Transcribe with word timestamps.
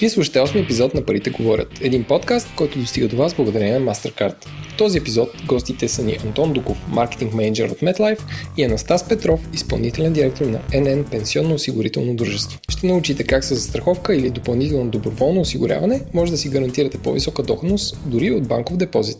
Вие 0.00 0.10
слушате 0.10 0.38
8 0.38 0.64
епизод 0.64 0.94
на 0.94 1.04
Парите 1.04 1.30
говорят. 1.30 1.68
Един 1.80 2.04
подкаст, 2.04 2.48
който 2.56 2.78
достига 2.78 3.08
до 3.08 3.16
вас 3.16 3.34
благодарение 3.34 3.78
на 3.78 3.94
MasterCard. 3.94 4.34
В 4.44 4.76
този 4.76 4.98
епизод 4.98 5.28
гостите 5.46 5.88
са 5.88 6.04
ни 6.04 6.18
Антон 6.24 6.52
Дуков, 6.52 6.88
маркетинг 6.88 7.34
менеджер 7.34 7.68
от 7.68 7.78
MetLife 7.78 8.20
и 8.56 8.64
Анастас 8.64 9.08
Петров, 9.08 9.40
изпълнителен 9.52 10.12
директор 10.12 10.44
на 10.44 10.58
NN 10.58 11.04
Пенсионно-осигурително 11.04 12.14
дружество. 12.14 12.58
Ще 12.68 12.86
научите 12.86 13.24
как 13.24 13.44
с 13.44 13.54
застраховка 13.54 14.14
или 14.14 14.30
допълнително 14.30 14.90
доброволно 14.90 15.40
осигуряване 15.40 16.02
може 16.14 16.32
да 16.32 16.38
си 16.38 16.48
гарантирате 16.48 16.98
по-висока 16.98 17.42
доходност 17.42 17.98
дори 18.06 18.30
от 18.30 18.48
банков 18.48 18.76
депозит. 18.76 19.18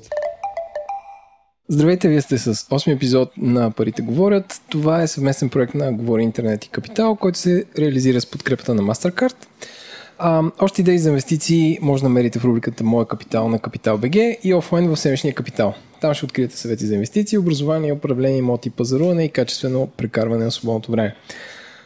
Здравейте, 1.68 2.08
вие 2.08 2.20
сте 2.20 2.38
с 2.38 2.54
8 2.54 2.94
епизод 2.94 3.30
на 3.36 3.70
Парите 3.70 4.02
говорят. 4.02 4.60
Това 4.70 5.02
е 5.02 5.08
съвместен 5.08 5.48
проект 5.48 5.74
на 5.74 5.92
Говори 5.92 6.22
Интернет 6.22 6.64
и 6.64 6.68
Капитал, 6.68 7.16
който 7.16 7.38
се 7.38 7.64
реализира 7.78 8.20
с 8.20 8.26
подкрепата 8.26 8.74
на 8.74 8.82
MasterCard. 8.82 9.34
Още 10.60 10.80
идеи 10.80 10.98
за 10.98 11.08
инвестиции 11.08 11.78
може 11.82 12.02
да 12.02 12.08
намерите 12.08 12.38
в 12.38 12.44
рубриката 12.44 12.84
Моя 12.84 13.06
капитал 13.06 13.48
на 13.48 13.58
Капитал 13.58 13.98
БГ 13.98 14.16
и 14.42 14.54
офлайн 14.54 14.88
в 14.88 14.96
Седмичния 14.96 15.34
капитал. 15.34 15.74
Там 16.00 16.14
ще 16.14 16.24
откриете 16.24 16.56
съвети 16.56 16.86
за 16.86 16.94
инвестиции, 16.94 17.38
образование, 17.38 17.92
управление, 17.92 18.38
имоти, 18.38 18.70
пазаруване 18.70 19.24
и 19.24 19.28
качествено 19.28 19.88
прекарване 19.96 20.44
на 20.44 20.50
свободното 20.50 20.92
време. 20.92 21.14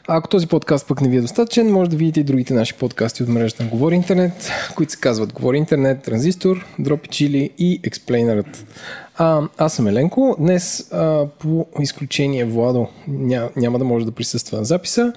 А 0.09 0.17
ако 0.17 0.29
този 0.29 0.47
подкаст 0.47 0.89
пък 0.89 1.01
не 1.01 1.09
ви 1.09 1.17
е 1.17 1.21
достатъчен, 1.21 1.73
може 1.73 1.91
да 1.91 1.97
видите 1.97 2.21
и 2.21 2.25
другите 2.25 2.55
наши 2.55 2.75
подкасти 2.75 3.23
от 3.23 3.29
мрежата 3.29 3.63
на 3.63 3.69
Говори 3.69 3.95
Интернет, 3.95 4.51
които 4.77 4.93
се 4.93 5.01
казват 5.01 5.33
Говори 5.33 5.57
Интернет, 5.57 6.03
Транзистор, 6.03 6.67
Дропи 6.79 7.09
Чили 7.09 7.51
и 7.59 7.81
Експлейнерът. 7.83 8.67
А, 9.17 9.43
аз 9.59 9.75
съм 9.75 9.87
Еленко. 9.87 10.37
Днес 10.39 10.93
а, 10.93 11.27
по 11.39 11.67
изключение 11.81 12.45
Владо 12.45 12.87
ня, 13.09 13.51
няма 13.57 13.79
да 13.79 13.85
може 13.85 14.07
да 14.07 14.13
присъства 14.13 14.59
на 14.59 14.65
записа 14.65 15.13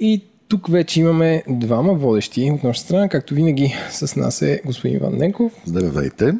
и 0.00 0.24
тук 0.48 0.68
вече 0.68 1.00
имаме 1.00 1.42
двама 1.48 1.94
водещи 1.94 2.50
от 2.54 2.64
наша 2.64 2.80
страна. 2.80 3.08
Както 3.08 3.34
винаги 3.34 3.74
с 3.90 4.16
нас 4.16 4.42
е 4.42 4.60
господин 4.64 4.96
Иван 4.96 5.16
Ненков. 5.16 5.52
Здравейте. 5.64 6.34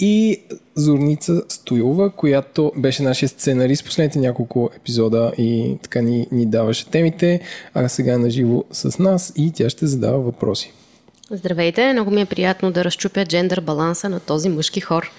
И 0.00 0.42
Зорница 0.74 1.42
Стоилова, 1.48 2.10
която 2.10 2.72
беше 2.76 3.02
нашия 3.02 3.28
сценарист 3.28 3.84
последните 3.84 4.18
няколко 4.18 4.70
епизода 4.76 5.32
и 5.38 5.78
така 5.82 6.00
ни, 6.00 6.26
ни 6.32 6.46
даваше 6.46 6.90
темите, 6.90 7.40
а 7.74 7.88
сега 7.88 8.12
е 8.12 8.18
наживо 8.18 8.64
с 8.72 8.98
нас 8.98 9.32
и 9.36 9.52
тя 9.54 9.70
ще 9.70 9.86
задава 9.86 10.18
въпроси. 10.18 10.72
Здравейте, 11.30 11.92
много 11.92 12.10
ми 12.10 12.20
е 12.20 12.26
приятно 12.26 12.72
да 12.72 12.84
разчупя 12.84 13.26
джендър 13.26 13.60
баланса 13.60 14.08
на 14.08 14.20
този 14.20 14.48
мъжки 14.48 14.80
хор. 14.80 15.10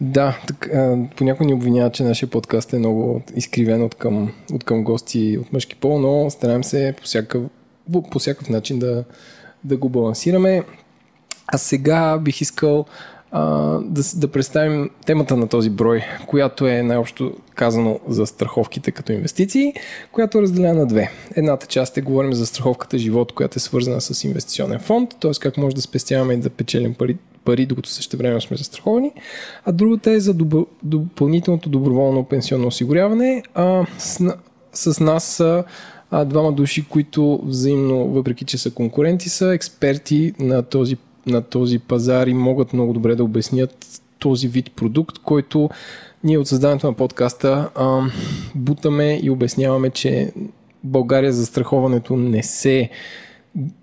Да, 0.00 0.38
так, 0.46 0.70
понякога 1.16 1.46
ни 1.46 1.54
обвиняват, 1.54 1.94
че 1.94 2.02
нашия 2.02 2.28
подкаст 2.28 2.72
е 2.72 2.78
много 2.78 3.22
изкривен 3.36 3.82
от 3.82 3.94
към, 3.94 4.32
от 4.52 4.64
към 4.64 4.84
гости 4.84 5.38
от 5.40 5.52
мъжки 5.52 5.76
пол, 5.76 5.98
но 5.98 6.30
стараем 6.30 6.64
се 6.64 6.94
по 6.96 7.02
всякакъв, 7.02 7.42
по 8.10 8.18
всякакъв 8.18 8.48
начин 8.48 8.78
да, 8.78 9.04
да 9.64 9.76
го 9.76 9.88
балансираме. 9.88 10.64
А 11.46 11.58
сега 11.58 12.18
бих 12.18 12.40
искал 12.40 12.86
а, 13.32 13.42
да, 13.84 14.02
да 14.16 14.28
представим 14.28 14.90
темата 15.06 15.36
на 15.36 15.48
този 15.48 15.70
брой, 15.70 16.02
която 16.26 16.66
е 16.66 16.82
най-общо 16.82 17.32
казано 17.54 18.00
за 18.08 18.26
страховките 18.26 18.90
като 18.90 19.12
инвестиции, 19.12 19.74
която 20.12 20.38
е 20.38 20.42
разделена 20.42 20.74
на 20.74 20.86
две. 20.86 21.10
Едната 21.36 21.66
част 21.66 21.98
е 21.98 22.00
говорим 22.00 22.32
за 22.32 22.46
страховката 22.46 22.98
живот, 22.98 23.32
която 23.32 23.56
е 23.56 23.60
свързана 23.60 24.00
с 24.00 24.24
инвестиционен 24.24 24.80
фонд, 24.80 25.10
т.е. 25.20 25.30
как 25.40 25.56
може 25.56 25.74
да 25.74 25.82
спестяваме 25.82 26.34
и 26.34 26.36
да 26.36 26.50
печелим 26.50 26.94
пари, 26.94 27.16
пари 27.44 27.66
докато 27.66 27.88
също 27.88 28.16
време 28.16 28.40
сме 28.40 28.56
застраховани. 28.56 29.12
А 29.64 29.72
другата 29.72 30.10
е 30.10 30.20
за 30.20 30.34
доб... 30.34 30.68
допълнителното 30.82 31.68
доброволно 31.68 32.24
пенсионно 32.24 32.66
осигуряване. 32.66 33.42
А, 33.54 33.86
с, 33.98 34.34
с 34.72 35.00
нас 35.00 35.24
са 35.24 35.64
а, 36.10 36.24
двама 36.24 36.52
души, 36.52 36.88
които 36.88 37.40
взаимно, 37.44 38.08
въпреки 38.08 38.44
че 38.44 38.58
са 38.58 38.70
конкуренти, 38.70 39.28
са 39.28 39.54
експерти 39.54 40.32
на 40.38 40.62
този 40.62 40.96
на 41.26 41.42
този 41.42 41.78
пазар 41.78 42.26
и 42.26 42.34
могат 42.34 42.72
много 42.72 42.92
добре 42.92 43.14
да 43.14 43.24
обяснят 43.24 44.02
този 44.18 44.48
вид 44.48 44.72
продукт, 44.76 45.18
който 45.18 45.70
ние 46.24 46.38
от 46.38 46.48
създаването 46.48 46.86
на 46.86 46.92
подкаста 46.92 47.70
а, 47.74 48.00
бутаме 48.54 49.20
и 49.22 49.30
обясняваме, 49.30 49.90
че 49.90 50.32
България 50.84 51.32
за 51.32 51.46
страховането 51.46 52.16
не 52.16 52.42
се 52.42 52.90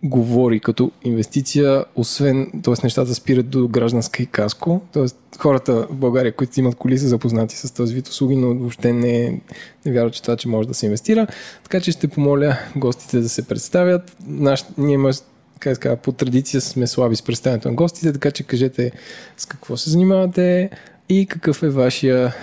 говори 0.04 0.60
като 0.60 0.92
инвестиция, 1.04 1.86
освен, 1.96 2.52
т.е. 2.64 2.74
нещата 2.84 3.16
спират 3.16 3.50
до 3.50 3.68
гражданска 3.68 4.24
и 4.24 4.26
каско, 4.26 4.82
т.е. 4.94 5.38
хората 5.38 5.88
в 5.90 5.96
България, 5.96 6.36
които 6.36 6.60
имат 6.60 6.76
коли 6.76 6.98
са 6.98 7.08
запознати 7.08 7.56
с 7.56 7.74
този 7.74 7.96
вид 7.96 8.08
услуги, 8.08 8.36
но 8.36 8.56
въобще 8.56 8.94
не, 8.94 9.42
не 9.86 9.92
вярват, 9.92 10.14
че 10.14 10.22
това, 10.22 10.36
че 10.36 10.48
може 10.48 10.68
да 10.68 10.74
се 10.74 10.86
инвестира. 10.86 11.28
Така 11.64 11.80
че 11.80 11.92
ще 11.92 12.08
помоля 12.08 12.58
гостите 12.76 13.20
да 13.20 13.30
се 13.30 13.48
представят. 13.48 14.18
Наш, 14.28 14.66
ние 14.78 14.94
има 14.94 15.12
как 15.60 15.76
ска, 15.76 15.96
по 15.96 16.12
традиция 16.12 16.62
сме 16.62 16.88
слаби 16.88 17.16
с 17.16 17.22
представянето 17.22 17.68
на 17.68 17.76
гостите, 17.76 18.14
така 18.14 18.32
че 18.32 18.44
кажете 18.44 18.92
с 19.38 19.46
какво 19.46 19.78
се 19.78 19.90
занимавате 19.90 20.70
и 21.10 21.26
какъв 21.26 21.64
е 21.64 21.70
вашия 21.70 22.36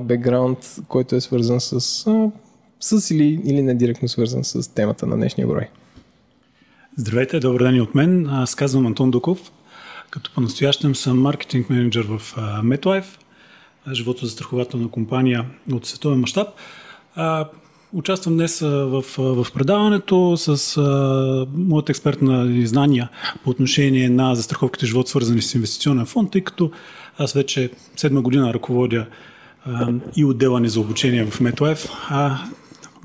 бекграунд, 0.00 0.58
който 0.88 1.16
е 1.16 1.20
свързан 1.20 1.60
с, 1.60 2.06
а, 2.06 2.30
с 2.80 3.10
или, 3.10 3.40
или 3.44 3.62
не 3.62 3.74
директно 3.74 4.08
свързан 4.08 4.44
с 4.44 4.74
темата 4.74 5.06
на 5.06 5.16
днешния 5.16 5.46
брой. 5.46 5.68
Здравейте, 6.96 7.40
добър 7.40 7.62
ден 7.62 7.76
и 7.76 7.80
от 7.80 7.94
мен. 7.94 8.28
Аз 8.30 8.54
казвам 8.54 8.86
Антон 8.86 9.10
Дуков. 9.10 9.52
Като 10.10 10.30
по-настоящем 10.34 10.94
съм 10.94 11.20
маркетинг 11.20 11.70
менеджер 11.70 12.04
в 12.04 12.36
MetLife, 12.64 13.04
живото 13.92 14.26
застрахователна 14.26 14.88
компания 14.88 15.44
от 15.72 15.86
световен 15.86 16.20
мащаб. 16.20 16.48
Участвам 17.92 18.34
днес 18.34 18.60
в, 18.60 19.04
в 19.18 19.46
предаването 19.54 20.36
с 20.36 20.76
а, 20.76 21.46
моята 21.54 21.92
експертна 21.92 22.66
знания 22.66 23.08
по 23.44 23.50
отношение 23.50 24.08
на 24.08 24.34
застраховките 24.34 24.86
живот, 24.86 25.08
свързани 25.08 25.42
с 25.42 25.54
инвестиционен 25.54 26.06
фонд, 26.06 26.30
тъй 26.30 26.40
като 26.40 26.70
аз 27.18 27.32
вече 27.32 27.70
седма 27.96 28.22
година 28.22 28.54
ръководя 28.54 29.06
а, 29.66 29.92
и 30.16 30.24
отдела 30.24 30.60
ни 30.60 30.68
за 30.68 30.80
обучение 30.80 31.24
в 31.24 31.40
MetLife, 31.40 31.90
а 32.08 32.38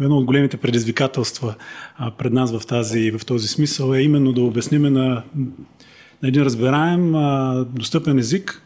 едно 0.01 0.17
от 0.17 0.25
големите 0.25 0.57
предизвикателства 0.57 1.55
а, 1.97 2.11
пред 2.11 2.33
нас 2.33 2.57
в, 2.59 2.67
тази, 2.67 3.11
в 3.11 3.25
този 3.25 3.47
смисъл 3.47 3.93
е 3.93 4.01
именно 4.01 4.33
да 4.33 4.41
обясним 4.41 4.81
на, 4.81 5.23
на 6.21 6.27
един 6.27 6.43
разбираем, 6.43 7.15
а, 7.15 7.65
достъпен 7.69 8.19
език 8.19 8.61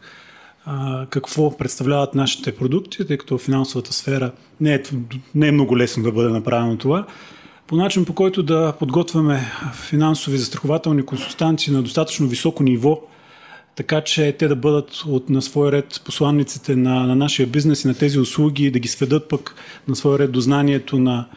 а, 0.64 1.06
какво 1.06 1.56
представляват 1.56 2.14
нашите 2.14 2.56
продукти, 2.56 3.06
тъй 3.06 3.18
като 3.18 3.38
финансовата 3.38 3.92
сфера 3.92 4.32
не 4.60 4.74
е, 4.74 4.82
не 5.34 5.48
е 5.48 5.52
много 5.52 5.78
лесно 5.78 6.02
да 6.02 6.12
бъде 6.12 6.28
направено 6.28 6.78
това. 6.78 7.06
По 7.66 7.76
начин 7.76 8.04
по 8.04 8.14
който 8.14 8.42
да 8.42 8.74
подготвяме 8.78 9.40
финансови 9.72 10.38
застрахователни 10.38 11.02
консултанти 11.02 11.70
на 11.70 11.82
достатъчно 11.82 12.26
високо 12.26 12.62
ниво, 12.62 13.00
така 13.74 14.00
че 14.00 14.32
те 14.38 14.48
да 14.48 14.56
бъдат 14.56 14.90
от, 15.06 15.30
на 15.30 15.42
свой 15.42 15.72
ред 15.72 16.02
посланниците 16.04 16.76
на, 16.76 17.06
на 17.06 17.16
нашия 17.16 17.46
бизнес 17.46 17.84
и 17.84 17.88
на 17.88 17.94
тези 17.94 18.18
услуги, 18.18 18.70
да 18.70 18.78
ги 18.78 18.88
сведат 18.88 19.28
пък 19.28 19.54
на 19.88 19.96
свой 19.96 20.18
ред 20.18 20.32
до 20.32 20.40
знанието 20.40 20.98
на, 20.98 21.28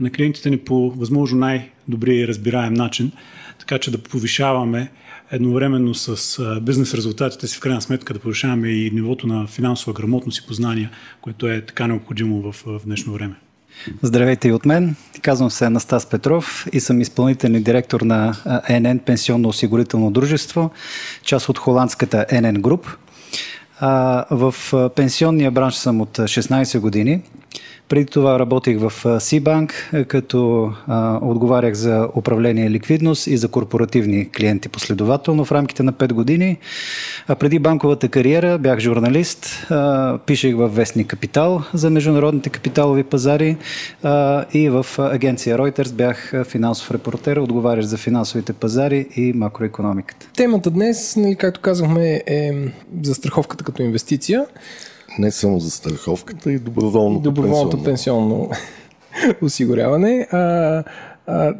на 0.00 0.10
клиентите 0.10 0.50
ни 0.50 0.58
по 0.58 0.90
възможно 0.90 1.38
най-добрия 1.38 2.20
и 2.20 2.28
разбираем 2.28 2.74
начин, 2.74 3.12
така 3.58 3.78
че 3.78 3.90
да 3.90 3.98
повишаваме 3.98 4.90
едновременно 5.30 5.94
с 5.94 6.60
бизнес 6.60 6.94
резултатите 6.94 7.46
си 7.46 7.56
в 7.56 7.60
крайна 7.60 7.82
сметка 7.82 8.14
да 8.14 8.20
повишаваме 8.20 8.68
и 8.68 8.90
нивото 8.90 9.26
на 9.26 9.46
финансова 9.46 9.92
грамотност 9.92 10.38
и 10.38 10.46
познания, 10.46 10.90
което 11.20 11.48
е 11.48 11.60
така 11.66 11.86
необходимо 11.86 12.52
в, 12.52 12.62
в 12.66 12.80
днешно 12.84 13.12
време. 13.12 13.34
Здравейте 14.02 14.48
и 14.48 14.52
от 14.52 14.66
мен. 14.66 14.96
Казвам 15.22 15.50
се 15.50 15.64
Анастас 15.64 16.06
Петров 16.06 16.66
и 16.72 16.80
съм 16.80 17.00
изпълнителен 17.00 17.62
директор 17.62 18.00
на 18.00 18.36
НН 18.70 18.98
Пенсионно-осигурително 18.98 20.10
дружество, 20.10 20.70
част 21.22 21.48
от 21.48 21.58
холандската 21.58 22.26
НН 22.32 22.54
Груп. 22.54 22.86
В 24.30 24.54
пенсионния 24.96 25.50
бранш 25.50 25.74
съм 25.74 26.00
от 26.00 26.18
16 26.18 26.78
години. 26.78 27.22
Преди 27.88 28.06
това 28.06 28.38
работих 28.38 28.78
в 28.78 29.20
Сибанк, 29.20 29.90
като 30.08 30.72
а, 30.86 31.18
отговарях 31.22 31.74
за 31.74 32.08
управление 32.14 32.70
ликвидност 32.70 33.26
и 33.26 33.36
за 33.36 33.48
корпоративни 33.48 34.30
клиенти 34.30 34.68
последователно 34.68 35.44
в 35.44 35.52
рамките 35.52 35.82
на 35.82 35.92
5 35.92 36.12
години. 36.12 36.58
А 37.28 37.34
преди 37.34 37.58
банковата 37.58 38.08
кариера 38.08 38.58
бях 38.58 38.78
журналист, 38.78 39.66
а, 39.70 40.18
пишех 40.26 40.56
в 40.56 40.68
Вестник 40.68 41.06
Капитал 41.06 41.62
за 41.74 41.90
международните 41.90 42.50
капиталови 42.50 43.02
пазари 43.02 43.56
а, 44.02 44.44
и 44.52 44.68
в 44.68 44.86
агенция 44.98 45.58
Reuters 45.58 45.92
бях 45.92 46.32
финансов 46.44 46.90
репортер, 46.90 47.36
отговарящ 47.36 47.88
за 47.88 47.96
финансовите 47.96 48.52
пазари 48.52 49.06
и 49.16 49.32
макроекономиката. 49.32 50.26
Темата 50.36 50.70
днес, 50.70 51.16
нали, 51.16 51.36
както 51.36 51.60
казахме, 51.60 52.22
е 52.26 52.52
за 53.02 53.14
страховката 53.14 53.64
като 53.64 53.82
инвестиция 53.82 54.46
не 55.18 55.30
само 55.30 55.60
за 55.60 55.70
страховката 55.70 56.52
и 56.52 56.58
доброволното, 56.58 57.22
доброволното 57.22 57.82
пенсионно, 57.84 58.48
пенсионно 58.48 58.50
осигуряване. 59.42 60.28
А, 60.30 60.38
а, 61.26 61.54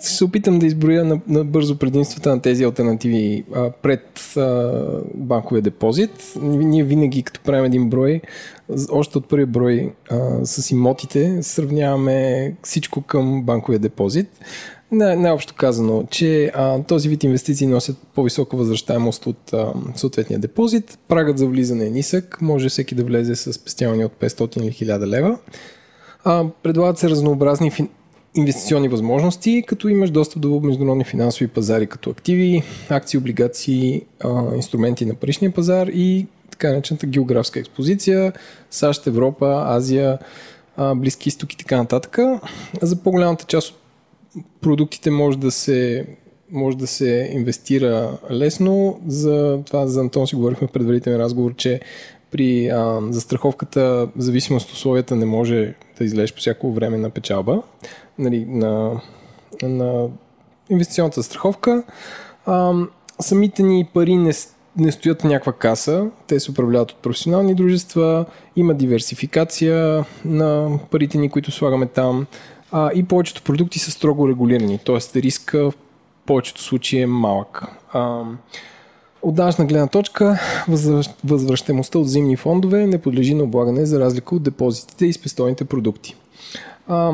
ще 0.00 0.12
се 0.12 0.24
опитам 0.24 0.58
да 0.58 0.66
изброя 0.66 1.04
на, 1.04 1.20
на 1.28 1.44
бързо 1.44 1.78
предимствата 1.78 2.30
на 2.30 2.42
тези 2.42 2.64
альтернативи 2.64 3.44
а, 3.54 3.70
пред 3.70 4.36
а, 4.36 4.72
банковия 5.14 5.62
депозит. 5.62 6.34
Ние 6.42 6.84
винаги, 6.84 7.22
като 7.22 7.40
правим 7.40 7.64
един 7.64 7.90
брой, 7.90 8.20
още 8.90 9.18
от 9.18 9.28
първи 9.28 9.46
брой 9.46 9.92
а, 10.10 10.46
с 10.46 10.70
имотите, 10.70 11.42
сравняваме 11.42 12.54
всичко 12.62 13.02
към 13.02 13.42
банковия 13.42 13.78
депозит. 13.78 14.28
Най- 14.94 15.16
най-общо 15.16 15.54
казано, 15.54 16.04
че 16.10 16.50
а, 16.54 16.82
този 16.82 17.08
вид 17.08 17.24
инвестиции 17.24 17.66
носят 17.66 17.96
по-висока 18.14 18.56
възвръщаемост 18.56 19.26
от 19.26 19.52
а, 19.52 19.72
съответния 19.96 20.38
депозит. 20.38 20.98
Прагът 21.08 21.38
за 21.38 21.46
влизане 21.46 21.86
е 21.86 21.90
нисък, 21.90 22.38
може 22.40 22.68
всеки 22.68 22.94
да 22.94 23.04
влезе 23.04 23.36
с 23.36 23.52
спестяване 23.52 24.04
от 24.04 24.12
500 24.12 24.58
или 24.62 24.72
1000 24.72 25.06
лева. 25.06 25.38
А, 26.24 26.44
предлагат 26.62 26.98
се 26.98 27.10
разнообразни 27.10 27.70
фин... 27.70 27.88
инвестиционни 28.34 28.88
възможности, 28.88 29.64
като 29.66 29.88
имаш 29.88 30.10
достъп 30.10 30.42
до 30.42 30.60
международни 30.60 31.04
финансови 31.04 31.48
пазари, 31.48 31.86
като 31.86 32.10
активи, 32.10 32.62
акции, 32.88 33.18
облигации, 33.18 34.02
а, 34.24 34.56
инструменти 34.56 35.06
на 35.06 35.14
паричния 35.14 35.52
пазар 35.52 35.86
и 35.86 36.26
така 36.50 36.70
наречената 36.70 37.06
географска 37.06 37.60
експозиция 37.60 38.32
САЩ, 38.70 39.06
Европа, 39.06 39.64
Азия, 39.66 40.18
Близки 40.96 41.28
изток 41.28 41.52
и 41.52 41.56
така 41.56 41.76
нататък. 41.76 42.18
За 42.82 42.96
по-голямата 42.96 43.44
част 43.44 43.70
от 43.70 43.76
продуктите 44.60 45.10
може 45.10 45.38
да 45.38 45.50
се 45.50 46.06
може 46.50 46.76
да 46.76 46.86
се 46.86 47.30
инвестира 47.32 48.18
лесно. 48.30 49.00
За 49.06 49.60
това 49.66 49.86
за 49.86 50.00
Антон 50.00 50.26
си 50.26 50.36
говорихме 50.36 50.66
в 50.66 50.72
предварителен 50.72 51.20
разговор, 51.20 51.54
че 51.54 51.80
при 52.30 52.68
а, 52.68 53.00
застраховката, 53.10 54.08
в 54.16 54.20
зависимост 54.20 54.68
от 54.68 54.74
условията, 54.74 55.16
не 55.16 55.26
може 55.26 55.74
да 55.98 56.04
излезеш 56.04 56.34
по 56.34 56.40
всяко 56.40 56.72
време 56.72 56.98
на 56.98 57.10
печалба 57.10 57.62
нали, 58.18 58.44
на, 58.48 59.00
на 59.62 60.08
инвестиционната 60.70 61.20
застраховка. 61.20 61.82
А, 62.46 62.74
самите 63.20 63.62
ни 63.62 63.88
пари 63.94 64.16
не, 64.16 64.32
не 64.76 64.92
стоят 64.92 65.22
в 65.22 65.24
някаква 65.24 65.52
каса, 65.52 66.06
те 66.26 66.40
се 66.40 66.50
управляват 66.50 66.90
от 66.90 67.02
професионални 67.02 67.54
дружества, 67.54 68.24
има 68.56 68.74
диверсификация 68.74 70.04
на 70.24 70.78
парите 70.90 71.18
ни, 71.18 71.30
които 71.30 71.50
слагаме 71.50 71.86
там 71.86 72.26
а, 72.76 72.90
и 72.94 73.04
повечето 73.04 73.42
продукти 73.42 73.78
са 73.78 73.90
строго 73.90 74.28
регулирани, 74.28 74.78
т.е. 74.78 75.22
риска 75.22 75.70
в 75.70 75.74
повечето 76.26 76.62
случаи 76.62 77.00
е 77.00 77.06
малък. 77.06 77.62
А, 77.92 78.22
от 79.22 79.34
данъчна 79.34 79.66
гледна 79.66 79.86
точка, 79.86 80.40
възвръщаемостта 81.24 81.98
от 81.98 82.10
зимни 82.10 82.36
фондове 82.36 82.86
не 82.86 82.98
подлежи 82.98 83.34
на 83.34 83.44
облагане 83.44 83.86
за 83.86 84.00
разлика 84.00 84.34
от 84.34 84.42
депозитите 84.42 85.06
и 85.06 85.12
спестовните 85.12 85.64
продукти. 85.64 86.16
А, 86.88 87.12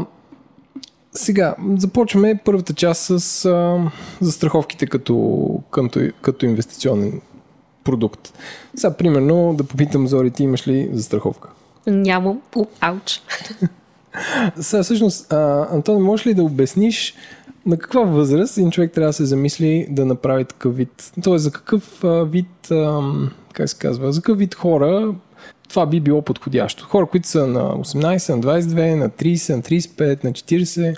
сега, 1.12 1.54
започваме 1.76 2.38
първата 2.44 2.74
част 2.74 3.02
с 3.02 3.44
а, 3.44 3.90
застраховките 4.20 4.86
като, 4.86 5.48
като, 5.70 6.00
като 6.20 6.46
инвестиционен 6.46 7.20
продукт. 7.84 8.32
Сега, 8.76 8.96
примерно, 8.96 9.54
да 9.54 9.64
попитам 9.64 10.08
Зори, 10.08 10.30
ти 10.30 10.42
имаш 10.42 10.68
ли 10.68 10.90
застраховка? 10.92 11.48
Нямам. 11.86 12.40
Ауч. 12.80 13.22
Сега, 14.60 14.82
всъщност, 14.82 15.32
а, 15.32 15.68
Антон, 15.70 16.02
можеш 16.02 16.26
ли 16.26 16.34
да 16.34 16.42
обясниш 16.42 17.14
на 17.66 17.78
каква 17.78 18.02
възраст 18.02 18.58
един 18.58 18.70
човек 18.70 18.92
трябва 18.92 19.08
да 19.08 19.12
се 19.12 19.24
замисли 19.24 19.86
да 19.90 20.06
направи 20.06 20.44
такъв 20.44 20.76
вид? 20.76 21.12
Тоест, 21.24 21.44
за 21.44 21.50
какъв 21.50 22.04
а, 22.04 22.24
вид, 22.24 22.70
а, 22.70 23.00
как 23.52 23.68
се 23.68 23.78
казва, 23.78 24.12
за 24.12 24.20
какъв 24.20 24.38
вид 24.38 24.54
хора 24.54 25.14
това 25.68 25.86
би 25.86 26.00
било 26.00 26.22
подходящо? 26.22 26.84
Хора, 26.84 27.06
които 27.06 27.28
са 27.28 27.46
на 27.46 27.76
18, 27.76 28.34
на 28.34 28.42
22, 28.42 28.94
на 28.94 29.10
30, 29.10 29.54
на 29.54 29.62
35, 29.62 30.24
на 30.24 30.32
40. 30.32 30.96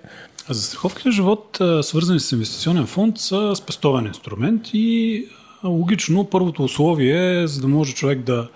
А 0.49 0.55
застраховките 0.55 1.11
живот, 1.11 1.58
свързани 1.82 2.20
с 2.20 2.32
инвестиционен 2.32 2.87
фонд, 2.87 3.19
са 3.19 3.53
спестовен 3.56 4.06
инструмент 4.06 4.62
и 4.73 5.26
логично 5.65 6.25
първото 6.25 6.65
условие, 6.65 7.47
за 7.47 7.61
да 7.61 7.69
може 7.69 7.94
човек 7.94 8.19
да, 8.19 8.49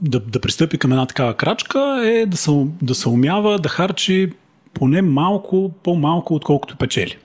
да, 0.00 0.20
да 0.20 0.40
пристъпи 0.40 0.78
към 0.78 0.92
една 0.92 1.06
такава 1.06 1.34
крачка, 1.34 2.02
е 2.04 2.26
да 2.26 2.36
се, 2.36 2.50
да 2.82 2.94
се 2.94 3.08
умява 3.08 3.58
да 3.58 3.68
харчи 3.68 4.30
поне 4.74 5.02
малко, 5.02 5.72
по-малко, 5.82 6.34
отколкото 6.34 6.76
печели. 6.76 7.16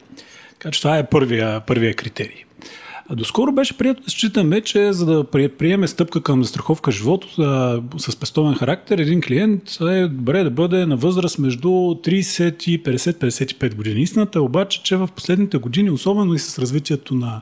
Така 0.60 0.72
че 0.72 0.82
това 0.82 0.98
е 0.98 1.10
първия, 1.10 1.60
първия 1.60 1.94
критерий. 1.94 2.44
Доскоро 3.10 3.52
беше 3.52 3.78
прието 3.78 4.04
да 4.04 4.10
считаме, 4.10 4.62
че 4.62 4.94
за 4.94 5.06
да 5.06 5.24
приеме 5.58 5.88
стъпка 5.88 6.24
към 6.24 6.44
застраховка 6.44 6.92
живот 6.92 7.26
а, 7.40 7.82
с 7.98 8.16
пестовен 8.16 8.56
характер, 8.56 8.98
един 8.98 9.22
клиент 9.22 9.64
е 9.82 10.08
добре 10.08 10.44
да 10.44 10.50
бъде 10.50 10.86
на 10.86 10.98
възраст 10.98 11.40
между 11.40 11.70
30 11.70 12.70
и 12.70 12.84
50-55 12.84 13.76
години. 13.76 14.02
Истината 14.02 14.40
е 14.40 14.42
обаче, 14.42 14.84
че 14.84 14.96
в 14.96 15.10
последните 15.16 15.58
години, 15.58 15.90
особено 15.90 16.34
и 16.34 16.40
с 16.40 16.60
развитието 16.60 17.16
на 17.16 17.42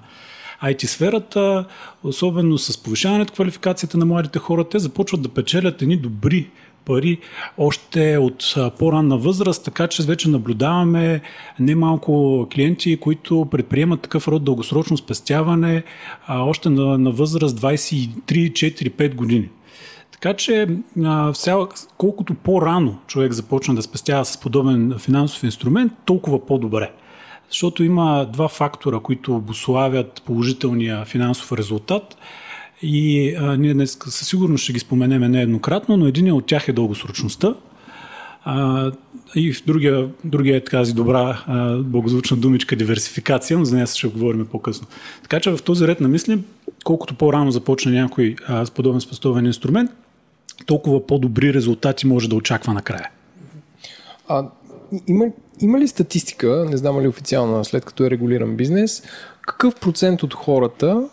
IT 0.63 0.85
сферата, 0.85 1.65
особено 2.03 2.57
с 2.57 2.83
повишаването 2.83 3.33
квалификацията 3.33 3.97
на 3.97 4.05
младите 4.05 4.39
хора, 4.39 4.63
те 4.63 4.79
започват 4.79 5.21
да 5.21 5.29
печелят 5.29 5.81
едни 5.81 5.97
добри 5.97 6.49
пари 6.85 7.19
още 7.57 8.17
от 8.17 8.55
по-ранна 8.79 9.17
възраст, 9.17 9.65
така 9.65 9.87
че 9.87 10.03
вече 10.03 10.29
наблюдаваме 10.29 11.21
немалко 11.59 12.47
клиенти, 12.53 12.97
които 12.97 13.47
предприемат 13.51 14.01
такъв 14.01 14.27
род 14.27 14.43
дългосрочно 14.43 14.97
спестяване 14.97 15.83
а, 16.27 16.41
още 16.43 16.69
на, 16.69 16.97
на 16.97 17.11
възраст 17.11 17.59
23, 17.59 18.09
4, 18.51 18.89
5 18.89 19.15
години. 19.15 19.49
Така 20.11 20.33
че 20.33 20.67
а, 21.03 21.33
вся, 21.33 21.67
колкото 21.97 22.33
по-рано 22.33 22.97
човек 23.07 23.33
започне 23.33 23.75
да 23.75 23.81
спестява 23.81 24.25
с 24.25 24.37
подобен 24.37 24.95
финансов 24.97 25.43
инструмент, 25.43 25.93
толкова 26.05 26.45
по-добре. 26.45 26.91
Защото 27.49 27.83
има 27.83 28.27
два 28.33 28.47
фактора, 28.47 28.99
които 28.99 29.35
обославят 29.35 30.21
положителния 30.25 31.05
финансов 31.05 31.51
резултат. 31.51 32.17
И 32.81 33.35
а, 33.35 33.57
ние 33.57 33.73
днес 33.73 33.97
със 34.05 34.27
сигурност 34.27 34.63
ще 34.63 34.73
ги 34.73 34.79
споменеме 34.79 35.29
нееднократно, 35.29 35.97
но 35.97 36.07
един 36.07 36.31
от 36.31 36.45
тях 36.45 36.67
е 36.67 36.73
дългосрочността. 36.73 37.55
А, 38.43 38.91
и 39.35 39.53
в 39.53 39.65
другия, 39.65 40.09
другия 40.23 40.57
е 40.57 40.63
тази 40.63 40.93
добра 40.93 41.43
а, 41.47 41.77
благозвучна 41.77 42.37
думичка 42.37 42.75
диверсификация, 42.75 43.57
но 43.59 43.65
за 43.65 43.75
нея 43.75 43.87
ще 43.87 44.07
говорим 44.07 44.45
по-късно. 44.45 44.87
Така 45.21 45.39
че 45.39 45.51
в 45.51 45.63
този 45.63 45.87
ред 45.87 46.01
на 46.01 46.07
мисли, 46.07 46.39
колкото 46.83 47.15
по-рано 47.15 47.51
започне 47.51 47.91
някой 47.91 48.35
а, 48.47 48.65
с 48.65 48.71
подобен 48.71 49.01
спестовен 49.01 49.45
инструмент, 49.45 49.91
толкова 50.65 51.07
по-добри 51.07 51.53
резултати 51.53 52.07
може 52.07 52.29
да 52.29 52.35
очаква 52.35 52.73
накрая. 52.73 53.09
А, 54.27 54.45
има, 55.07 55.25
има 55.61 55.79
ли 55.79 55.87
статистика, 55.87 56.65
не 56.69 56.77
знам 56.77 57.01
ли 57.01 57.07
официална, 57.07 57.65
след 57.65 57.85
като 57.85 58.05
е 58.05 58.09
регулиран 58.09 58.55
бизнес, 58.55 59.03
какъв 59.41 59.75
процент 59.75 60.23
от 60.23 60.33
хората 60.33 61.09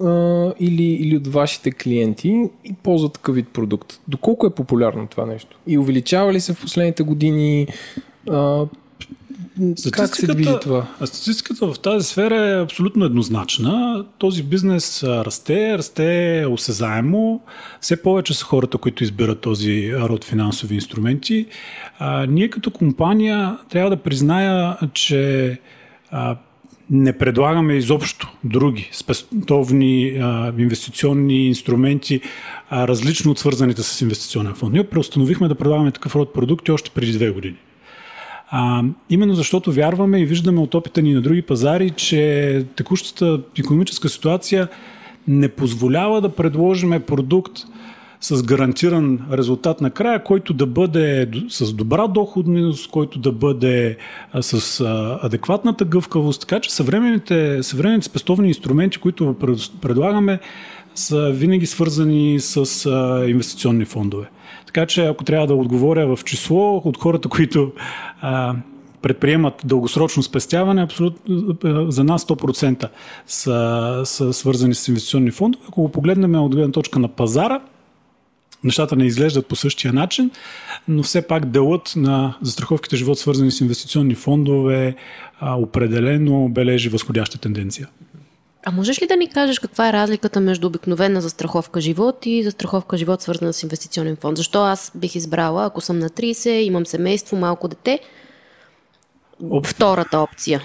а, 0.00 0.52
или, 0.60 0.82
или 0.82 1.16
от 1.16 1.26
вашите 1.26 1.72
клиенти 1.72 2.50
ползват 2.82 3.12
такъв 3.12 3.34
вид 3.34 3.48
продукт? 3.48 4.00
Доколко 4.08 4.46
е 4.46 4.54
популярно 4.54 5.06
това 5.06 5.26
нещо? 5.26 5.58
И 5.66 5.78
увеличава 5.78 6.32
ли 6.32 6.40
се 6.40 6.54
в 6.54 6.60
последните 6.60 7.02
години? 7.02 7.66
А, 8.30 8.66
как 9.92 10.16
се 10.16 10.26
движи 10.26 10.50
това? 10.62 10.86
Статистиката 11.04 11.72
в 11.72 11.78
тази 11.78 12.06
сфера 12.06 12.48
е 12.48 12.62
абсолютно 12.62 13.04
еднозначна. 13.04 14.04
Този 14.18 14.42
бизнес 14.42 15.02
расте, 15.02 15.78
расте 15.78 16.44
осезаемо. 16.50 17.40
Все 17.80 18.02
повече 18.02 18.34
са 18.34 18.44
хората, 18.44 18.78
които 18.78 19.04
избират 19.04 19.40
този 19.40 19.92
род 19.94 20.24
финансови 20.24 20.74
инструменти. 20.74 21.46
А, 21.98 22.26
ние 22.26 22.50
като 22.50 22.70
компания 22.70 23.58
трябва 23.70 23.90
да 23.90 23.96
призная, 23.96 24.76
че 24.92 25.58
а, 26.10 26.36
не 26.90 27.18
предлагаме 27.18 27.74
изобщо 27.74 28.32
други 28.44 28.90
спестовни 28.92 30.18
а, 30.20 30.52
инвестиционни 30.58 31.46
инструменти, 31.46 32.20
а, 32.70 32.88
различно 32.88 33.30
от 33.30 33.38
свързаните 33.38 33.82
с 33.82 34.00
инвестиционен 34.00 34.54
фонд. 34.54 34.72
Ние 34.72 34.88
преустановихме 34.88 35.48
да 35.48 35.54
предлагаме 35.54 35.90
такъв 35.90 36.16
род 36.16 36.32
продукти 36.32 36.72
още 36.72 36.90
преди 36.90 37.12
две 37.12 37.30
години. 37.30 37.56
А, 38.50 38.82
именно 39.10 39.34
защото 39.34 39.72
вярваме 39.72 40.20
и 40.20 40.26
виждаме 40.26 40.60
от 40.60 40.74
опита 40.74 41.02
ни 41.02 41.14
на 41.14 41.20
други 41.20 41.42
пазари, 41.42 41.90
че 41.90 42.64
текущата 42.76 43.40
економическа 43.58 44.08
ситуация 44.08 44.68
не 45.28 45.48
позволява 45.48 46.20
да 46.20 46.28
предложиме 46.28 47.00
продукт, 47.00 47.52
с 48.20 48.42
гарантиран 48.42 49.18
резултат 49.32 49.80
накрая, 49.80 50.24
който 50.24 50.52
да 50.52 50.66
бъде 50.66 51.28
с 51.48 51.72
добра 51.72 52.06
доходност, 52.06 52.90
който 52.90 53.18
да 53.18 53.32
бъде 53.32 53.96
с 54.40 54.84
адекватната 55.22 55.84
гъвкавост. 55.84 56.40
Така 56.40 56.60
че 56.60 56.74
съвременните, 56.74 57.62
съвременните 57.62 58.06
спестовни 58.06 58.48
инструменти, 58.48 58.98
които 58.98 59.36
предлагаме, 59.80 60.40
са 60.94 61.30
винаги 61.30 61.66
свързани 61.66 62.40
с 62.40 62.90
инвестиционни 63.28 63.84
фондове. 63.84 64.30
Така 64.70 64.86
че 64.86 65.04
ако 65.04 65.24
трябва 65.24 65.46
да 65.46 65.54
отговоря 65.54 66.16
в 66.16 66.24
число 66.24 66.82
от 66.84 66.98
хората, 66.98 67.28
които 67.28 67.72
а, 68.20 68.54
предприемат 69.02 69.62
дългосрочно 69.64 70.22
спестяване, 70.22 70.82
абсолютно 70.82 71.56
за 71.88 72.04
нас 72.04 72.24
100% 72.24 72.88
са, 73.26 74.02
са 74.04 74.32
свързани 74.32 74.74
с 74.74 74.88
инвестиционни 74.88 75.30
фондове. 75.30 75.64
Ако 75.68 75.82
го 75.82 75.92
погледнем 75.92 76.34
от 76.34 76.54
гледна 76.54 76.72
точка 76.72 76.98
на 76.98 77.08
пазара, 77.08 77.60
нещата 78.64 78.96
не 78.96 79.06
изглеждат 79.06 79.46
по 79.46 79.56
същия 79.56 79.92
начин, 79.92 80.30
но 80.88 81.02
все 81.02 81.26
пак 81.26 81.46
делът 81.46 81.92
на 81.96 82.38
застраховките 82.42 82.96
живот, 82.96 83.18
свързани 83.18 83.50
с 83.50 83.60
инвестиционни 83.60 84.14
фондове, 84.14 84.96
определено 85.42 86.48
бележи 86.48 86.88
възходяща 86.88 87.38
тенденция. 87.38 87.88
А 88.64 88.70
можеш 88.70 89.02
ли 89.02 89.06
да 89.06 89.16
ни 89.16 89.28
кажеш 89.28 89.58
каква 89.58 89.88
е 89.88 89.92
разликата 89.92 90.40
между 90.40 90.66
обикновена 90.66 91.20
застраховка 91.20 91.80
живот 91.80 92.26
и 92.26 92.42
застраховка 92.42 92.96
живот, 92.96 93.22
свързана 93.22 93.52
с 93.52 93.62
инвестиционен 93.62 94.16
фонд? 94.16 94.36
Защо 94.36 94.62
аз 94.62 94.92
бих 94.94 95.14
избрала, 95.14 95.66
ако 95.66 95.80
съм 95.80 95.98
на 95.98 96.10
30, 96.10 96.48
имам 96.50 96.86
семейство, 96.86 97.36
малко 97.36 97.68
дете, 97.68 97.98
втората 99.64 100.18
опция? 100.18 100.62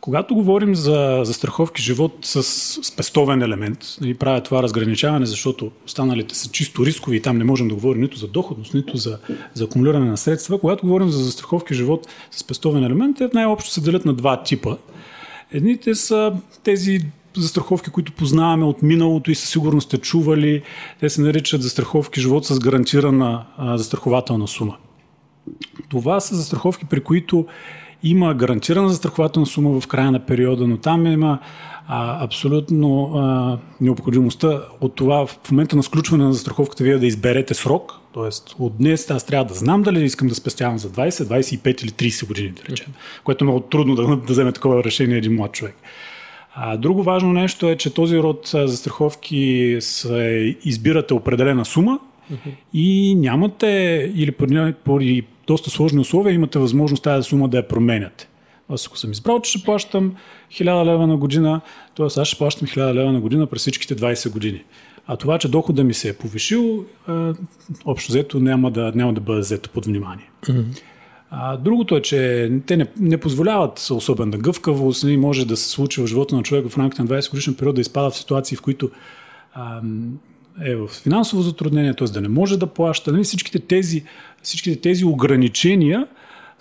Когато 0.00 0.34
говорим 0.34 0.74
за, 0.74 1.20
за 1.24 1.34
страховки 1.34 1.82
живот 1.82 2.12
с 2.22 2.42
спестовен 2.82 3.42
елемент, 3.42 3.78
и 4.04 4.14
правя 4.14 4.40
това 4.40 4.62
разграничаване, 4.62 5.26
защото 5.26 5.70
останалите 5.86 6.34
са 6.34 6.50
чисто 6.50 6.86
рискови 6.86 7.16
и 7.16 7.22
там 7.22 7.38
не 7.38 7.44
можем 7.44 7.68
да 7.68 7.74
говорим 7.74 8.02
нито 8.02 8.18
за 8.18 8.28
доходност, 8.28 8.74
нито 8.74 8.96
за, 8.96 9.18
за 9.54 9.64
акумулиране 9.64 10.10
на 10.10 10.16
средства. 10.16 10.60
Когато 10.60 10.86
говорим 10.86 11.08
за 11.08 11.24
застраховки 11.24 11.74
живот 11.74 12.08
с 12.30 12.38
спестовен 12.38 12.84
елемент, 12.84 13.16
те 13.16 13.28
най-общо 13.34 13.70
се 13.70 13.80
делят 13.80 14.04
на 14.04 14.14
два 14.14 14.42
типа. 14.42 14.76
Едните 15.52 15.94
са 15.94 16.32
тези 16.62 17.00
застраховки, 17.36 17.90
които 17.90 18.12
познаваме 18.12 18.64
от 18.64 18.82
миналото 18.82 19.30
и 19.30 19.34
със 19.34 19.50
сигурност 19.50 19.86
сте 19.86 19.98
чували. 19.98 20.62
Те 21.00 21.08
се 21.08 21.20
наричат 21.20 21.62
застраховки 21.62 22.20
живот 22.20 22.44
с 22.44 22.58
гарантирана 22.58 23.44
застрахователна 23.58 24.48
сума. 24.48 24.76
Това 25.88 26.20
са 26.20 26.36
застраховки, 26.36 26.84
при 26.84 27.00
които 27.00 27.46
има 28.02 28.34
гарантирана 28.34 28.88
застрахователна 28.88 29.46
сума 29.46 29.80
в 29.80 29.86
края 29.86 30.10
на 30.10 30.26
периода, 30.26 30.68
но 30.68 30.76
там 30.76 31.06
има 31.06 31.38
а, 31.94 32.24
абсолютно 32.24 33.04
а, 33.14 33.58
необходимостта 33.80 34.60
от 34.80 34.94
това 34.94 35.26
в 35.26 35.50
момента 35.50 35.76
на 35.76 35.82
сключване 35.82 36.24
на 36.24 36.32
застраховката 36.32 36.84
вие 36.84 36.98
да 36.98 37.06
изберете 37.06 37.54
срок, 37.54 37.92
т.е. 38.14 38.62
от 38.62 38.76
днес 38.78 39.10
аз 39.10 39.26
трябва 39.26 39.44
да 39.44 39.54
знам 39.54 39.82
дали 39.82 40.04
искам 40.04 40.28
да 40.28 40.34
спестявам 40.34 40.78
за 40.78 40.90
20, 40.90 41.08
25 41.10 41.82
или 41.82 41.90
30 41.90 42.26
години, 42.26 42.48
да 42.50 42.72
речем, 42.72 42.92
което 43.24 43.44
е 43.44 43.46
много 43.46 43.60
трудно 43.60 43.94
да, 43.94 44.16
да 44.16 44.32
вземе 44.32 44.52
такова 44.52 44.84
решение 44.84 45.16
един 45.16 45.34
млад 45.34 45.52
човек. 45.52 45.74
А, 46.54 46.76
друго 46.76 47.02
важно 47.02 47.32
нещо 47.32 47.68
е, 47.68 47.76
че 47.76 47.94
този 47.94 48.18
род 48.18 48.50
застраховки 48.54 49.76
се 49.80 50.56
избирате 50.64 51.14
определена 51.14 51.64
сума 51.64 51.98
и 52.74 53.14
нямате 53.14 54.12
или 54.14 54.32
поради 54.84 55.22
доста 55.46 55.70
сложни 55.70 56.00
условия 56.00 56.34
имате 56.34 56.58
възможност 56.58 57.02
тази 57.02 57.28
сума 57.28 57.48
да 57.48 57.56
я 57.56 57.68
променяте. 57.68 58.28
Аз 58.72 58.86
ако 58.86 58.98
съм 58.98 59.12
избрал, 59.12 59.40
че 59.40 59.50
ще 59.50 59.64
плащам 59.64 60.14
1000 60.52 60.84
лева 60.84 61.06
на 61.06 61.16
година, 61.16 61.60
т.е. 61.96 62.06
аз 62.20 62.28
ще 62.28 62.38
плащам 62.38 62.68
1000 62.68 62.94
лева 62.94 63.12
на 63.12 63.20
година 63.20 63.46
през 63.46 63.60
всичките 63.60 63.96
20 63.96 64.30
години. 64.30 64.64
А 65.06 65.16
това, 65.16 65.38
че 65.38 65.48
дохода 65.48 65.84
ми 65.84 65.94
се 65.94 66.08
е 66.08 66.12
повишил, 66.12 66.84
общо 67.84 68.12
взето 68.12 68.40
няма 68.40 68.70
да, 68.70 68.92
няма 68.94 69.14
да 69.14 69.20
бъде 69.20 69.40
взето 69.40 69.70
под 69.70 69.86
внимание. 69.86 70.30
Mm-hmm. 70.42 70.82
А, 71.30 71.56
другото 71.56 71.96
е, 71.96 72.02
че 72.02 72.50
те 72.66 72.76
не, 72.76 72.86
не 73.00 73.18
позволяват 73.18 73.78
особена 73.90 74.38
гъвкавост. 74.38 75.04
Не 75.04 75.16
може 75.16 75.46
да 75.46 75.56
се 75.56 75.68
случи 75.68 76.02
в 76.02 76.06
живота 76.06 76.36
на 76.36 76.42
човек 76.42 76.68
в 76.68 76.78
рамките 76.78 77.02
на 77.02 77.08
20 77.08 77.30
годишен 77.30 77.54
период 77.54 77.74
да 77.74 77.80
изпада 77.80 78.10
в 78.10 78.16
ситуации, 78.16 78.56
в 78.56 78.62
които 78.62 78.90
а, 79.54 79.80
е 80.64 80.76
в 80.76 80.88
финансово 80.88 81.42
затруднение, 81.42 81.94
т.е. 81.94 82.06
да 82.06 82.20
не 82.20 82.28
може 82.28 82.58
да 82.58 82.66
плаща. 82.66 83.12
Нали, 83.12 83.24
всичките, 83.24 83.58
тези, 83.58 84.04
всичките 84.42 84.80
тези 84.80 85.04
ограничения 85.04 86.06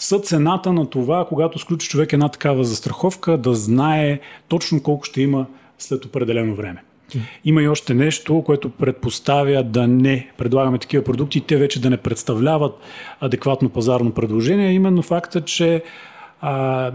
са 0.02 0.20
цената 0.20 0.74
на 0.74 0.86
това, 0.90 1.26
когато 1.26 1.60
сключи 1.60 1.90
човек 1.90 2.14
една 2.14 2.30
такава 2.30 2.64
застраховка, 2.64 3.38
да 3.38 3.54
знае 3.54 4.20
точно 4.48 4.84
колко 4.84 5.04
ще 5.04 5.22
има 5.22 5.46
след 5.78 6.06
определено 6.06 6.56
време. 6.56 6.84
Има 7.46 7.62
и 7.62 7.68
още 7.68 7.94
нещо, 7.94 8.44
което 8.46 8.70
предпоставя 8.70 9.64
да 9.64 9.88
не 9.88 10.32
предлагаме 10.38 10.78
такива 10.78 11.04
продукти 11.04 11.42
те 11.42 11.58
вече 11.58 11.82
да 11.82 11.90
не 11.90 11.98
представляват 11.98 12.74
адекватно 13.20 13.70
пазарно 13.70 14.12
предложение, 14.12 14.74
именно 14.74 15.02
факта, 15.02 15.42
че 15.42 15.84
а, 16.42 16.92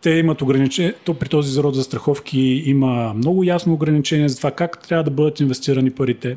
те 0.00 0.10
имат 0.10 0.42
ограничение, 0.42 0.94
то 1.04 1.14
при 1.14 1.28
този 1.28 1.50
зарод 1.50 1.74
за 1.74 1.82
страховки 1.82 2.62
има 2.66 3.14
много 3.14 3.44
ясно 3.44 3.74
ограничение 3.74 4.28
за 4.28 4.36
това 4.36 4.50
как 4.50 4.88
трябва 4.88 5.04
да 5.04 5.10
бъдат 5.10 5.40
инвестирани 5.40 5.90
парите. 5.90 6.36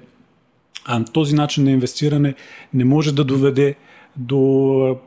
А 0.85 1.05
този 1.05 1.35
начин 1.35 1.63
на 1.63 1.71
инвестиране 1.71 2.33
не 2.73 2.85
може 2.85 3.15
да 3.15 3.23
доведе 3.23 3.75
до, 4.15 4.97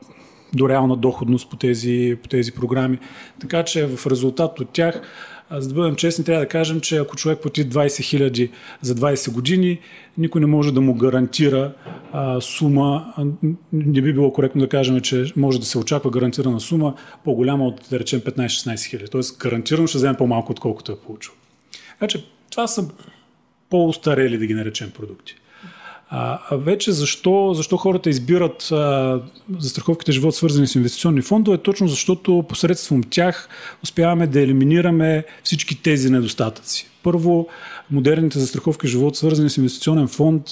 до 0.53 0.69
реална 0.69 0.95
доходност 0.95 1.49
по 1.49 1.55
тези, 1.55 2.17
по 2.23 2.29
тези 2.29 2.51
програми. 2.51 2.99
Така 3.39 3.63
че 3.63 3.87
в 3.87 4.07
резултат 4.07 4.59
от 4.59 4.69
тях 4.69 5.01
за 5.51 5.69
да 5.69 5.75
бъдем 5.75 5.95
честни, 5.95 6.25
трябва 6.25 6.43
да 6.43 6.49
кажем, 6.49 6.81
че 6.81 6.97
ако 6.97 7.15
човек 7.15 7.39
плати 7.41 7.69
20 7.69 8.03
хиляди 8.03 8.49
за 8.81 8.95
20 8.95 9.31
години, 9.31 9.79
никой 10.17 10.41
не 10.41 10.47
може 10.47 10.73
да 10.73 10.81
му 10.81 10.93
гарантира 10.93 11.73
а, 12.11 12.41
сума. 12.41 13.13
Не 13.73 14.01
би 14.01 14.13
било 14.13 14.33
коректно 14.33 14.61
да 14.61 14.69
кажем, 14.69 15.01
че 15.01 15.25
може 15.35 15.59
да 15.59 15.65
се 15.65 15.77
очаква 15.77 16.11
гарантирана 16.11 16.59
сума 16.59 16.93
по-голяма 17.23 17.65
от, 17.65 17.81
да 17.89 17.99
речем, 17.99 18.21
15-16 18.21 18.89
хиляди. 18.89 19.11
Тоест, 19.11 19.39
гарантирано 19.39 19.87
ще 19.87 19.97
вземе 19.97 20.17
по-малко, 20.17 20.51
отколкото 20.51 20.91
е 20.91 20.99
получил. 20.99 21.33
Значи, 21.97 22.25
това 22.51 22.67
са 22.67 22.89
по-устарели, 23.69 24.37
да 24.37 24.45
ги 24.45 24.53
наречем, 24.53 24.91
продукти. 24.91 25.35
А, 26.11 26.39
а 26.49 26.57
вече 26.57 26.91
защо, 26.91 27.53
защо 27.53 27.77
хората 27.77 28.09
избират 28.09 28.71
а, 28.71 29.21
застраховките 29.59 30.11
живот 30.11 30.35
свързани 30.35 30.67
с 30.67 30.75
инвестиционни 30.75 31.21
фондове? 31.21 31.57
Точно 31.57 31.87
защото 31.87 32.45
посредством 32.49 33.03
тях 33.03 33.49
успяваме 33.83 34.27
да 34.27 34.41
елиминираме 34.41 35.23
всички 35.43 35.81
тези 35.81 36.09
недостатъци. 36.09 36.89
Първо, 37.03 37.47
модерните 37.91 38.39
застраховки 38.39 38.87
живот 38.87 39.15
свързани 39.15 39.49
с 39.49 39.57
инвестиционен 39.57 40.07
фонд 40.07 40.43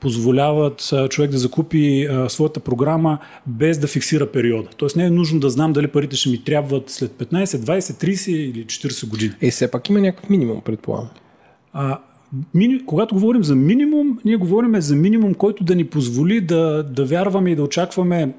позволяват 0.00 0.92
човек 1.10 1.30
да 1.30 1.38
закупи 1.38 2.04
а, 2.04 2.28
своята 2.28 2.60
програма 2.60 3.18
без 3.46 3.78
да 3.78 3.86
фиксира 3.86 4.26
периода. 4.32 4.68
Тоест 4.76 4.96
не 4.96 5.04
е 5.04 5.10
нужно 5.10 5.40
да 5.40 5.50
знам 5.50 5.72
дали 5.72 5.88
парите 5.88 6.16
ще 6.16 6.28
ми 6.28 6.44
трябват 6.44 6.90
след 6.90 7.12
15, 7.12 7.44
20, 7.44 7.78
30 7.78 8.30
или 8.30 8.64
40 8.64 9.08
години. 9.08 9.32
Е, 9.40 9.50
все 9.50 9.70
пак 9.70 9.88
има 9.88 10.00
някакъв 10.00 10.30
минимум, 10.30 10.60
предполагам. 10.60 11.10
А, 11.72 11.98
мини, 12.54 12.86
когато 12.86 13.14
говорим 13.14 13.44
за 13.44 13.54
минимум, 13.54 14.18
ние 14.24 14.36
говорим 14.36 14.80
за 14.80 14.96
минимум, 14.96 15.34
който 15.34 15.64
да 15.64 15.74
ни 15.74 15.84
позволи 15.84 16.40
да, 16.40 16.82
да 16.82 17.04
вярваме 17.04 17.50
и 17.50 17.56
да 17.56 17.62
очакваме 17.62 18.34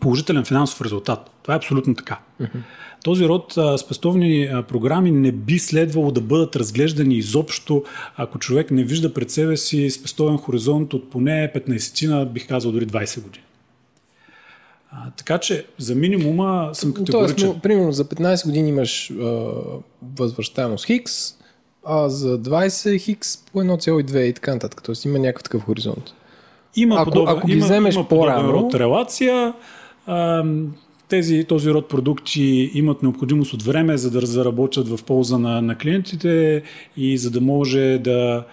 положителен 0.00 0.44
финансов 0.44 0.80
резултат. 0.80 1.30
Това 1.42 1.54
е 1.54 1.56
абсолютно 1.56 1.94
така. 1.94 2.18
Uh-huh. 2.40 2.48
Този 3.04 3.28
род 3.28 3.54
а, 3.56 3.78
спестовни 3.78 4.44
а, 4.44 4.62
програми 4.62 5.10
не 5.10 5.32
би 5.32 5.58
следвало 5.58 6.10
да 6.10 6.20
бъдат 6.20 6.56
разглеждани 6.56 7.14
изобщо, 7.14 7.84
ако 8.16 8.38
човек 8.38 8.70
не 8.70 8.84
вижда 8.84 9.14
пред 9.14 9.30
себе 9.30 9.56
си 9.56 9.90
спестовен 9.90 10.38
хоризонт 10.38 10.94
от 10.94 11.10
поне 11.10 11.52
15 11.54 12.24
бих 12.26 12.48
казал 12.48 12.72
дори 12.72 12.86
20 12.86 13.22
години. 13.22 13.44
А, 14.90 15.10
така 15.10 15.38
че 15.38 15.66
за 15.78 15.94
минимума 15.94 16.70
съм 16.72 16.94
категоричен. 16.94 17.36
Тоест, 17.36 17.62
примерно 17.62 17.92
за 17.92 18.04
15 18.04 18.46
години 18.46 18.68
имаш 18.68 19.10
а, 19.10 19.14
възвръщаемост 20.16 20.86
Хикс, 20.86 21.34
а 21.86 22.08
за 22.08 22.38
20 22.38 23.00
хикс 23.00 23.36
по 23.36 23.58
1,2 23.58 24.18
и 24.18 24.32
така 24.32 24.54
нататък. 24.54 24.82
Тоест 24.84 25.04
има 25.04 25.18
някакъв 25.18 25.42
такъв 25.42 25.62
хоризонт. 25.62 26.14
Има 26.76 26.94
ако, 26.94 27.04
подобен, 27.04 27.36
ако 27.36 27.46
ги 27.46 27.52
има, 27.52 27.64
вземеш 27.64 27.94
има 27.94 28.08
по-рано... 28.08 28.52
род 28.52 28.74
релация, 28.74 29.54
а, 30.06 30.44
тези, 31.08 31.44
този 31.44 31.70
род 31.70 31.88
продукти 31.88 32.70
имат 32.74 33.02
необходимост 33.02 33.52
от 33.52 33.62
време, 33.62 33.96
за 33.96 34.10
да 34.10 34.26
заработят 34.26 34.88
в 34.88 35.04
полза 35.04 35.38
на, 35.38 35.62
на 35.62 35.78
клиентите 35.78 36.62
и 36.96 37.18
за 37.18 37.30
да 37.30 37.40
може 37.40 37.98
да, 37.98 38.44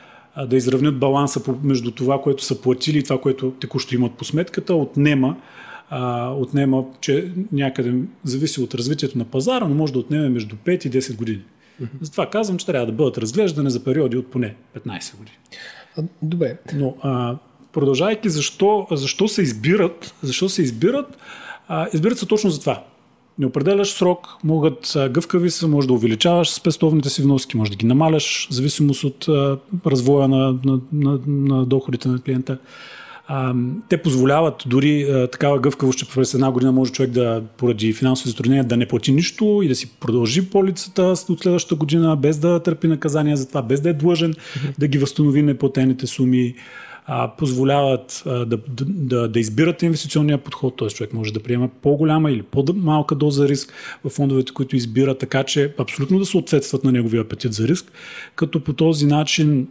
да 0.47 0.55
изравнят 0.55 0.99
баланса 0.99 1.41
между 1.63 1.91
това, 1.91 2.21
което 2.21 2.43
са 2.43 2.61
платили 2.61 2.97
и 2.97 3.03
това, 3.03 3.21
което 3.21 3.51
текущо 3.51 3.95
имат 3.95 4.11
по 4.13 4.25
сметката, 4.25 4.75
отнема 4.75 5.35
а, 5.89 6.29
отнема, 6.31 6.83
че 7.01 7.31
някъде 7.51 7.93
зависи 8.23 8.61
от 8.61 8.75
развитието 8.75 9.17
на 9.17 9.25
пазара, 9.25 9.67
но 9.67 9.75
може 9.75 9.93
да 9.93 9.99
отнеме 9.99 10.29
между 10.29 10.55
5 10.55 10.87
и 10.87 10.91
10 10.91 11.15
години. 11.15 11.41
Затова 12.01 12.29
казвам, 12.29 12.57
че 12.57 12.65
трябва 12.65 12.85
да 12.85 12.91
бъдат 12.91 13.17
разглеждани 13.17 13.69
за 13.69 13.83
периоди 13.83 14.17
от 14.17 14.31
поне 14.31 14.55
15 14.77 15.17
години. 15.17 15.37
Добре. 16.21 16.57
Но 16.73 16.95
а, 17.01 17.35
продължавайки, 17.73 18.29
защо, 18.29 18.87
защо 18.91 19.27
се 19.27 19.41
избират, 19.41 20.13
защо 20.23 20.49
се 20.49 20.61
избират, 20.61 21.17
а, 21.67 21.87
избират 21.93 22.19
се 22.19 22.25
точно 22.25 22.49
за 22.49 22.59
това. 22.59 22.83
Не 23.39 23.45
определяш 23.45 23.91
срок, 23.91 24.27
могат 24.43 24.97
гъвкави 25.09 25.49
са, 25.49 25.67
може 25.67 25.87
да 25.87 25.93
увеличаваш 25.93 26.49
спестовните 26.49 27.09
си 27.09 27.21
вноски, 27.21 27.57
може 27.57 27.71
да 27.71 27.77
ги 27.77 27.85
намаляш, 27.85 28.47
в 28.49 28.53
зависимост 28.53 29.03
от 29.03 29.27
а, 29.27 29.57
развоя 29.85 30.27
на, 30.27 30.55
на, 30.65 30.79
на, 30.93 31.19
на 31.27 31.65
доходите 31.65 32.07
на 32.07 32.21
клиента. 32.21 32.57
Те 33.89 33.97
позволяват 33.97 34.63
дори 34.67 35.07
такава 35.31 35.59
гъвкавост, 35.59 35.99
че 35.99 36.09
през 36.09 36.33
една 36.33 36.51
година 36.51 36.71
може 36.71 36.91
човек 36.91 37.11
да, 37.11 37.41
поради 37.57 37.93
финансови 37.93 38.29
затруднения, 38.29 38.63
да 38.63 38.77
не 38.77 38.85
плати 38.85 39.11
нищо 39.11 39.61
и 39.63 39.67
да 39.67 39.75
си 39.75 39.91
продължи 39.99 40.49
полицата 40.49 41.03
от 41.03 41.39
следващата 41.39 41.75
година, 41.75 42.15
без 42.15 42.39
да 42.39 42.59
търпи 42.59 42.87
наказания 42.87 43.37
за 43.37 43.47
това, 43.47 43.61
без 43.61 43.81
да 43.81 43.89
е 43.89 43.93
длъжен 43.93 44.33
да 44.79 44.87
ги 44.87 44.97
възстанови 44.97 45.41
неплатените 45.41 46.07
суми. 46.07 46.55
Позволяват 47.37 48.23
да, 48.25 48.57
да, 48.87 49.27
да 49.27 49.39
избират 49.39 49.81
инвестиционния 49.81 50.37
подход, 50.37 50.77
т.е. 50.77 50.87
човек 50.87 51.13
може 51.13 51.33
да 51.33 51.39
приема 51.39 51.69
по-голяма 51.81 52.31
или 52.31 52.41
по-малка 52.41 53.15
доза 53.15 53.47
риск 53.47 53.73
в 54.03 54.09
фондовете, 54.09 54.53
които 54.53 54.75
избира, 54.75 55.17
така 55.17 55.43
че 55.43 55.73
абсолютно 55.79 56.19
да 56.19 56.25
съответстват 56.25 56.83
на 56.83 56.91
неговия 56.91 57.21
апетит 57.21 57.53
за 57.53 57.67
риск, 57.67 57.91
като 58.35 58.63
по 58.63 58.73
този 58.73 59.05
начин 59.05 59.67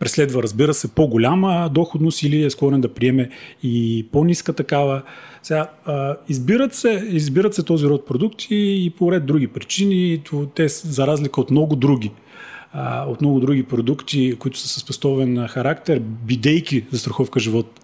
преследва, 0.00 0.42
разбира 0.42 0.74
се, 0.74 0.94
по-голяма 0.94 1.70
доходност 1.74 2.22
или 2.22 2.44
е 2.44 2.50
склонен 2.50 2.80
да 2.80 2.94
приеме 2.94 3.30
и 3.62 4.06
по-ниска 4.12 4.52
такава. 4.52 5.02
Сега, 5.42 5.70
а, 5.84 6.16
избират, 6.28 6.74
се, 6.74 7.08
избират 7.10 7.54
се 7.54 7.62
този 7.62 7.86
род 7.86 8.06
продукти 8.06 8.56
и 8.84 8.90
по 8.90 9.12
ред 9.12 9.26
други 9.26 9.46
причини. 9.46 10.22
Те, 10.54 10.68
за 10.68 11.06
разлика 11.06 11.40
от 11.40 11.50
много 11.50 11.76
други, 11.76 12.10
от 13.06 13.20
много 13.20 13.40
други 13.40 13.62
продукти, 13.62 14.36
които 14.38 14.58
са 14.58 14.80
с 14.80 14.86
пестовен 14.86 15.46
характер, 15.48 16.00
бидейки 16.00 16.84
за 16.90 16.98
страховка 16.98 17.40
живот, 17.40 17.80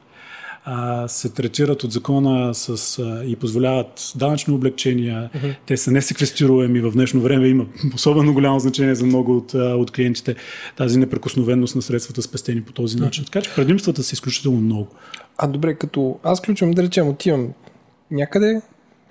а, 0.69 1.09
се 1.09 1.29
третират 1.29 1.85
от 1.85 1.93
закона 1.93 2.55
с, 2.55 2.99
а, 2.99 3.25
и 3.25 3.37
позволяват 3.37 4.13
данъчни 4.17 4.55
облегчения. 4.55 5.31
Uh-huh. 5.35 5.57
Те 5.67 5.77
са 5.77 5.91
несеквестируеми 5.91 6.81
в 6.81 6.93
днешно 6.93 7.21
време. 7.21 7.49
Има 7.49 7.67
особено 7.95 8.35
голямо 8.35 8.61
значение 8.61 8.95
за 8.95 9.07
много 9.07 9.37
от, 9.37 9.55
от 9.55 9.91
клиентите 9.91 10.37
тази 10.77 10.99
непрекосновеност 10.99 11.77
на 11.77 11.83
средствата 11.83 12.23
спестени 12.23 12.63
по 12.63 12.73
този 12.73 12.97
начин. 12.97 13.25
Uh-huh. 13.25 13.27
Така 13.27 13.43
че 13.43 13.55
предимствата 13.55 14.03
са 14.03 14.13
изключително 14.13 14.61
много. 14.61 14.89
А 15.39 15.47
добре, 15.47 15.75
като 15.75 16.19
аз 16.23 16.39
включвам, 16.39 16.71
да 16.71 16.83
речем, 16.83 17.09
отивам 17.09 17.49
някъде 18.11 18.61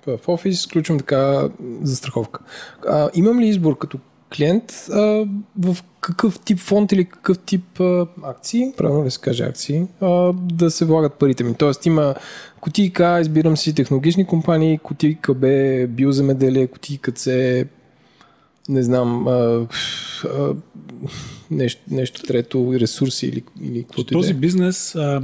в 0.07 0.19
офис, 0.27 0.67
включвам 0.67 0.97
така 0.97 1.49
застраховка. 1.81 2.39
А, 2.87 3.09
имам 3.13 3.39
ли 3.39 3.47
избор 3.47 3.77
като 3.77 3.99
клиент 4.35 4.71
а, 4.91 5.25
в 5.59 5.77
какъв 6.01 6.39
тип 6.39 6.59
фонд 6.59 6.91
или 6.91 7.05
какъв 7.05 7.39
тип 7.39 7.79
а, 7.79 8.07
акции, 8.23 8.73
правилно 8.77 9.05
ли 9.05 9.11
се 9.11 9.19
каже 9.19 9.43
акции, 9.43 9.87
а, 10.01 10.33
да 10.33 10.71
се 10.71 10.85
влагат 10.85 11.13
парите 11.13 11.43
ми. 11.43 11.55
Тоест 11.55 11.85
има 11.85 12.15
кутийка, 12.61 13.19
избирам 13.21 13.57
си 13.57 13.75
технологични 13.75 14.25
компании, 14.27 14.77
кутийка 14.77 15.33
Б, 15.33 15.47
биоземеделие, 15.87 16.67
кутийка 16.67 17.11
С, 17.15 17.65
не 18.69 18.83
знам, 18.83 19.27
а, 19.27 19.67
а, 20.25 20.53
нещо, 21.51 21.81
нещо 21.91 22.21
трето, 22.23 22.73
ресурси 22.73 23.27
или, 23.27 23.43
или 23.61 23.83
каквото 23.83 24.13
Този 24.13 24.33
бизнес 24.33 24.95
а, 24.95 25.21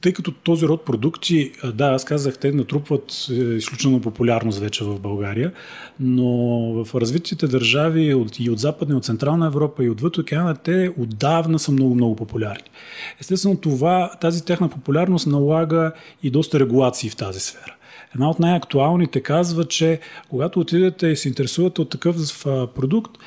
тъй 0.00 0.12
като 0.12 0.32
този 0.32 0.66
род 0.66 0.84
продукти, 0.84 1.52
да, 1.74 1.84
аз 1.84 2.04
казах, 2.04 2.38
те 2.38 2.52
натрупват 2.52 3.26
е, 3.30 3.34
изключително 3.34 4.00
популярност 4.00 4.58
вече 4.58 4.84
в 4.84 5.00
България, 5.00 5.52
но 6.00 6.36
в 6.84 7.00
развитите 7.00 7.46
държави 7.46 8.02
и 8.38 8.50
от 8.50 8.58
Западна, 8.58 8.94
и 8.94 8.98
от 8.98 9.04
Централна 9.04 9.46
Европа, 9.46 9.84
и 9.84 9.90
отвъд 9.90 10.18
океана, 10.18 10.56
те 10.56 10.92
отдавна 10.98 11.58
са 11.58 11.72
много-много 11.72 12.16
популярни. 12.16 12.70
Естествено, 13.20 13.56
това, 13.56 14.10
тази 14.20 14.44
техна 14.44 14.68
популярност 14.68 15.26
налага 15.26 15.92
и 16.22 16.30
доста 16.30 16.60
регулации 16.60 17.10
в 17.10 17.16
тази 17.16 17.40
сфера. 17.40 17.77
Една 18.14 18.30
от 18.30 18.38
най-актуалните 18.38 19.20
казва, 19.20 19.64
че 19.64 20.00
когато 20.28 20.60
отидете 20.60 21.06
и 21.06 21.16
се 21.16 21.28
интересувате 21.28 21.80
от 21.80 21.90
такъв 21.90 22.44
продукт, 22.74 23.18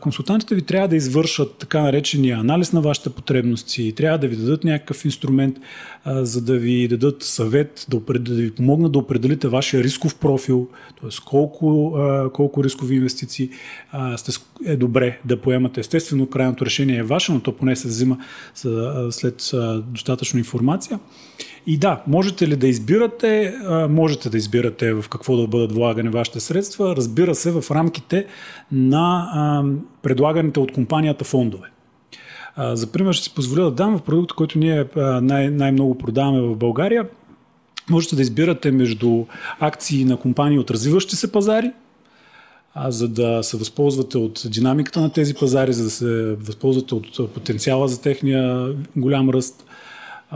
консултантите 0.00 0.54
ви 0.54 0.62
трябва 0.62 0.88
да 0.88 0.96
извършат 0.96 1.58
така 1.58 1.82
наречения 1.82 2.38
анализ 2.38 2.72
на 2.72 2.80
вашите 2.80 3.10
потребности, 3.10 3.94
трябва 3.96 4.18
да 4.18 4.28
ви 4.28 4.36
дадат 4.36 4.64
някакъв 4.64 5.04
инструмент, 5.04 5.56
за 6.06 6.42
да 6.42 6.58
ви 6.58 6.88
дадат 6.88 7.22
съвет, 7.22 7.86
да, 7.88 8.00
да 8.18 8.34
ви 8.34 8.54
помогнат 8.54 8.92
да 8.92 8.98
определите 8.98 9.48
вашия 9.48 9.82
рисков 9.82 10.18
профил, 10.18 10.68
т.е. 11.00 11.10
колко, 11.24 11.96
колко 12.32 12.64
рискови 12.64 12.94
инвестиции 12.94 13.50
е 14.66 14.76
добре 14.76 15.20
да 15.24 15.40
поемате. 15.40 15.80
Естествено, 15.80 16.26
крайното 16.26 16.66
решение 16.66 16.96
е 16.96 17.02
ваше, 17.02 17.32
но 17.32 17.40
то 17.40 17.56
поне 17.56 17.76
се 17.76 17.88
взима 17.88 18.18
след 19.10 19.50
достатъчно 19.86 20.38
информация. 20.38 20.98
И 21.70 21.76
да, 21.76 22.02
можете 22.06 22.48
ли 22.48 22.56
да 22.56 22.68
избирате? 22.68 23.54
Можете 23.90 24.30
да 24.30 24.36
избирате 24.36 24.92
в 24.92 25.04
какво 25.08 25.36
да 25.36 25.46
бъдат 25.46 25.72
влагани 25.72 26.08
вашите 26.08 26.40
средства, 26.40 26.96
разбира 26.96 27.34
се, 27.34 27.50
в 27.50 27.64
рамките 27.70 28.26
на 28.72 29.64
предлаганите 30.02 30.60
от 30.60 30.72
компанията 30.72 31.24
фондове. 31.24 31.68
За 32.58 32.92
пример 32.92 33.12
ще 33.12 33.24
си 33.24 33.34
позволя 33.34 33.64
да 33.64 33.70
дам 33.70 33.98
в 33.98 34.02
продукта, 34.02 34.34
който 34.34 34.58
ние 34.58 34.84
най- 35.22 35.50
най-много 35.50 35.98
продаваме 35.98 36.40
в 36.40 36.56
България. 36.56 37.08
Можете 37.90 38.16
да 38.16 38.22
избирате 38.22 38.70
между 38.70 39.24
акции 39.60 40.04
на 40.04 40.16
компании 40.16 40.58
от 40.58 40.70
развиващи 40.70 41.16
се 41.16 41.32
пазари, 41.32 41.72
за 42.88 43.08
да 43.08 43.42
се 43.42 43.56
възползвате 43.56 44.18
от 44.18 44.42
динамиката 44.46 45.00
на 45.00 45.12
тези 45.12 45.34
пазари, 45.34 45.72
за 45.72 45.84
да 45.84 45.90
се 45.90 46.34
възползвате 46.34 46.94
от 46.94 47.34
потенциала 47.34 47.88
за 47.88 48.00
техния 48.02 48.74
голям 48.96 49.30
ръст 49.30 49.64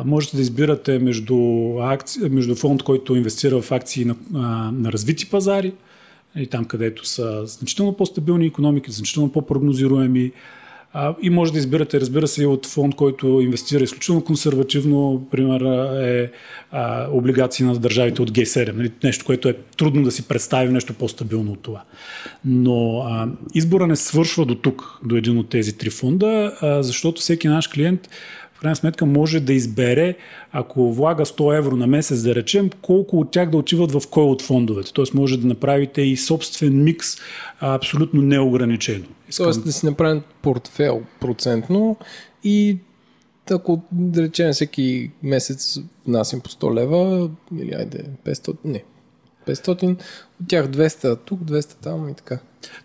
Можете 0.05 0.37
да 0.37 0.43
избирате 0.43 0.99
между, 0.99 1.37
акци... 1.81 2.21
между 2.29 2.55
фонд, 2.55 2.83
който 2.83 3.17
инвестира 3.17 3.63
в 3.63 3.73
акции 3.73 4.05
на, 4.05 4.17
на 4.73 4.93
развити 4.93 5.31
пазари, 5.31 5.73
и 6.37 6.47
там 6.47 6.65
където 6.65 7.07
са 7.07 7.47
значително 7.47 7.93
по-стабилни 7.93 8.47
економики, 8.47 8.93
значително 8.93 9.33
по-прогнозируеми. 9.33 10.33
И 11.23 11.31
може 11.31 11.53
да 11.53 11.59
избирате, 11.59 12.01
разбира 12.01 12.29
се, 12.29 12.47
от 12.47 12.67
фонд, 12.67 12.95
който 12.95 13.41
инвестира 13.43 13.85
изключително 13.85 14.25
консервативно, 14.25 15.27
пример 15.31 15.61
е 16.03 16.31
а, 16.71 17.09
облигации 17.11 17.67
на 17.67 17.79
държавите 17.79 18.23
от 18.23 18.31
G7, 18.31 18.73
нали? 18.73 18.93
нещо, 19.05 19.25
което 19.25 19.49
е 19.49 19.57
трудно 19.77 20.03
да 20.03 20.11
си 20.11 20.29
представи 20.29 20.73
нещо 20.73 20.95
по-стабилно 20.95 21.53
от 21.53 21.63
това. 21.63 21.83
Но 22.45 22.99
а, 22.99 23.29
избора 23.55 23.87
не 23.87 23.97
свършва 23.97 24.47
до 24.47 24.55
тук, 24.55 24.99
до 25.05 25.17
един 25.17 25.39
от 25.39 25.49
тези 25.49 25.79
три 25.79 25.91
фонда, 25.91 26.57
а, 26.61 26.83
защото 26.83 27.21
всеки 27.21 27.49
наш 27.49 27.69
клиент 27.69 28.09
крайна 28.63 28.77
сметка 28.77 29.07
може 29.07 29.41
да 29.41 29.53
избере, 29.53 30.17
ако 30.53 30.93
влага 30.93 31.25
100 31.25 31.59
евро 31.59 31.77
на 31.77 31.87
месец, 31.87 32.23
да 32.23 32.35
речем, 32.35 32.71
колко 32.83 33.21
от 33.21 33.31
тях 33.31 33.51
да 33.51 33.57
отиват 33.57 33.93
в 33.93 34.03
кой 34.11 34.25
от 34.25 34.43
фондовете. 34.43 34.93
Тоест 34.93 35.15
може 35.15 35.41
да 35.41 35.47
направите 35.47 36.03
и 36.03 36.17
собствен 36.17 36.85
микс 36.85 37.09
абсолютно 37.61 38.23
неограничено. 38.23 39.05
Искам... 39.29 39.45
Тоест 39.45 39.65
да 39.65 39.73
си 39.73 39.87
направим 39.87 40.23
портфел 40.43 41.03
процентно 41.21 41.97
и 42.45 42.79
ако 43.51 43.83
да 43.93 44.23
речем 44.23 44.53
всеки 44.53 45.11
месец 45.23 45.81
внасям 46.07 46.41
по 46.41 46.51
100 46.51 46.75
лева 46.75 47.31
или 47.61 47.75
айде 47.75 48.05
500, 48.27 48.57
не, 48.65 48.85
500, 49.47 49.93
от 50.43 50.49
тях 50.49 50.67
200 50.67 51.19
тук, 51.25 51.41
200 51.41 51.75
там 51.83 52.09
и 52.09 52.15
така. 52.15 52.39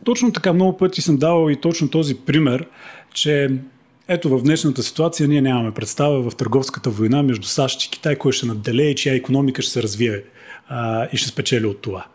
Точно 0.06 0.32
така, 0.32 0.54
много 0.54 0.78
пъти 0.78 1.02
съм 1.02 1.18
давал 1.18 1.50
и 1.50 1.62
точно 1.62 1.90
този 1.90 2.16
пример, 2.16 2.68
че 3.14 3.60
ето 4.08 4.30
в 4.30 4.44
днешната 4.44 4.84
ситуация 4.84 5.28
ние 5.28 5.42
нямаме 5.42 5.72
представа 5.72 6.30
в 6.30 6.36
търговската 6.36 6.90
война 6.90 7.24
между 7.24 7.48
САЩ 7.48 7.84
и 7.84 7.90
Китай, 7.90 8.16
кой 8.16 8.32
ще 8.32 8.46
наделее 8.46 8.90
и 8.90 8.96
чия 8.96 9.16
економика 9.16 9.62
ще 9.62 9.72
се 9.72 9.84
развие 9.84 10.24
а, 10.70 11.08
и 11.14 11.18
ще 11.18 11.30
спечели 11.30 11.66
от 11.66 11.82
това. 11.82 12.06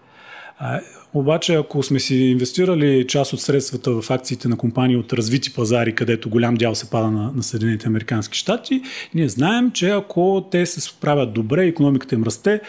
А, 0.59 0.81
обаче, 1.15 1.55
ако 1.55 1.83
сме 1.83 2.01
си 2.01 2.17
инвестирали 2.17 3.07
част 3.07 3.33
от 3.33 3.41
средствата 3.41 4.01
в 4.01 4.11
акциите 4.11 4.49
на 4.49 4.57
компании 4.57 4.97
от 4.97 5.13
развити 5.13 5.55
пазари, 5.55 5.95
където 5.95 6.31
голям 6.31 6.55
дял 6.55 6.75
се 6.75 6.91
пада 6.91 7.11
на, 7.11 7.33
на 7.35 7.43
Съединените 7.43 7.87
Американски 7.87 8.39
щати, 8.39 8.83
ние 9.15 9.29
знаем, 9.29 9.71
че 9.71 9.91
ако 9.91 10.49
те 10.51 10.67
се 10.67 10.81
справят 10.81 11.33
добре, 11.33 11.67
економиката 11.67 12.15
им 12.15 12.23
расте, 12.23 12.61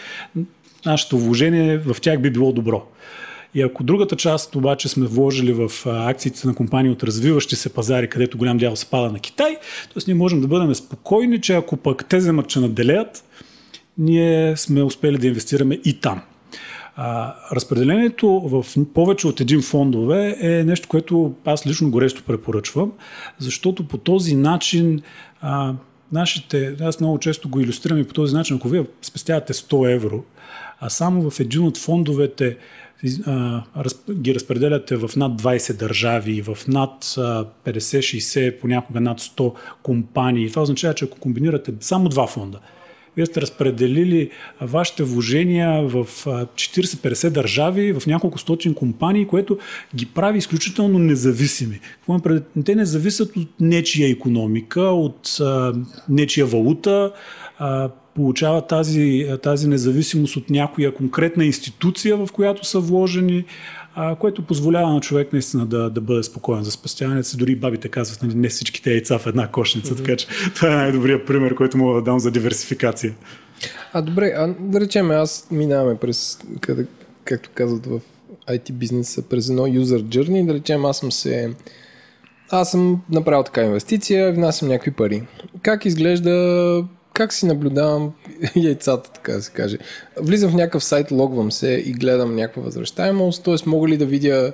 нашето 0.86 1.18
вложение 1.18 1.78
в 1.78 1.96
тях 2.00 2.20
би 2.20 2.30
било 2.30 2.52
добро. 2.52 2.86
И 3.54 3.62
ако 3.62 3.84
другата 3.84 4.16
част 4.16 4.56
обаче 4.56 4.88
сме 4.88 5.06
вложили 5.06 5.52
в 5.52 5.70
акциите 5.86 6.46
на 6.46 6.54
компании 6.54 6.90
от 6.90 7.02
развиващи 7.02 7.56
се 7.56 7.74
пазари, 7.74 8.08
където 8.08 8.38
голям 8.38 8.58
дял 8.58 8.76
се 8.76 8.86
пада 8.86 9.12
на 9.12 9.18
Китай, 9.18 9.56
т.е. 9.94 10.02
ние 10.06 10.14
можем 10.14 10.40
да 10.40 10.46
бъдем 10.46 10.74
спокойни, 10.74 11.40
че 11.40 11.54
ако 11.54 11.76
пък 11.76 12.04
те 12.08 12.16
вземат, 12.16 12.48
че 12.48 12.60
наделеят, 12.60 13.24
ние 13.98 14.56
сме 14.56 14.82
успели 14.82 15.18
да 15.18 15.26
инвестираме 15.26 15.74
и 15.84 16.00
там. 16.00 16.22
А, 16.96 17.34
разпределението 17.52 18.28
в 18.28 18.66
повече 18.94 19.26
от 19.26 19.40
един 19.40 19.62
фондове 19.62 20.36
е 20.40 20.64
нещо, 20.64 20.88
което 20.88 21.34
аз 21.44 21.66
лично 21.66 21.90
горещо 21.90 22.22
препоръчвам, 22.22 22.92
защото 23.38 23.88
по 23.88 23.98
този 23.98 24.36
начин 24.36 25.02
а, 25.40 25.74
нашите, 26.12 26.76
аз 26.80 27.00
много 27.00 27.18
често 27.18 27.48
го 27.48 27.60
иллюстрирам 27.60 27.98
и 27.98 28.04
по 28.04 28.14
този 28.14 28.34
начин, 28.34 28.56
ако 28.56 28.68
вие 28.68 28.84
спестявате 29.02 29.52
100 29.52 29.94
евро, 29.94 30.24
а 30.80 30.90
само 30.90 31.30
в 31.30 31.40
един 31.40 31.64
от 31.64 31.78
фондовете 31.78 32.56
ги 34.12 34.34
разпределяте 34.34 34.96
в 34.96 35.10
над 35.16 35.42
20 35.42 35.78
държави, 35.78 36.42
в 36.42 36.58
над 36.68 37.04
50-60, 37.04 38.60
понякога 38.60 39.00
над 39.00 39.20
100 39.20 39.54
компании. 39.82 40.50
Това 40.50 40.62
означава, 40.62 40.94
че 40.94 41.04
ако 41.04 41.18
комбинирате 41.18 41.72
само 41.80 42.08
два 42.08 42.26
фонда, 42.26 42.60
вие 43.16 43.26
сте 43.26 43.40
разпределили 43.40 44.30
вашите 44.60 45.02
вложения 45.02 45.82
в 45.82 46.04
40-50 46.04 47.30
държави, 47.30 47.92
в 47.92 48.06
няколко 48.06 48.38
стотин 48.38 48.74
компании, 48.74 49.26
което 49.26 49.58
ги 49.96 50.06
прави 50.06 50.38
изключително 50.38 50.98
независими. 50.98 51.80
Те 52.64 52.74
не 52.74 52.84
зависят 52.84 53.36
от 53.36 53.48
нечия 53.60 54.10
економика, 54.10 54.80
от 54.80 55.38
нечия 56.08 56.46
валута, 56.46 57.12
получава 58.14 58.66
тази, 58.66 59.28
тази 59.42 59.68
независимост 59.68 60.36
от 60.36 60.50
някоя 60.50 60.94
конкретна 60.94 61.44
институция, 61.44 62.16
в 62.16 62.28
която 62.32 62.66
са 62.66 62.80
вложени, 62.80 63.44
а, 63.94 64.16
което 64.16 64.46
позволява 64.46 64.92
на 64.92 65.00
човек 65.00 65.32
наистина 65.32 65.66
да, 65.66 65.90
да 65.90 66.00
бъде 66.00 66.22
спокоен 66.22 66.64
за 66.64 66.70
спестяването 66.70 67.28
си. 67.28 67.36
Дори 67.36 67.56
бабите 67.56 67.88
казват, 67.88 68.22
нали, 68.22 68.34
не 68.34 68.48
всичките 68.48 68.90
яйца 68.90 69.18
в 69.18 69.26
една 69.26 69.48
кошница, 69.48 69.94
mm-hmm. 69.94 69.96
така 69.96 70.16
че 70.16 70.26
това 70.54 70.72
е 70.72 70.76
най-добрият 70.76 71.26
пример, 71.26 71.54
който 71.54 71.78
мога 71.78 71.94
да 71.94 72.02
дам 72.02 72.20
за 72.20 72.30
диверсификация. 72.30 73.14
А 73.92 74.02
добре, 74.02 74.32
а 74.36 74.54
да 74.60 74.80
речем, 74.80 75.10
аз 75.10 75.48
минаваме 75.50 75.96
през, 75.96 76.38
къде, 76.60 76.86
както 77.24 77.50
казват 77.54 77.86
в 77.86 78.00
IT 78.48 78.72
бизнеса, 78.72 79.22
през 79.22 79.48
едно 79.48 79.62
user 79.62 80.02
journey, 80.02 80.46
да 80.46 80.54
речем, 80.54 80.84
аз 80.84 80.98
съм 80.98 81.12
се 81.12 81.54
аз 82.50 82.70
съм 82.70 83.02
направил 83.10 83.42
така 83.42 83.62
инвестиция, 83.62 84.32
внасям 84.32 84.68
някакви 84.68 84.90
пари. 84.90 85.22
Как 85.62 85.84
изглежда 85.84 86.84
как 87.14 87.32
си 87.32 87.46
наблюдавам 87.46 88.12
яйцата, 88.56 89.10
така 89.10 89.32
да 89.32 89.42
се 89.42 89.52
каже. 89.52 89.78
Влизам 90.20 90.50
в 90.50 90.54
някакъв 90.54 90.84
сайт, 90.84 91.10
логвам 91.10 91.52
се 91.52 91.82
и 91.86 91.92
гледам 91.92 92.34
някаква 92.34 92.62
възвръщаемост, 92.62 93.44
т.е. 93.44 93.54
мога 93.66 93.88
ли 93.88 93.96
да 93.96 94.06
видя 94.06 94.52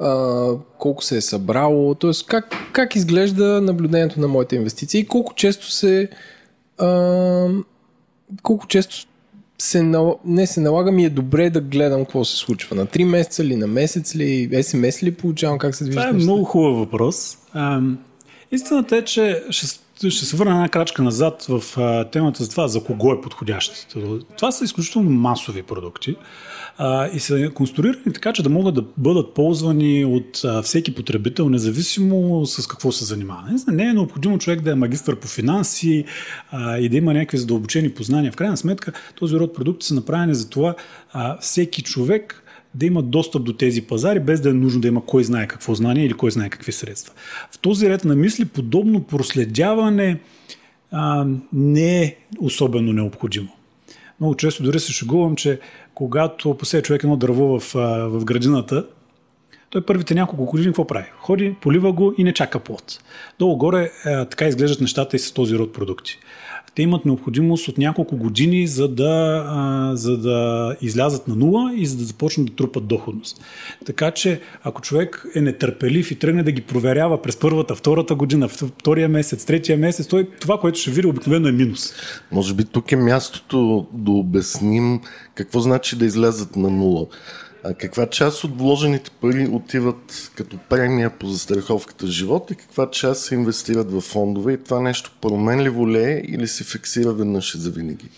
а, 0.00 0.48
колко 0.78 1.04
се 1.04 1.16
е 1.16 1.20
събрало, 1.20 1.94
т.е. 1.94 2.10
Как, 2.26 2.54
как 2.72 2.96
изглежда 2.96 3.60
наблюдението 3.60 4.20
на 4.20 4.28
моите 4.28 4.56
инвестиции 4.56 5.00
и 5.00 5.06
колко 5.06 5.34
често 5.34 5.70
се 5.70 6.08
а, 6.78 7.48
колко 8.42 8.66
често 8.66 8.96
се, 9.58 9.92
не 10.24 10.46
се 10.46 10.60
налага 10.60 10.92
ми 10.92 11.04
е 11.04 11.10
добре 11.10 11.50
да 11.50 11.60
гледам 11.60 12.04
какво 12.04 12.24
се 12.24 12.36
случва. 12.36 12.76
На 12.76 12.86
3 12.86 13.04
месеца 13.04 13.44
ли, 13.44 13.56
на 13.56 13.66
месец 13.66 14.16
ли, 14.16 14.62
СМС 14.62 15.02
ли 15.02 15.14
получавам, 15.14 15.58
как 15.58 15.74
се 15.74 15.84
движи? 15.84 15.96
Това 15.96 16.08
е 16.08 16.12
много 16.12 16.44
хубав 16.44 16.78
въпрос. 16.78 17.38
А, 17.52 17.80
истината 18.52 18.96
е, 18.96 19.04
че 19.04 19.42
ще, 19.50 19.80
ще 19.98 20.24
се 20.24 20.36
върна 20.36 20.54
една 20.54 20.68
крачка 20.68 21.02
назад 21.02 21.46
в 21.48 21.62
а, 21.76 22.04
темата 22.04 22.44
за 22.44 22.50
това, 22.50 22.68
за 22.68 22.84
кого 22.84 23.12
е 23.12 23.20
подходящ. 23.20 23.96
Това 24.36 24.52
са 24.52 24.64
изключително 24.64 25.10
масови 25.10 25.62
продукти 25.62 26.16
а, 26.78 27.08
и 27.08 27.20
са 27.20 27.50
конструирани 27.54 28.12
така, 28.14 28.32
че 28.32 28.42
да 28.42 28.48
могат 28.48 28.74
да 28.74 28.84
бъдат 28.96 29.34
ползвани 29.34 30.04
от 30.04 30.40
а, 30.44 30.62
всеки 30.62 30.94
потребител, 30.94 31.48
независимо 31.48 32.46
с 32.46 32.66
какво 32.66 32.92
се 32.92 33.04
занимава. 33.04 33.42
Не, 33.50 33.74
не 33.74 33.90
е 33.90 33.92
необходимо 33.92 34.38
човек 34.38 34.60
да 34.60 34.70
е 34.70 34.74
магистър 34.74 35.16
по 35.16 35.28
финанси 35.28 36.04
а, 36.50 36.78
и 36.78 36.88
да 36.88 36.96
има 36.96 37.14
някакви 37.14 37.38
задълбочени 37.38 37.90
познания. 37.90 38.32
В 38.32 38.36
крайна 38.36 38.56
сметка 38.56 38.92
този 39.14 39.36
род 39.36 39.54
продукти 39.54 39.86
са 39.86 39.94
направени 39.94 40.34
за 40.34 40.50
това 40.50 40.74
а, 41.12 41.38
всеки 41.38 41.82
човек 41.82 42.44
да 42.78 42.86
има 42.86 43.02
достъп 43.02 43.44
до 43.44 43.52
тези 43.52 43.82
пазари, 43.82 44.20
без 44.20 44.40
да 44.40 44.50
е 44.50 44.52
нужно 44.52 44.80
да 44.80 44.88
има 44.88 45.06
кой 45.06 45.24
знае 45.24 45.46
какво 45.46 45.74
знание 45.74 46.04
или 46.04 46.12
кой 46.12 46.30
знае 46.30 46.48
какви 46.48 46.72
средства. 46.72 47.14
В 47.50 47.58
този 47.58 47.88
ред 47.88 48.04
на 48.04 48.16
мисли 48.16 48.44
подобно 48.44 49.02
проследяване 49.02 50.20
а, 50.90 51.26
не 51.52 52.02
е 52.02 52.16
особено 52.38 52.92
необходимо. 52.92 53.48
Много 54.20 54.34
често 54.34 54.62
дори 54.62 54.80
се 54.80 54.92
шегувам, 54.92 55.36
че 55.36 55.60
когато 55.94 56.54
посее 56.54 56.82
човек 56.82 57.02
едно 57.02 57.16
дърво 57.16 57.60
в, 57.60 57.74
в 58.08 58.24
градината, 58.24 58.86
той 59.70 59.84
първите 59.86 60.14
няколко 60.14 60.44
години 60.44 60.68
какво 60.68 60.86
прави? 60.86 61.06
Ходи, 61.18 61.54
полива 61.60 61.92
го 61.92 62.14
и 62.18 62.24
не 62.24 62.32
чака 62.32 62.60
плод. 62.60 63.00
Долу-горе 63.38 63.90
така 64.04 64.44
изглеждат 64.44 64.80
нещата 64.80 65.16
и 65.16 65.18
с 65.18 65.32
този 65.32 65.58
род 65.58 65.72
продукти 65.72 66.18
те 66.78 66.82
имат 66.82 67.04
необходимост 67.04 67.68
от 67.68 67.78
няколко 67.78 68.16
години, 68.16 68.66
за 68.66 68.88
да, 68.88 69.90
за 69.94 70.18
да 70.18 70.76
излязат 70.80 71.28
на 71.28 71.36
нула 71.36 71.72
и 71.76 71.86
за 71.86 71.96
да 71.96 72.04
започнат 72.04 72.46
да 72.46 72.54
трупат 72.54 72.86
доходност. 72.86 73.40
Така 73.86 74.10
че, 74.10 74.40
ако 74.62 74.80
човек 74.80 75.26
е 75.34 75.40
нетърпелив 75.40 76.10
и 76.10 76.18
тръгне 76.18 76.42
да 76.42 76.52
ги 76.52 76.60
проверява 76.60 77.22
през 77.22 77.36
първата, 77.36 77.74
втората 77.74 78.14
година, 78.14 78.48
втория 78.48 79.08
месец, 79.08 79.44
третия 79.44 79.78
месец, 79.78 80.06
той, 80.06 80.28
това, 80.40 80.60
което 80.60 80.78
ще 80.78 80.90
види, 80.90 81.06
обикновено 81.06 81.48
е 81.48 81.52
минус. 81.52 81.92
Може 82.32 82.54
би 82.54 82.64
тук 82.64 82.92
е 82.92 82.96
мястото 82.96 83.86
да 83.92 84.10
обясним 84.10 85.00
какво 85.34 85.60
значи 85.60 85.96
да 85.96 86.04
излязат 86.04 86.56
на 86.56 86.70
нула. 86.70 87.06
А 87.68 87.74
каква 87.74 88.06
част 88.06 88.44
от 88.44 88.58
вложените 88.58 89.10
пари 89.10 89.48
отиват 89.52 90.32
като 90.34 90.58
премия 90.68 91.18
по 91.18 91.26
застраховката 91.26 92.06
живот 92.06 92.50
и 92.50 92.54
каква 92.54 92.90
част 92.90 93.24
се 93.24 93.34
инвестират 93.34 93.92
в 93.92 94.00
фондове 94.00 94.52
и 94.52 94.64
това 94.64 94.80
нещо 94.80 95.12
променливо 95.20 95.90
ли 95.90 95.98
е 95.98 96.22
или 96.28 96.48
се 96.48 96.64
фиксира 96.64 97.12
веднъж 97.12 97.54
и 97.54 97.58
завинаги? 97.58 98.08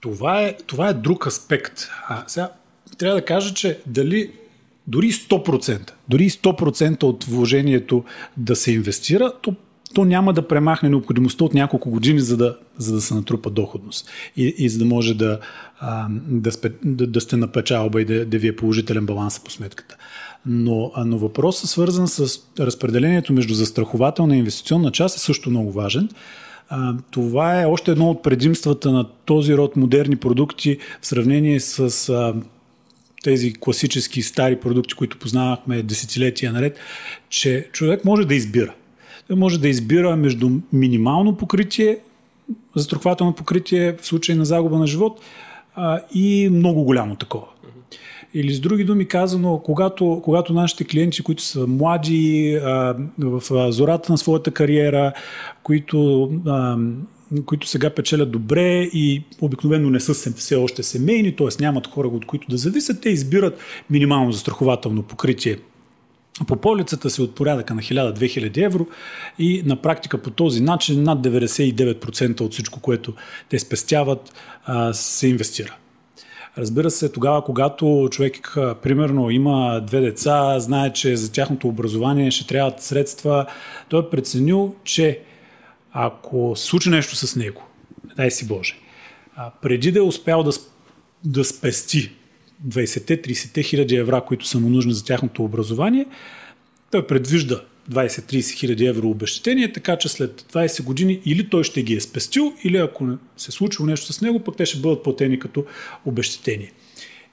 Това 0.00 0.42
е, 0.42 0.56
това 0.66 0.88
е 0.88 0.94
друг 0.94 1.26
аспект. 1.26 1.88
А 2.08 2.24
сега 2.26 2.52
трябва 2.98 3.16
да 3.16 3.24
кажа, 3.24 3.54
че 3.54 3.80
дали 3.86 4.32
дори 4.86 5.12
100%, 5.12 5.90
дори 6.08 6.30
100% 6.30 7.02
от 7.02 7.24
вложението 7.24 8.04
да 8.36 8.56
се 8.56 8.72
инвестира, 8.72 9.32
то 9.42 9.54
то 9.96 10.04
няма 10.04 10.32
да 10.32 10.48
премахне 10.48 10.88
необходимостта 10.88 11.44
от 11.44 11.54
няколко 11.54 11.90
години, 11.90 12.20
за 12.20 12.36
да, 12.36 12.56
за 12.78 12.94
да 12.94 13.00
се 13.00 13.14
натрупа 13.14 13.50
доходност 13.50 14.10
и, 14.36 14.54
и 14.58 14.68
за 14.68 14.78
да 14.78 14.84
може 14.84 15.14
да, 15.14 15.38
да, 16.28 16.52
спе, 16.52 16.72
да, 16.84 17.06
да 17.06 17.20
сте 17.20 17.36
на 17.36 17.48
печалба 17.48 18.02
и 18.02 18.04
да, 18.04 18.26
да 18.26 18.38
ви 18.38 18.48
е 18.48 18.56
положителен 18.56 19.06
баланс 19.06 19.40
по 19.40 19.50
сметката. 19.50 19.96
Но, 20.46 20.92
но 21.04 21.18
въпросът 21.18 21.70
свързан 21.70 22.08
с 22.08 22.40
разпределението 22.60 23.32
между 23.32 23.54
застрахователна 23.54 24.36
и 24.36 24.38
инвестиционна 24.38 24.92
част 24.92 25.16
е 25.16 25.20
също 25.20 25.50
много 25.50 25.72
важен. 25.72 26.08
Това 27.10 27.62
е 27.62 27.66
още 27.66 27.90
едно 27.90 28.10
от 28.10 28.22
предимствата 28.22 28.92
на 28.92 29.04
този 29.24 29.56
род 29.56 29.76
модерни 29.76 30.16
продукти 30.16 30.78
в 31.02 31.06
сравнение 31.06 31.60
с 31.60 32.34
тези 33.22 33.54
класически 33.54 34.22
стари 34.22 34.60
продукти, 34.60 34.94
които 34.94 35.18
познавахме 35.18 35.82
десетилетия 35.82 36.52
наред, 36.52 36.78
че 37.28 37.68
човек 37.72 38.04
може 38.04 38.24
да 38.24 38.34
избира– 38.34 38.74
може 39.30 39.60
да 39.60 39.68
избира 39.68 40.16
между 40.16 40.50
минимално 40.72 41.36
покритие, 41.36 41.98
застрахователно 42.76 43.32
покритие 43.32 43.96
в 44.00 44.06
случай 44.06 44.34
на 44.34 44.44
загуба 44.44 44.78
на 44.78 44.86
живот 44.86 45.20
а, 45.74 46.00
и 46.14 46.48
много 46.52 46.84
голямо 46.84 47.16
такова. 47.16 47.46
Или 48.34 48.54
с 48.54 48.60
други 48.60 48.84
думи 48.84 49.08
казано, 49.08 49.60
когато, 49.64 50.20
когато 50.24 50.52
нашите 50.52 50.84
клиенти, 50.84 51.22
които 51.22 51.42
са 51.42 51.66
млади, 51.66 52.54
а, 52.64 52.96
в 53.18 53.72
зората 53.72 54.12
на 54.12 54.18
своята 54.18 54.50
кариера, 54.50 55.12
които, 55.62 56.30
а, 56.46 56.78
които 57.46 57.66
сега 57.66 57.90
печелят 57.90 58.30
добре 58.30 58.82
и 58.82 59.22
обикновено 59.40 59.90
не 59.90 60.00
са 60.00 60.32
все 60.32 60.56
още 60.56 60.82
семейни, 60.82 61.36
т.е. 61.36 61.48
нямат 61.60 61.86
хора, 61.86 62.08
от 62.08 62.26
които 62.26 62.48
да 62.50 62.56
зависят, 62.56 63.00
те 63.00 63.08
избират 63.08 63.58
минимално 63.90 64.32
застрахователно 64.32 65.02
покритие 65.02 65.56
по 66.46 66.56
полицата 66.56 67.10
си 67.10 67.22
от 67.22 67.34
порядъка 67.34 67.74
на 67.74 67.82
1000-2000 67.82 68.64
евро 68.64 68.86
и 69.38 69.62
на 69.66 69.76
практика 69.76 70.22
по 70.22 70.30
този 70.30 70.60
начин 70.60 71.02
над 71.02 71.18
99% 71.18 72.40
от 72.40 72.52
всичко, 72.52 72.80
което 72.80 73.14
те 73.48 73.58
спестяват, 73.58 74.34
се 74.92 75.28
инвестира. 75.28 75.76
Разбира 76.58 76.90
се, 76.90 77.12
тогава, 77.12 77.44
когато 77.44 78.08
човек, 78.10 78.56
примерно, 78.82 79.30
има 79.30 79.80
две 79.86 80.00
деца, 80.00 80.60
знае, 80.60 80.92
че 80.92 81.16
за 81.16 81.32
тяхното 81.32 81.68
образование 81.68 82.30
ще 82.30 82.46
трябват 82.46 82.82
средства, 82.82 83.46
той 83.88 84.00
е 84.00 84.10
преценил, 84.10 84.74
че 84.84 85.20
ако 85.92 86.52
случи 86.56 86.90
нещо 86.90 87.16
с 87.16 87.36
него, 87.36 87.62
дай 88.16 88.30
си 88.30 88.46
Боже, 88.46 88.74
преди 89.62 89.92
да 89.92 89.98
е 89.98 90.02
успял 90.02 90.42
да, 90.42 90.50
да 91.24 91.44
спести 91.44 92.12
20-30 92.68 93.64
хиляди 93.64 93.96
евра, 93.96 94.20
които 94.20 94.46
са 94.46 94.60
му 94.60 94.68
нужни 94.68 94.92
за 94.92 95.04
тяхното 95.04 95.44
образование, 95.44 96.06
той 96.90 97.06
предвижда 97.06 97.60
20-30 97.90 98.52
хиляди 98.52 98.86
евро 98.86 99.08
обещетение, 99.08 99.72
така 99.72 99.96
че 99.96 100.08
след 100.08 100.42
20 100.52 100.82
години 100.82 101.20
или 101.24 101.48
той 101.48 101.64
ще 101.64 101.82
ги 101.82 101.94
е 101.94 102.00
спестил, 102.00 102.52
или 102.64 102.76
ако 102.76 103.08
се 103.36 103.52
случило 103.52 103.86
нещо 103.86 104.12
с 104.12 104.20
него, 104.20 104.40
пък 104.40 104.56
те 104.56 104.66
ще 104.66 104.78
бъдат 104.78 105.02
платени 105.02 105.38
като 105.38 105.64
обещетение. 106.04 106.72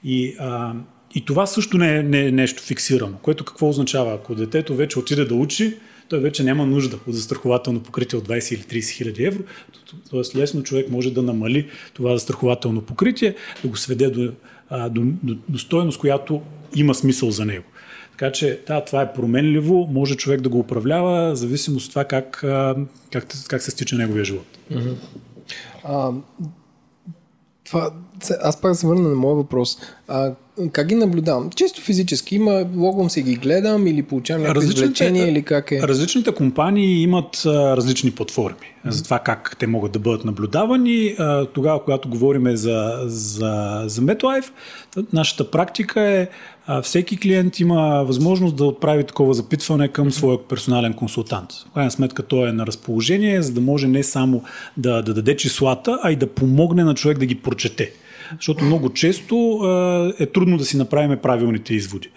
И, 0.04 0.36
а, 0.38 0.74
и 1.14 1.24
това 1.24 1.46
също 1.46 1.78
не 1.78 1.96
е, 1.96 2.02
не 2.02 2.26
е 2.26 2.32
нещо 2.32 2.62
фиксирано, 2.62 3.16
което 3.22 3.44
какво 3.44 3.68
означава? 3.68 4.14
Ако 4.14 4.34
детето 4.34 4.76
вече 4.76 4.98
отиде 4.98 5.24
да 5.24 5.34
учи, 5.34 5.76
той 6.08 6.20
вече 6.20 6.44
няма 6.44 6.66
нужда 6.66 6.98
от 7.06 7.14
застрахователно 7.14 7.80
покритие 7.80 8.18
от 8.18 8.28
20 8.28 8.54
или 8.54 8.82
30 8.82 8.90
хиляди 8.90 9.24
евро. 9.24 9.42
Тоест 10.10 10.36
лесно 10.36 10.62
човек 10.62 10.90
може 10.90 11.14
да 11.14 11.22
намали 11.22 11.68
това 11.94 12.12
застрахователно 12.12 12.82
покритие, 12.82 13.34
да 13.62 13.68
го 13.68 13.76
сведе 13.76 14.10
до 14.10 14.32
до, 14.70 15.02
до, 15.22 15.36
до 15.48 15.58
стоеност, 15.58 15.98
която 15.98 16.42
има 16.74 16.94
смисъл 16.94 17.30
за 17.30 17.44
него. 17.44 17.64
Така 18.10 18.32
че 18.32 18.60
да, 18.66 18.84
това 18.84 19.02
е 19.02 19.12
променливо, 19.12 19.88
може 19.90 20.16
човек 20.16 20.40
да 20.40 20.48
го 20.48 20.58
управлява, 20.58 21.36
зависимо 21.36 21.76
от 21.76 21.90
това 21.90 22.04
как, 22.04 22.44
как, 23.12 23.26
как 23.48 23.62
се 23.62 23.70
стича 23.70 23.96
неговия 23.96 24.24
живот. 24.24 24.46
Mm-hmm. 24.72 24.94
А, 25.84 26.12
това, 27.64 27.90
аз 28.40 28.60
пак 28.60 28.76
се 28.76 28.86
върна 28.86 29.08
на 29.08 29.14
моя 29.14 29.34
въпрос. 29.34 29.78
А, 30.08 30.32
как 30.72 30.86
ги 30.86 30.94
наблюдавам? 30.94 31.50
Чисто 31.50 31.80
физически 31.80 32.34
има, 32.34 32.66
логвам 32.76 33.10
се 33.10 33.22
ги 33.22 33.34
гледам 33.34 33.86
или 33.86 34.02
получавам 34.02 34.42
някакви 34.42 34.68
извлечения 34.68 35.28
или 35.28 35.42
как 35.42 35.72
е? 35.72 35.82
Различните 35.82 36.32
компании 36.32 37.02
имат 37.02 37.42
а, 37.46 37.76
различни 37.76 38.10
платформи 38.10 38.56
mm-hmm. 38.56 38.90
за 38.90 39.04
това 39.04 39.18
как 39.18 39.56
те 39.58 39.66
могат 39.66 39.92
да 39.92 39.98
бъдат 39.98 40.24
наблюдавани. 40.24 41.14
А, 41.18 41.46
тогава, 41.46 41.84
когато 41.84 42.08
говорим 42.08 42.56
за, 42.56 43.00
за, 43.04 43.82
за 43.86 44.02
MetLife, 44.02 44.50
нашата 45.12 45.50
практика 45.50 46.00
е 46.00 46.28
а, 46.66 46.82
всеки 46.82 47.16
клиент 47.16 47.60
има 47.60 48.04
възможност 48.06 48.56
да 48.56 48.64
отправи 48.64 49.04
такова 49.04 49.34
запитване 49.34 49.88
към 49.88 50.10
своя 50.10 50.48
персонален 50.48 50.92
консултант. 50.92 51.52
В 51.70 51.74
крайна 51.74 51.90
сметка 51.90 52.22
той 52.22 52.48
е 52.48 52.52
на 52.52 52.66
разположение, 52.66 53.42
за 53.42 53.52
да 53.52 53.60
може 53.60 53.88
не 53.88 54.02
само 54.02 54.42
да, 54.76 55.02
да 55.02 55.14
даде 55.14 55.36
числата, 55.36 55.98
а 56.02 56.12
и 56.12 56.16
да 56.16 56.26
помогне 56.26 56.84
на 56.84 56.94
човек 56.94 57.18
да 57.18 57.26
ги 57.26 57.34
прочете. 57.34 57.92
Защото 58.36 58.64
много 58.64 58.92
често 58.92 59.60
е 60.18 60.26
трудно 60.26 60.56
да 60.56 60.64
си 60.64 60.76
направим 60.76 61.18
правилните 61.22 61.74
изводи. 61.74 62.10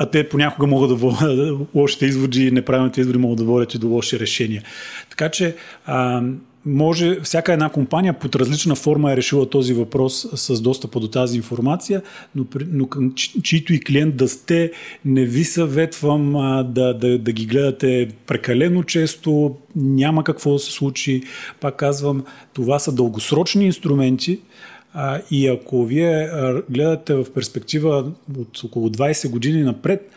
А 0.00 0.06
те 0.12 0.28
понякога 0.28 0.66
могат 0.66 0.88
да 0.88 0.94
водят 0.94 1.58
лошите 1.74 2.06
изводи 2.06 2.50
неправилните 2.50 3.00
изводи 3.00 3.18
могат 3.18 3.38
да 3.38 3.44
водят 3.44 3.74
и 3.74 3.78
до 3.78 3.88
лоши 3.88 4.18
решения. 4.18 4.62
Така 5.10 5.28
че 5.28 5.56
може, 6.68 7.20
всяка 7.20 7.52
една 7.52 7.68
компания 7.68 8.12
под 8.12 8.36
различна 8.36 8.74
форма 8.74 9.12
е 9.12 9.16
решила 9.16 9.50
този 9.50 9.74
въпрос 9.74 10.26
с 10.34 10.60
достъпа 10.60 11.00
до 11.00 11.08
тази 11.08 11.36
информация, 11.36 12.02
но, 12.34 12.44
но 12.70 12.88
чието 13.42 13.74
и 13.74 13.80
клиент 13.80 14.16
да 14.16 14.28
сте, 14.28 14.72
не 15.04 15.24
ви 15.24 15.44
съветвам 15.44 16.36
а, 16.36 16.62
да, 16.62 16.94
да, 16.94 17.18
да 17.18 17.32
ги 17.32 17.46
гледате 17.46 18.08
прекалено 18.26 18.82
често, 18.82 19.56
няма 19.76 20.24
какво 20.24 20.52
да 20.52 20.58
се 20.58 20.72
случи. 20.72 21.22
Пак 21.60 21.76
казвам, 21.76 22.24
това 22.52 22.78
са 22.78 22.92
дългосрочни 22.92 23.64
инструменти, 23.64 24.40
а, 24.94 25.20
и 25.30 25.48
ако 25.48 25.84
вие 25.84 26.30
гледате 26.70 27.14
в 27.14 27.26
перспектива 27.34 28.12
от 28.38 28.64
около 28.64 28.88
20 28.88 29.30
години 29.30 29.62
напред, 29.62 30.10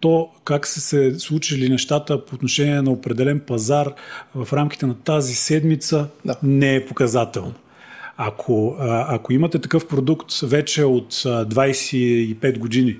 то 0.00 0.28
как 0.44 0.66
са 0.66 0.80
се 0.80 1.18
случили 1.18 1.68
нещата 1.68 2.24
по 2.24 2.34
отношение 2.34 2.82
на 2.82 2.90
определен 2.90 3.40
пазар 3.40 3.92
в 4.34 4.52
рамките 4.52 4.86
на 4.86 4.94
тази 4.94 5.34
седмица 5.34 6.08
да. 6.24 6.36
не 6.42 6.76
е 6.76 6.86
показателно. 6.86 7.54
Ако, 8.16 8.76
ако 9.08 9.32
имате 9.32 9.58
такъв 9.58 9.88
продукт 9.88 10.40
вече 10.42 10.84
от 10.84 11.12
25 11.12 12.58
години, 12.58 12.96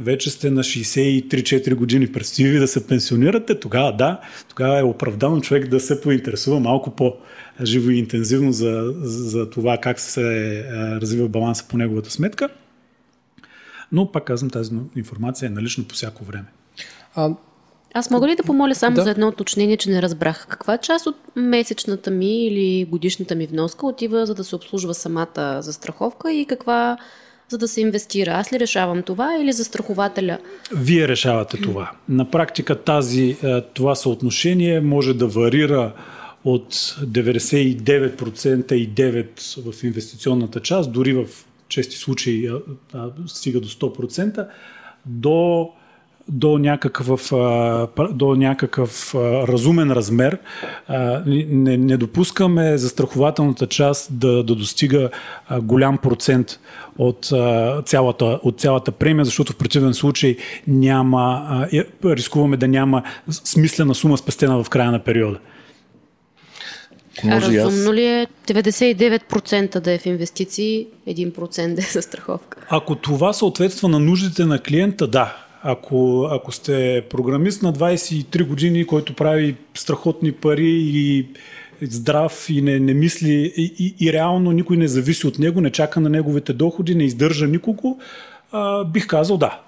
вече 0.00 0.30
сте 0.30 0.50
на 0.50 0.62
63-4 0.62 1.74
години, 1.74 2.12
предстои 2.12 2.44
ви 2.44 2.58
да 2.58 2.68
се 2.68 2.86
пенсионирате, 2.86 3.60
тогава 3.60 3.92
да, 3.92 4.20
тогава 4.48 4.78
е 4.78 4.82
оправдано 4.82 5.40
човек 5.40 5.68
да 5.68 5.80
се 5.80 6.00
поинтересува 6.00 6.60
малко 6.60 6.90
по-живо 6.90 7.90
и 7.90 7.98
интензивно 7.98 8.52
за, 8.52 8.94
за 9.00 9.50
това 9.50 9.78
как 9.78 10.00
се 10.00 10.22
развива 10.72 11.28
баланса 11.28 11.64
по 11.68 11.76
неговата 11.76 12.10
сметка. 12.10 12.48
Но 13.94 14.12
пак 14.12 14.24
казвам, 14.24 14.50
тази 14.50 14.70
информация 14.96 15.46
е 15.46 15.50
налична 15.50 15.84
по 15.84 15.94
всяко 15.94 16.24
време. 16.24 16.46
А, 17.14 17.30
аз 17.94 18.10
мога 18.10 18.28
ли 18.28 18.36
да 18.36 18.42
помоля 18.42 18.74
само 18.74 18.96
да. 18.96 19.02
за 19.02 19.10
едно 19.10 19.28
уточнение, 19.28 19.76
че 19.76 19.90
не 19.90 20.02
разбрах? 20.02 20.46
Каква 20.48 20.78
част 20.78 21.06
от 21.06 21.16
месечната 21.36 22.10
ми 22.10 22.46
или 22.46 22.84
годишната 22.84 23.34
ми 23.34 23.46
вноска 23.46 23.86
отива 23.86 24.26
за 24.26 24.34
да 24.34 24.44
се 24.44 24.56
обслужва 24.56 24.94
самата 24.94 25.62
застраховка 25.62 26.32
и 26.32 26.46
каква 26.46 26.96
за 27.48 27.58
да 27.58 27.68
се 27.68 27.80
инвестира? 27.80 28.30
Аз 28.30 28.52
ли 28.52 28.60
решавам 28.60 29.02
това 29.02 29.36
или 29.40 29.52
застрахователя? 29.52 30.38
Вие 30.72 31.08
решавате 31.08 31.56
това. 31.56 31.90
На 32.08 32.30
практика 32.30 32.82
тази, 32.82 33.36
е, 33.42 33.60
това 33.60 33.94
съотношение 33.94 34.80
може 34.80 35.14
да 35.14 35.26
варира 35.26 35.92
от 36.44 36.74
99% 36.74 38.72
и 38.72 38.90
9% 38.90 39.72
в 39.72 39.84
инвестиционната 39.84 40.60
част, 40.60 40.92
дори 40.92 41.12
в 41.12 41.26
чести 41.74 41.96
случаи 41.96 42.50
стига 43.26 43.60
до 43.60 43.68
100%, 43.68 44.46
до 45.06 45.70
до 46.28 46.58
някакъв, 46.58 47.32
до 48.12 48.34
някакъв 48.34 49.14
разумен 49.14 49.90
размер. 49.90 50.38
Не, 51.26 51.76
не 51.76 51.96
допускаме 51.96 52.78
застрахователната 52.78 53.66
част 53.66 54.18
да, 54.18 54.44
да 54.44 54.54
достига 54.54 55.10
голям 55.62 55.98
процент 55.98 56.60
от 56.98 57.32
цялата, 57.86 58.24
от 58.42 58.60
цялата 58.60 58.92
премия, 58.92 59.24
защото 59.24 59.52
в 59.52 59.56
противен 59.56 59.94
случай 59.94 60.36
няма, 60.66 61.66
рискуваме 62.04 62.56
да 62.56 62.68
няма 62.68 63.02
смислена 63.30 63.94
сума 63.94 64.18
спестена 64.18 64.64
в 64.64 64.70
края 64.70 64.90
на 64.90 64.98
периода. 64.98 65.38
Може 67.24 67.58
а 67.58 67.64
разумно 67.64 67.94
ли 67.94 68.04
е 68.04 68.26
99% 68.46 69.80
да 69.80 69.92
е 69.92 69.98
в 69.98 70.06
инвестиции, 70.06 70.86
1% 71.08 71.74
да 71.74 71.82
е 71.82 71.84
за 71.84 72.02
страховка? 72.02 72.66
Ако 72.68 72.94
това 72.94 73.32
съответства 73.32 73.88
на 73.88 73.98
нуждите 73.98 74.44
на 74.44 74.58
клиента, 74.58 75.06
да. 75.06 75.36
Ако, 75.62 76.28
ако 76.30 76.52
сте 76.52 77.04
програмист 77.10 77.62
на 77.62 77.72
23 77.72 78.46
години, 78.46 78.86
който 78.86 79.14
прави 79.14 79.56
страхотни 79.74 80.32
пари 80.32 80.70
и 80.70 81.28
здрав 81.82 82.46
и 82.50 82.62
не, 82.62 82.78
не 82.78 82.94
мисли 82.94 83.52
и, 83.56 83.74
и, 83.78 84.06
и 84.06 84.12
реално 84.12 84.52
никой 84.52 84.76
не 84.76 84.88
зависи 84.88 85.26
от 85.26 85.38
него, 85.38 85.60
не 85.60 85.70
чака 85.70 86.00
на 86.00 86.08
неговите 86.08 86.52
доходи, 86.52 86.94
не 86.94 87.04
издържа 87.04 87.46
никого, 87.46 87.98
а, 88.52 88.84
бих 88.84 89.06
казал 89.06 89.36
да. 89.36 89.60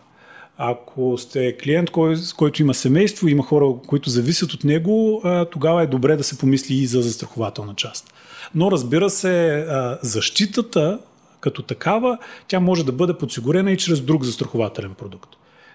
Ако 0.58 1.18
сте 1.18 1.56
клиент, 1.56 1.90
кой, 1.90 2.16
който 2.36 2.62
има 2.62 2.74
семейство, 2.74 3.28
има 3.28 3.42
хора, 3.42 3.74
които 3.86 4.10
зависят 4.10 4.52
от 4.52 4.64
него, 4.64 5.22
тогава 5.50 5.82
е 5.82 5.86
добре 5.86 6.16
да 6.16 6.24
се 6.24 6.38
помисли 6.38 6.74
и 6.74 6.86
за 6.86 7.02
застрахователна 7.02 7.74
част. 7.74 8.14
Но 8.54 8.70
разбира 8.70 9.10
се, 9.10 9.66
защитата 10.02 10.98
като 11.40 11.62
такава, 11.62 12.18
тя 12.48 12.60
може 12.60 12.84
да 12.84 12.92
бъде 12.92 13.14
подсигурена 13.14 13.72
и 13.72 13.76
чрез 13.76 14.00
друг 14.00 14.24
застрахователен 14.24 14.94
продукт. 14.94 15.30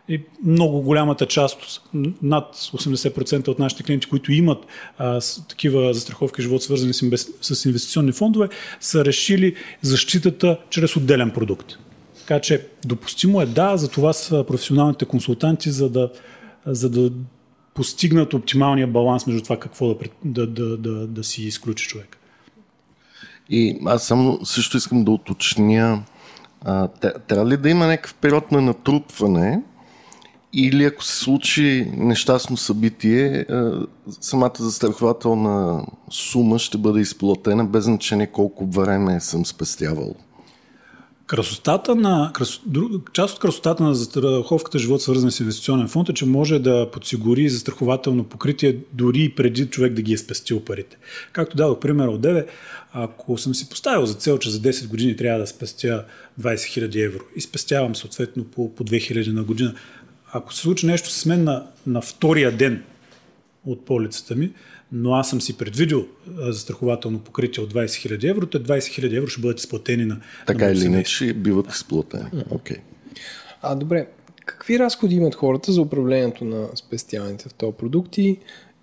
И 0.10 0.22
много 0.46 0.82
голямата 0.82 1.26
част, 1.26 1.82
над 2.22 2.56
80% 2.56 3.48
от 3.48 3.60
нашите 3.60 3.84
клиенти, 3.84 4.08
които 4.08 4.32
имат 4.32 4.66
а, 4.98 5.22
с, 5.22 5.48
такива 5.48 5.94
застраховки 5.94 6.42
живот, 6.42 6.64
свързани 6.64 6.94
с, 6.94 7.28
с 7.42 7.66
инвестиционни 7.66 8.12
фондове, 8.12 8.50
са 8.80 9.06
решили 9.06 9.56
защитата 9.82 10.58
чрез 10.70 10.96
отделен 10.96 11.32
продукт. 11.32 11.78
Така 12.32 12.42
че 12.42 12.68
допустимо 12.86 13.42
е 13.42 13.46
да, 13.46 13.78
за 13.78 13.90
това 13.90 14.14
са 14.14 14.44
професионалните 14.48 15.06
консултанти, 15.06 15.72
за 15.72 15.90
да, 15.90 16.12
за 16.66 16.90
да 16.90 17.12
постигнат 17.74 18.34
оптималния 18.34 18.88
баланс 18.88 19.28
между 19.28 19.42
това 19.44 19.60
какво 19.60 19.88
да, 19.88 19.96
да, 20.26 20.48
да, 20.48 20.78
да, 20.78 21.08
да 21.08 21.24
си 21.24 21.44
изключи 21.44 21.88
човек. 21.88 22.18
И 23.50 23.80
аз 23.86 24.04
само 24.04 24.46
също 24.46 24.78
искам 24.78 25.04
да 25.04 25.12
уточня, 25.12 26.04
а, 26.66 26.88
трябва 27.28 27.46
ли 27.46 27.58
да 27.58 27.70
има 27.70 27.88
някакъв 27.88 28.14
период 28.14 28.52
на 28.52 28.62
натрупване, 28.62 29.62
или 30.54 30.86
ако 30.86 31.04
се 31.04 31.16
случи 31.16 31.92
нещастно 31.98 32.58
събитие, 32.58 33.46
самата 34.22 34.54
застрахователна 34.60 35.86
сума 36.12 36.60
ще 36.60 36.78
бъде 36.78 37.00
изплатена 37.00 37.66
без 37.66 37.84
значение 37.84 38.28
колко 38.28 38.66
време 38.66 39.20
съм 39.20 39.46
спестявал. 39.46 40.16
Красотата 41.32 41.96
на, 41.96 42.32
крас, 42.34 42.62
част 43.14 43.34
от 43.34 43.40
красотата 43.40 43.84
на 43.84 43.96
застраховката 43.96 44.80
живот, 44.80 45.02
свързана 45.02 45.32
с 45.32 45.40
инвестиционен 45.40 45.88
фонд, 45.88 46.10
е, 46.10 46.14
че 46.14 46.26
може 46.26 46.60
да 46.60 46.92
подсигури 46.92 47.50
застрахователно 47.50 48.24
покритие 48.24 48.78
дори 48.94 49.34
преди 49.36 49.66
човек 49.66 49.94
да 49.94 50.02
ги 50.02 50.14
е 50.14 50.18
спестил 50.18 50.60
парите. 50.60 50.98
Както 51.32 51.58
дадох 51.58 51.80
пример 51.80 52.08
от 52.08 52.22
Деве, 52.22 52.46
ако 52.94 53.38
съм 53.38 53.56
си 53.56 53.70
поставил 53.70 54.06
за 54.06 54.14
цел, 54.14 54.38
че 54.38 54.50
за 54.50 54.60
10 54.60 54.88
години 54.88 55.16
трябва 55.16 55.40
да 55.40 55.48
спестя 55.48 56.06
20 56.42 56.56
000 56.56 57.06
евро 57.06 57.24
и 57.36 57.42
спестявам 57.42 57.96
съответно 57.96 58.44
по, 58.44 58.76
по 58.76 58.84
2000 58.84 59.34
на 59.34 59.44
година, 59.44 59.74
ако 60.34 60.54
се 60.54 60.62
случи 60.62 60.86
нещо 60.86 61.10
с 61.10 61.26
мен 61.26 61.44
на, 61.44 61.68
на 61.88 62.02
втория 62.02 62.58
ден 62.58 62.84
от 63.66 63.86
полицата 63.86 64.36
ми, 64.36 64.52
но 64.92 65.14
аз 65.14 65.30
съм 65.30 65.42
си 65.42 65.58
предвидил 65.58 66.08
застрахователно 66.38 67.20
покритие 67.20 67.64
от 67.64 67.74
20 67.74 67.86
000 67.86 68.30
евро, 68.30 68.46
те 68.46 68.64
20 68.64 68.78
000 68.78 69.18
евро 69.18 69.28
ще 69.28 69.42
бъдат 69.42 69.60
изплатени 69.60 70.06
на 70.06 70.22
Така 70.48 70.66
на 70.66 70.72
или 70.72 70.86
иначе 70.86 71.34
биват 71.34 71.72
изплатени. 71.72 72.30
Okay. 72.32 72.78
А, 73.62 73.76
добре. 73.76 74.08
Какви 74.46 74.80
разходи 74.80 75.16
имат 75.16 75.36
хората 75.36 75.72
за 75.72 75.82
управлението 75.82 76.46
на 76.46 76.68
спестяваните 76.76 77.50
в 77.50 77.54
този 77.54 77.74
продукт 77.78 78.18
и, 78.18 78.40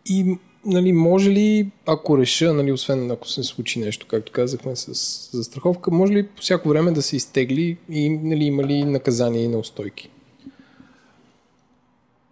и 0.06 0.38
нали, 0.66 0.92
може 0.92 1.30
ли, 1.30 1.70
ако 1.86 2.18
реша, 2.18 2.52
нали, 2.52 2.72
освен 2.72 3.10
ако 3.10 3.28
се 3.28 3.42
случи 3.42 3.78
нещо, 3.78 4.06
както 4.06 4.32
казахме 4.32 4.76
с 4.76 4.92
застраховка, 5.32 5.90
може 5.90 6.12
ли 6.12 6.26
по 6.26 6.42
всяко 6.42 6.68
време 6.68 6.92
да 6.92 7.02
се 7.02 7.16
изтегли 7.16 7.78
и 7.90 8.10
нали, 8.10 8.44
има 8.44 8.64
ли 8.64 8.84
наказания 8.84 9.44
и 9.44 9.48
неустойки? 9.48 10.10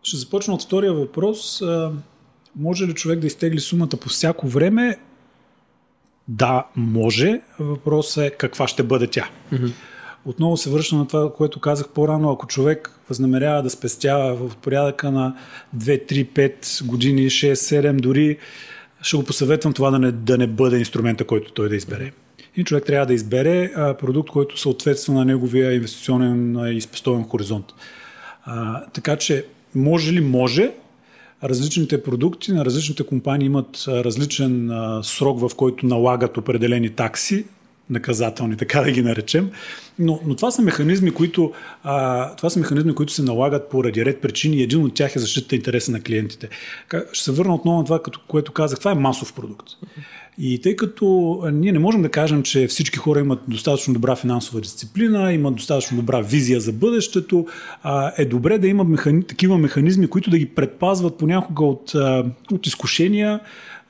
Ще 0.03 0.17
започна 0.17 0.55
от 0.55 0.62
втория 0.62 0.93
въпрос. 0.93 1.62
Може 2.57 2.87
ли 2.87 2.95
човек 2.95 3.19
да 3.19 3.27
изтегли 3.27 3.61
сумата 3.61 3.88
по 4.01 4.09
всяко 4.09 4.49
време? 4.49 4.99
Да, 6.29 6.66
може. 6.77 7.40
Въпросът 7.59 8.25
е 8.25 8.31
каква 8.31 8.69
ще 8.69 8.83
бъде 8.83 9.07
тя. 9.07 9.29
Mm-hmm. 9.53 9.73
Отново 10.25 10.57
се 10.57 10.71
връщам 10.71 10.99
на 10.99 11.07
това, 11.07 11.33
което 11.33 11.61
казах 11.61 11.88
по-рано. 11.88 12.31
Ако 12.31 12.47
човек 12.47 12.90
възнамерява 13.09 13.62
да 13.62 13.71
спестява 13.71 14.49
в 14.49 14.57
порядъка 14.57 15.11
на 15.11 15.37
2, 15.77 16.12
3, 16.12 16.27
5 16.27 16.87
години, 16.87 17.23
6, 17.23 17.53
7, 17.53 18.01
дори 18.01 18.38
ще 19.03 19.16
го 19.16 19.25
посъветвам 19.25 19.73
това 19.73 19.90
да 19.90 19.99
не, 19.99 20.12
да 20.12 20.38
не 20.38 20.47
бъде 20.47 20.79
инструмента, 20.79 21.25
който 21.25 21.53
той 21.53 21.69
да 21.69 21.77
избере. 21.77 22.12
И 22.57 22.64
човек 22.64 22.85
трябва 22.85 23.07
да 23.07 23.14
избере 23.14 23.73
а, 23.77 23.95
продукт, 23.95 24.31
който 24.31 24.59
съответства 24.59 25.14
на 25.14 25.25
неговия 25.25 25.75
инвестиционен 25.75 26.57
и 26.77 26.81
спестовен 26.81 27.25
хоризонт. 27.25 27.66
А, 28.45 28.87
така 28.87 29.16
че 29.16 29.47
може 29.75 30.12
ли? 30.12 30.21
Може. 30.21 30.71
Различните 31.44 32.03
продукти 32.03 32.53
на 32.53 32.64
различните 32.64 33.07
компании 33.07 33.46
имат 33.46 33.85
различен 33.88 34.70
срок, 35.03 35.40
в 35.40 35.57
който 35.57 35.87
налагат 35.87 36.37
определени 36.37 36.90
такси, 36.90 37.44
наказателни, 37.90 38.57
така 38.57 38.81
да 38.81 38.90
ги 38.90 39.03
наречем. 39.03 39.51
Но, 39.99 40.20
но 40.27 40.37
това 40.37 40.51
са 40.51 40.62
механизми, 40.62 41.11
които, 41.11 41.53
а, 41.83 42.37
това 42.37 42.51
са 42.51 42.59
механизми, 42.59 42.94
които 42.94 43.12
се 43.12 43.22
налагат 43.22 43.70
поради 43.70 44.05
ред 44.05 44.20
причини 44.20 44.62
един 44.62 44.85
от 44.85 44.94
тях 44.94 45.16
е 45.16 45.18
защита 45.18 45.57
интереса 45.57 45.92
на 45.92 46.01
клиентите. 46.01 46.49
Ще 47.12 47.25
се 47.25 47.33
върна 47.33 47.55
отново 47.55 47.79
на 47.79 47.85
това, 47.85 48.01
което 48.29 48.53
казах. 48.53 48.79
Това 48.79 48.90
е 48.90 48.94
масов 48.94 49.33
продукт. 49.33 49.66
И 50.38 50.61
тъй 50.61 50.77
като 50.77 51.40
ние 51.53 51.72
не 51.72 51.79
можем 51.79 52.03
да 52.03 52.09
кажем, 52.09 52.42
че 52.42 52.66
всички 52.66 52.99
хора 52.99 53.20
имат 53.20 53.38
достатъчно 53.49 53.94
добра 53.94 54.16
финансова 54.16 54.61
дисциплина, 54.61 55.33
имат 55.33 55.55
достатъчно 55.55 55.96
добра 55.96 56.20
визия 56.20 56.61
за 56.61 56.72
бъдещето, 56.72 57.46
е 58.18 58.25
добре 58.25 58.59
да 58.59 58.68
има 58.68 58.85
механи... 58.85 59.22
такива 59.22 59.59
механизми, 59.59 60.09
които 60.09 60.31
да 60.31 60.38
ги 60.38 60.46
предпазват 60.46 61.18
понякога 61.18 61.64
от, 61.64 61.92
от 62.53 62.66
изкушения, 62.66 63.40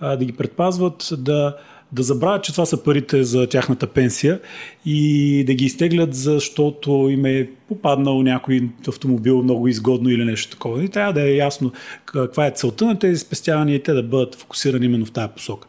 да 0.01 0.25
ги 0.25 0.33
предпазват 0.33 1.09
да, 1.19 1.57
да 1.93 2.03
забравят, 2.03 2.45
че 2.45 2.53
това 2.53 2.67
са 2.67 2.83
парите 2.83 3.25
за 3.25 3.47
тяхната 3.47 3.87
пенсия 3.87 4.41
и 4.85 5.45
да 5.47 5.55
ги 5.55 5.65
изтеглят, 5.65 6.15
защото 6.15 6.91
им 6.91 7.25
е 7.25 7.49
попаднал 7.69 8.23
някой 8.23 8.69
автомобил 8.89 9.43
много 9.43 9.69
изгодно 9.69 10.11
или 10.11 10.25
нещо 10.25 10.51
такова. 10.51 10.85
И 10.85 10.89
трябва 10.89 11.13
да 11.13 11.29
е 11.29 11.37
ясно 11.37 11.73
каква 12.05 12.47
е 12.47 12.51
целта 12.51 12.87
на 12.87 12.99
тези 12.99 13.19
спестявания 13.19 13.77
и 13.77 13.83
те 13.83 13.93
да 13.93 14.03
бъдат 14.03 14.35
фокусирани 14.35 14.87
именно 14.87 15.07
в 15.07 15.13
тази 15.13 15.33
посока. 15.37 15.69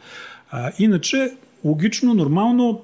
А, 0.51 0.71
иначе, 0.79 1.31
логично, 1.65 2.13
нормално, 2.13 2.81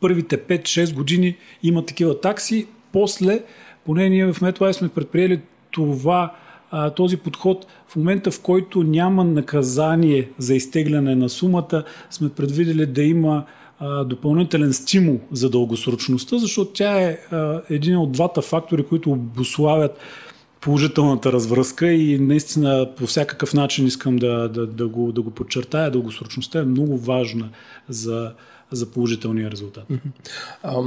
първите 0.00 0.38
5-6 0.38 0.94
години 0.94 1.36
има 1.62 1.86
такива 1.86 2.20
такси, 2.20 2.66
после, 2.92 3.42
поне 3.84 4.08
ние 4.08 4.32
в 4.32 4.40
MetLife 4.40 4.72
сме 4.72 4.88
предприели 4.88 5.40
това 5.70 6.34
а, 6.70 6.90
този 6.90 7.16
подход. 7.16 7.66
В 7.88 7.96
момента, 7.96 8.30
в 8.30 8.42
който 8.42 8.82
няма 8.82 9.24
наказание 9.24 10.28
за 10.38 10.54
изтегляне 10.54 11.14
на 11.14 11.28
сумата, 11.28 11.84
сме 12.10 12.28
предвидели 12.28 12.86
да 12.86 13.02
има 13.02 13.44
допълнителен 14.06 14.72
стимул 14.72 15.20
за 15.32 15.50
дългосрочността, 15.50 16.38
защото 16.38 16.72
тя 16.72 17.00
е 17.00 17.18
един 17.70 17.96
от 17.96 18.12
двата 18.12 18.42
фактори, 18.42 18.86
които 18.86 19.12
обославят 19.12 19.98
положителната 20.68 21.32
развръзка 21.32 21.92
и 21.92 22.18
наистина 22.18 22.90
по 22.96 23.06
всякакъв 23.06 23.54
начин 23.54 23.86
искам 23.86 24.16
да, 24.16 24.48
да, 24.48 24.66
да, 24.66 24.88
го, 24.88 25.12
да 25.12 25.22
го 25.22 25.30
подчертая. 25.30 25.90
Дългосрочността 25.90 26.58
е 26.58 26.64
много 26.64 26.98
важна 26.98 27.50
за, 27.88 28.34
за 28.70 28.90
положителния 28.90 29.50
резултат. 29.50 29.84
А, 30.62 30.82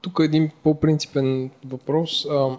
тук 0.00 0.18
е 0.20 0.24
един 0.24 0.50
по-принципен 0.62 1.50
въпрос. 1.64 2.26
А, 2.30 2.56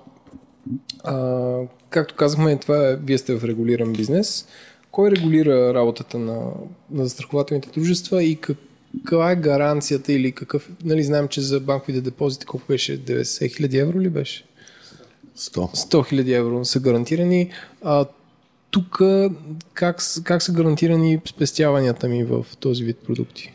а, 1.03 1.57
както 1.89 2.15
казахме, 2.15 2.59
това 2.59 2.87
е, 2.87 2.95
вие 2.95 3.17
сте 3.17 3.37
в 3.37 3.43
регулиран 3.43 3.93
бизнес. 3.93 4.47
Кой 4.91 5.11
регулира 5.11 5.73
работата 5.73 6.19
на, 6.19 6.51
на 6.91 7.03
застрахователните 7.03 7.69
дружества 7.69 8.23
и 8.23 8.35
как, 8.35 8.57
каква 8.97 9.31
е 9.31 9.35
гаранцията 9.35 10.13
или 10.13 10.31
какъв... 10.31 10.69
Нали, 10.83 11.03
знаем, 11.03 11.27
че 11.27 11.41
за 11.41 11.59
банковите 11.59 12.01
депозити 12.01 12.45
колко 12.45 12.65
беше? 12.67 13.05
90 13.05 13.55
хиляди 13.55 13.77
евро 13.77 13.99
ли 13.99 14.09
беше? 14.09 14.43
100. 15.37 15.75
100 15.75 16.07
хиляди 16.07 16.33
евро 16.33 16.65
са 16.65 16.79
гарантирани. 16.79 17.49
А, 17.83 18.05
тук 18.71 19.01
как, 19.73 20.01
как 20.23 20.41
са 20.41 20.51
гарантирани 20.51 21.19
спестяванията 21.25 22.07
ми 22.07 22.23
в 22.23 22.45
този 22.59 22.83
вид 22.83 22.97
продукти? 22.97 23.53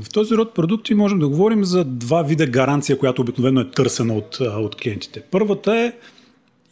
В 0.00 0.10
този 0.10 0.34
род 0.34 0.54
продукти 0.54 0.94
можем 0.94 1.18
да 1.18 1.28
говорим 1.28 1.64
за 1.64 1.84
два 1.84 2.22
вида 2.22 2.46
гаранция, 2.46 2.98
която 2.98 3.22
обикновено 3.22 3.60
е 3.60 3.70
търсена 3.70 4.14
от, 4.14 4.38
от 4.40 4.76
клиентите. 4.76 5.22
Първата 5.30 5.76
е, 5.76 5.92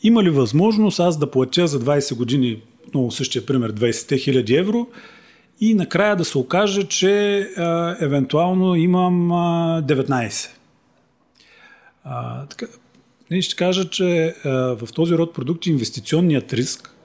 има 0.02 0.22
ли 0.22 0.30
възможност 0.30 1.00
аз 1.00 1.18
да 1.18 1.30
платя 1.30 1.66
за 1.66 1.80
20 1.80 2.14
години, 2.14 2.62
много 2.94 3.10
същия 3.10 3.46
пример, 3.46 3.72
20 3.72 4.18
хиляди 4.18 4.56
евро 4.56 4.86
и 5.60 5.74
накрая 5.74 6.16
да 6.16 6.24
се 6.24 6.38
окаже, 6.38 6.82
че 6.82 7.40
а, 7.40 7.96
евентуално 8.00 8.74
имам 8.74 9.32
а, 9.32 9.82
19. 9.82 10.48
А, 12.04 12.46
така, 12.46 12.66
ще 13.40 13.56
кажа, 13.56 13.90
че 13.90 14.34
в 14.44 14.88
този 14.94 15.14
род 15.14 15.34
продукти 15.34 15.70
инвестиционният 15.70 16.52
риск 16.52 16.96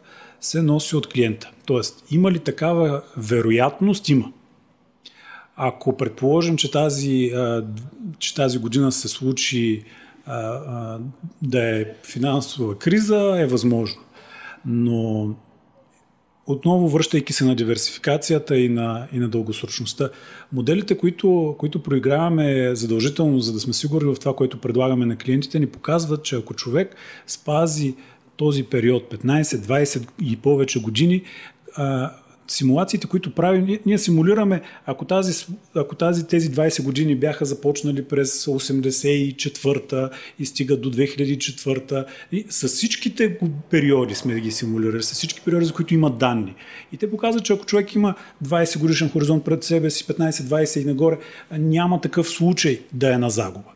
се 0.42 0.62
носи 0.62 0.96
от 0.96 1.08
клиента. 1.08 1.52
Тоест, 1.66 2.04
има 2.12 2.32
ли 2.32 2.40
такава 2.40 3.02
вероятност? 3.18 4.10
Има. 4.10 4.32
Ако 5.56 5.98
предположим, 5.98 6.58
че 6.58 6.72
тази, 6.72 7.32
че 8.20 8.36
тази 8.36 8.60
година 8.60 8.92
се 8.92 9.08
случи 9.08 9.84
да 11.42 11.80
е 11.80 11.86
финансова 12.04 12.80
криза, 12.80 13.36
е 13.38 13.46
възможно. 13.46 14.02
Но 14.66 15.30
отново 16.48 16.88
връщайки 16.88 17.34
се 17.34 17.46
на 17.46 17.56
диверсификацията 17.56 18.58
и 18.58 18.70
на, 18.70 19.08
и 19.14 19.20
на 19.20 19.30
дългосрочността, 19.30 20.10
моделите, 20.54 20.98
които, 20.98 21.56
които 21.60 21.84
проиграваме 21.84 22.76
задължително, 22.76 23.40
за 23.40 23.54
да 23.54 23.60
сме 23.60 23.74
сигурни 23.74 24.14
в 24.14 24.20
това, 24.20 24.36
което 24.36 24.62
предлагаме 24.62 25.06
на 25.06 25.18
клиентите, 25.18 25.60
ни 25.60 25.68
показват, 25.68 26.24
че 26.24 26.36
ако 26.36 26.54
човек 26.54 26.96
спази 27.28 27.96
този 28.38 28.64
период 28.64 29.14
15, 29.14 29.42
20 29.44 30.08
и 30.22 30.36
повече 30.38 30.82
години, 30.82 31.24
симулациите, 32.48 33.08
които 33.08 33.36
правим, 33.36 33.66
ние, 33.66 33.80
ние 33.86 33.98
симулираме, 33.98 34.62
ако, 34.86 35.06
тази, 35.06 35.46
ако 35.76 35.96
тази, 35.96 36.28
тези 36.28 36.52
20 36.52 36.84
години 36.84 37.16
бяха 37.16 37.46
започнали 37.46 38.04
през 38.04 38.46
84-та 38.46 40.10
и 40.40 40.46
стигат 40.46 40.82
до 40.82 40.92
2004-та, 40.92 42.06
и 42.32 42.46
с 42.50 42.68
всичките 42.68 43.38
периоди 43.70 44.16
сме 44.16 44.40
ги 44.40 44.52
симулирали, 44.52 45.04
с 45.04 45.12
всички 45.12 45.42
периоди, 45.42 45.66
за 45.66 45.74
които 45.74 45.94
има 45.94 46.10
данни. 46.10 46.56
И 46.92 46.98
те 46.98 47.12
показват, 47.12 47.46
че 47.46 47.54
ако 47.54 47.66
човек 47.66 47.96
има 47.96 48.16
20 48.44 48.80
годишен 48.80 49.10
хоризонт 49.10 49.46
пред 49.46 49.64
себе 49.64 49.90
си, 49.90 50.06
15-20 50.06 50.82
и 50.82 50.86
нагоре, 50.86 51.18
няма 51.52 52.02
такъв 52.02 52.30
случай 52.30 52.80
да 52.94 53.14
е 53.14 53.18
на 53.18 53.30
загуба. 53.30 53.70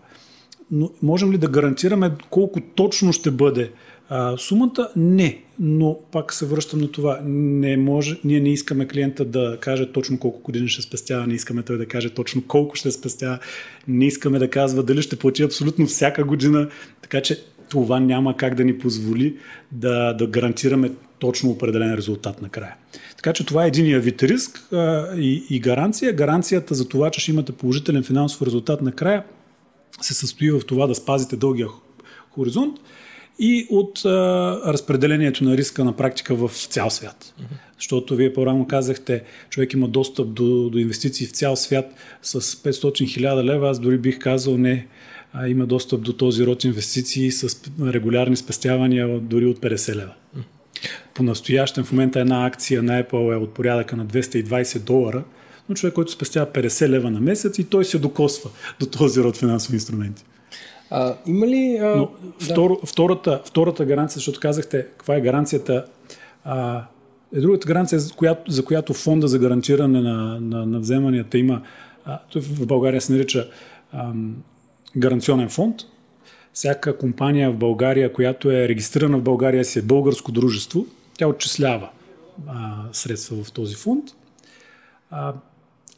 Но 0.71 0.89
можем 1.03 1.31
ли 1.31 1.37
да 1.37 1.47
гарантираме 1.47 2.11
колко 2.29 2.59
точно 2.75 3.13
ще 3.13 3.31
бъде 3.31 3.71
а, 4.09 4.37
сумата? 4.37 4.89
Не 4.95 5.43
но 5.59 5.99
пак 6.11 6.33
се 6.33 6.45
връщам 6.45 6.79
на 6.79 6.91
това. 6.91 7.19
Не 7.25 7.77
може, 7.77 8.19
ние 8.23 8.39
не 8.39 8.49
искаме 8.49 8.87
клиента 8.87 9.25
да 9.25 9.57
каже 9.61 9.91
точно 9.91 10.19
колко 10.19 10.41
години 10.41 10.67
ще 10.67 10.81
спестява, 10.81 11.27
не 11.27 11.33
искаме 11.33 11.63
той 11.63 11.77
да 11.77 11.85
каже 11.85 12.09
точно 12.09 12.43
колко 12.47 12.75
ще 12.75 12.91
спестява, 12.91 13.39
не 13.87 14.05
искаме 14.05 14.39
да 14.39 14.49
казва 14.49 14.83
дали 14.83 15.01
ще 15.01 15.15
плати 15.15 15.43
абсолютно 15.43 15.85
всяка 15.85 16.23
година, 16.23 16.69
така 17.01 17.21
че 17.21 17.43
това 17.69 17.99
няма 17.99 18.37
как 18.37 18.55
да 18.55 18.63
ни 18.63 18.77
позволи 18.77 19.37
да, 19.71 20.13
да 20.13 20.27
гарантираме 20.27 20.91
точно 21.19 21.49
определен 21.49 21.93
резултат 21.93 22.41
накрая. 22.41 22.75
Така 23.15 23.33
че 23.33 23.45
това 23.45 23.63
е 23.63 23.67
единия 23.67 23.99
вид 23.99 24.23
риск 24.23 24.73
а, 24.73 25.15
и, 25.17 25.45
и 25.49 25.59
гаранция. 25.59 26.13
Гаранцията 26.13 26.75
за 26.75 26.87
това, 26.87 27.09
че 27.09 27.21
ще 27.21 27.31
имате 27.31 27.51
положителен 27.51 28.03
финансов 28.03 28.41
резултат 28.41 28.81
накрая, 28.81 29.23
се 30.01 30.13
състои 30.13 30.51
в 30.51 30.61
това 30.67 30.87
да 30.87 30.95
спазите 30.95 31.35
дългия 31.35 31.67
хоризонт 32.31 32.79
и 33.39 33.67
от 33.69 34.05
а, 34.05 34.09
разпределението 34.65 35.43
на 35.43 35.57
риска 35.57 35.83
на 35.83 35.95
практика 35.95 36.35
в 36.35 36.51
цял 36.53 36.89
свят. 36.89 37.33
Mm-hmm. 37.39 37.43
Защото 37.77 38.15
вие 38.15 38.33
по-рано 38.33 38.67
казахте, 38.67 39.23
човек 39.49 39.73
има 39.73 39.87
достъп 39.87 40.33
до, 40.33 40.69
до 40.69 40.77
инвестиции 40.77 41.27
в 41.27 41.31
цял 41.31 41.55
свят 41.55 41.93
с 42.21 42.41
500 42.41 43.07
хиляда 43.07 43.43
лева, 43.43 43.69
аз 43.69 43.79
дори 43.79 43.97
бих 43.97 44.19
казал 44.19 44.57
не, 44.57 44.87
а, 45.33 45.47
има 45.47 45.65
достъп 45.65 46.01
до 46.01 46.13
този 46.13 46.45
род 46.45 46.63
инвестиции 46.63 47.31
с 47.31 47.61
регулярни 47.81 48.35
спестявания 48.35 49.19
дори 49.19 49.45
от 49.45 49.59
50 49.59 49.95
лева. 49.95 50.13
По 51.13 51.23
настоящен 51.23 51.83
в 51.83 51.91
момента 51.91 52.19
една 52.19 52.45
акция 52.45 52.83
на 52.83 53.03
Apple 53.03 53.33
е 53.33 53.37
от 53.37 53.53
порядъка 53.53 53.95
на 53.97 54.05
220 54.05 54.79
долара, 54.79 55.23
но 55.69 55.75
човек, 55.75 55.93
който 55.93 56.11
спестява 56.11 56.51
50 56.51 56.89
лева 56.89 57.11
на 57.11 57.19
месец 57.19 57.59
и 57.59 57.63
той 57.63 57.85
се 57.85 57.99
докосва 57.99 58.49
до 58.79 58.85
този 58.85 59.21
род 59.21 59.37
финансови 59.37 59.75
инструменти. 59.75 60.23
А, 60.91 61.15
има 61.25 61.47
ли... 61.47 61.77
А, 61.81 61.95
Но, 61.95 62.09
второ, 62.39 62.77
да. 62.81 62.87
втората, 62.87 63.41
втората 63.45 63.85
гаранция, 63.85 64.15
защото 64.15 64.39
казахте, 64.39 64.87
каква 64.97 65.15
е 65.15 65.21
гаранцията, 65.21 65.85
а, 66.43 66.83
е 67.35 67.39
другата 67.41 67.67
гаранция, 67.67 67.99
за 67.99 68.13
която, 68.13 68.51
за 68.51 68.65
която 68.65 68.93
фонда 68.93 69.27
за 69.27 69.39
гарантиране 69.39 70.01
на, 70.01 70.39
на, 70.41 70.65
на 70.65 70.79
вземанията 70.79 71.37
има, 71.37 71.61
а, 72.05 72.19
той 72.31 72.41
в 72.41 72.67
България 72.67 73.01
се 73.01 73.13
нарича 73.13 73.49
а, 73.91 74.11
гаранционен 74.97 75.49
фонд. 75.49 75.75
Всяка 76.53 76.97
компания 76.97 77.51
в 77.51 77.57
България, 77.57 78.13
която 78.13 78.51
е 78.51 78.67
регистрирана 78.67 79.17
в 79.17 79.23
България, 79.23 79.65
си 79.65 79.79
е 79.79 79.81
българско 79.81 80.31
дружество, 80.31 80.85
тя 81.17 81.27
отчислява 81.27 81.89
а, 82.47 82.83
средства 82.91 83.43
в 83.43 83.51
този 83.51 83.75
фонд. 83.75 84.03
А, 85.11 85.33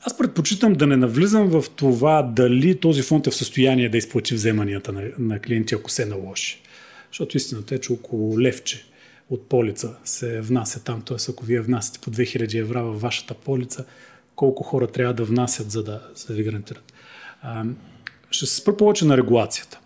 аз 0.03 0.17
предпочитам 0.17 0.73
да 0.73 0.87
не 0.87 0.97
навлизам 0.97 1.47
в 1.47 1.63
това 1.75 2.21
дали 2.21 2.79
този 2.79 3.01
фонд 3.01 3.27
е 3.27 3.31
в 3.31 3.35
състояние 3.35 3.89
да 3.89 3.97
изплати 3.97 4.33
вземанията 4.33 4.91
на, 4.91 5.03
на 5.19 5.39
клиенти, 5.39 5.75
ако 5.75 5.91
се 5.91 6.05
наложи. 6.05 6.61
Защото 7.11 7.37
истината 7.37 7.75
е, 7.75 7.79
че 7.79 7.93
около 7.93 8.39
левче 8.39 8.85
от 9.29 9.49
полица 9.49 9.95
се 10.05 10.41
внася 10.41 10.83
там. 10.83 11.01
Т.е. 11.01 11.17
ако 11.29 11.45
вие 11.45 11.61
внасяте 11.61 11.99
по 11.99 12.11
2000 12.11 12.59
евро 12.59 12.83
във 12.83 13.01
вашата 13.01 13.33
полица, 13.33 13.85
колко 14.35 14.63
хора 14.63 14.87
трябва 14.87 15.13
да 15.13 15.23
внасят, 15.23 15.71
за 15.71 15.83
да, 15.83 16.01
за 16.15 16.27
да 16.27 16.33
ви 16.33 16.43
гарантират. 16.43 16.93
А, 17.41 17.65
ще 18.31 18.45
се 18.45 18.55
спра 18.55 18.77
повече 18.77 19.05
на 19.05 19.17
регулацията. 19.17 19.79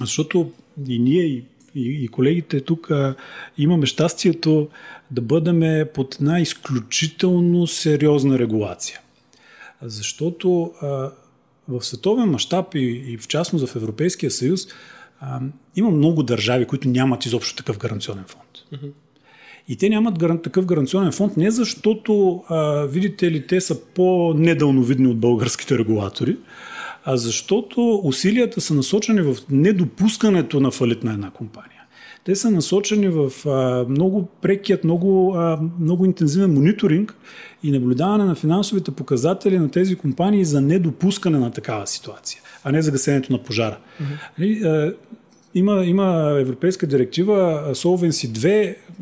Защото 0.00 0.52
и 0.88 0.98
ние, 0.98 1.24
и, 1.24 1.44
и, 1.74 2.04
и 2.04 2.08
колегите 2.08 2.60
тук 2.60 2.90
а, 2.90 3.14
имаме 3.58 3.86
щастието 3.86 4.68
да 5.10 5.20
бъдем 5.20 5.86
под 5.94 6.14
една 6.14 6.40
изключително 6.40 7.66
сериозна 7.66 8.38
регулация. 8.38 9.00
Защото 9.82 10.72
а, 10.82 11.10
в 11.68 11.82
световен 11.82 12.28
мащаб 12.28 12.74
и, 12.74 13.04
и 13.06 13.18
в 13.18 13.28
частност 13.28 13.68
в 13.68 13.76
Европейския 13.76 14.30
съюз 14.30 14.60
а, 15.20 15.40
има 15.76 15.90
много 15.90 16.22
държави, 16.22 16.66
които 16.66 16.88
нямат 16.88 17.26
изобщо 17.26 17.56
такъв 17.56 17.78
гаранционен 17.78 18.24
фонд. 18.28 18.82
И 19.68 19.76
те 19.76 19.88
нямат 19.88 20.42
такъв 20.42 20.66
гаранционен 20.66 21.12
фонд 21.12 21.36
не 21.36 21.50
защото, 21.50 22.42
а, 22.48 22.86
видите 22.86 23.30
ли, 23.30 23.46
те 23.46 23.60
са 23.60 23.80
по-недълновидни 23.80 25.06
от 25.06 25.18
българските 25.20 25.78
регулатори, 25.78 26.36
а 27.04 27.16
защото 27.16 28.00
усилията 28.04 28.60
са 28.60 28.74
насочени 28.74 29.22
в 29.22 29.36
недопускането 29.50 30.60
на 30.60 30.70
фалит 30.70 31.04
на 31.04 31.12
една 31.12 31.30
компания. 31.30 31.79
Те 32.24 32.36
са 32.36 32.50
насочени 32.50 33.08
в 33.08 33.32
а, 33.46 33.84
много 33.88 34.28
прекият, 34.42 34.84
много, 34.84 35.34
а, 35.36 35.60
много 35.80 36.04
интензивен 36.04 36.54
мониторинг 36.54 37.14
и 37.62 37.70
наблюдаване 37.70 38.24
на 38.24 38.34
финансовите 38.34 38.90
показатели 38.90 39.58
на 39.58 39.70
тези 39.70 39.96
компании 39.96 40.44
за 40.44 40.60
недопускане 40.60 41.38
на 41.38 41.50
такава 41.50 41.86
ситуация, 41.86 42.40
а 42.64 42.72
не 42.72 42.82
за 42.82 42.90
гасенето 42.90 43.32
на 43.32 43.42
пожара. 43.42 43.78
Mm-hmm. 44.30 44.94
Има, 45.54 45.84
има 45.84 46.36
европейска 46.40 46.86
директива 46.86 47.64
Solvency 47.74 48.28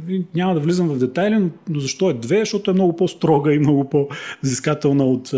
2, 0.07 0.25
няма 0.35 0.55
да 0.55 0.61
влизам 0.61 0.89
в 0.89 0.99
детайли, 0.99 1.51
но 1.69 1.81
защо 1.81 2.11
е 2.11 2.15
2? 2.15 2.39
Защото 2.39 2.71
е 2.71 2.75
много 2.75 2.97
по-строга 2.97 3.55
и 3.55 3.59
много 3.59 3.91
по-взискателна 3.91 5.05
от 5.05 5.35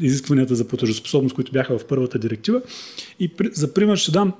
изискванията 0.00 0.54
за 0.54 0.68
платежоспособност, 0.68 1.34
които 1.34 1.52
бяха 1.52 1.78
в 1.78 1.86
първата 1.86 2.18
директива. 2.18 2.62
И 3.20 3.30
за 3.52 3.74
пример 3.74 3.96
ще 3.96 4.12
дам, 4.12 4.32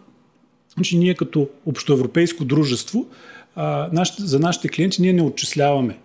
че 0.83 0.97
ние 0.97 1.15
като 1.15 1.49
общоевропейско 1.67 2.45
дружество 2.45 3.07
а, 3.55 4.05
за 4.19 4.39
нашите 4.39 4.69
клиенти 4.69 5.03
ние 5.03 5.13
не 5.13 5.23
отчисляваме 5.23 5.99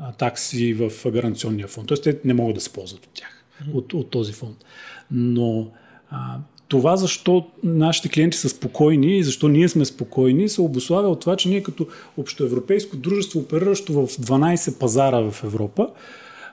а, 0.00 0.12
такси 0.12 0.74
в 0.74 0.90
гаранционния 1.10 1.68
фонд. 1.68 1.88
Тоест 1.88 2.02
те 2.02 2.18
не 2.24 2.34
могат 2.34 2.54
да 2.54 2.60
се 2.60 2.72
ползват 2.72 3.06
от 3.06 3.12
тях, 3.14 3.44
от, 3.74 3.94
от 3.94 4.10
този 4.10 4.32
фонд. 4.32 4.64
Но 5.10 5.70
а, 6.10 6.38
това 6.68 6.96
защо 6.96 7.46
нашите 7.64 8.08
клиенти 8.08 8.38
са 8.38 8.48
спокойни 8.48 9.18
и 9.18 9.24
защо 9.24 9.48
ние 9.48 9.68
сме 9.68 9.84
спокойни 9.84 10.48
се 10.48 10.60
обославя 10.60 11.08
от 11.08 11.20
това, 11.20 11.36
че 11.36 11.48
ние 11.48 11.62
като 11.62 11.86
общоевропейско 12.16 12.96
дружество, 12.96 13.40
опериращо 13.40 13.92
в 13.92 14.06
12 14.06 14.78
пазара 14.78 15.30
в 15.30 15.44
Европа, 15.44 15.88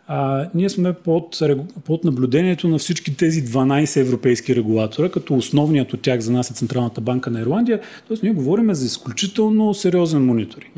а, 0.08 0.50
ние 0.56 0.70
сме 0.70 0.94
под, 0.94 1.40
под 1.86 2.04
наблюдението 2.04 2.68
на 2.68 2.78
всички 2.78 3.18
тези 3.18 3.46
12 3.46 4.02
европейски 4.02 4.56
регулатора, 4.56 5.10
като 5.10 5.36
основният 5.36 5.94
от 5.94 6.02
тях 6.02 6.20
за 6.20 6.32
нас 6.32 6.52
е 6.52 6.54
Централната 6.54 7.02
банка 7.02 7.32
на 7.32 7.42
Ирландия. 7.42 7.80
Тоест 8.08 8.24
ние 8.24 8.32
говорим 8.32 8.74
за 8.74 8.86
изключително 8.86 9.74
сериозен 9.74 10.26
мониторинг 10.26 10.74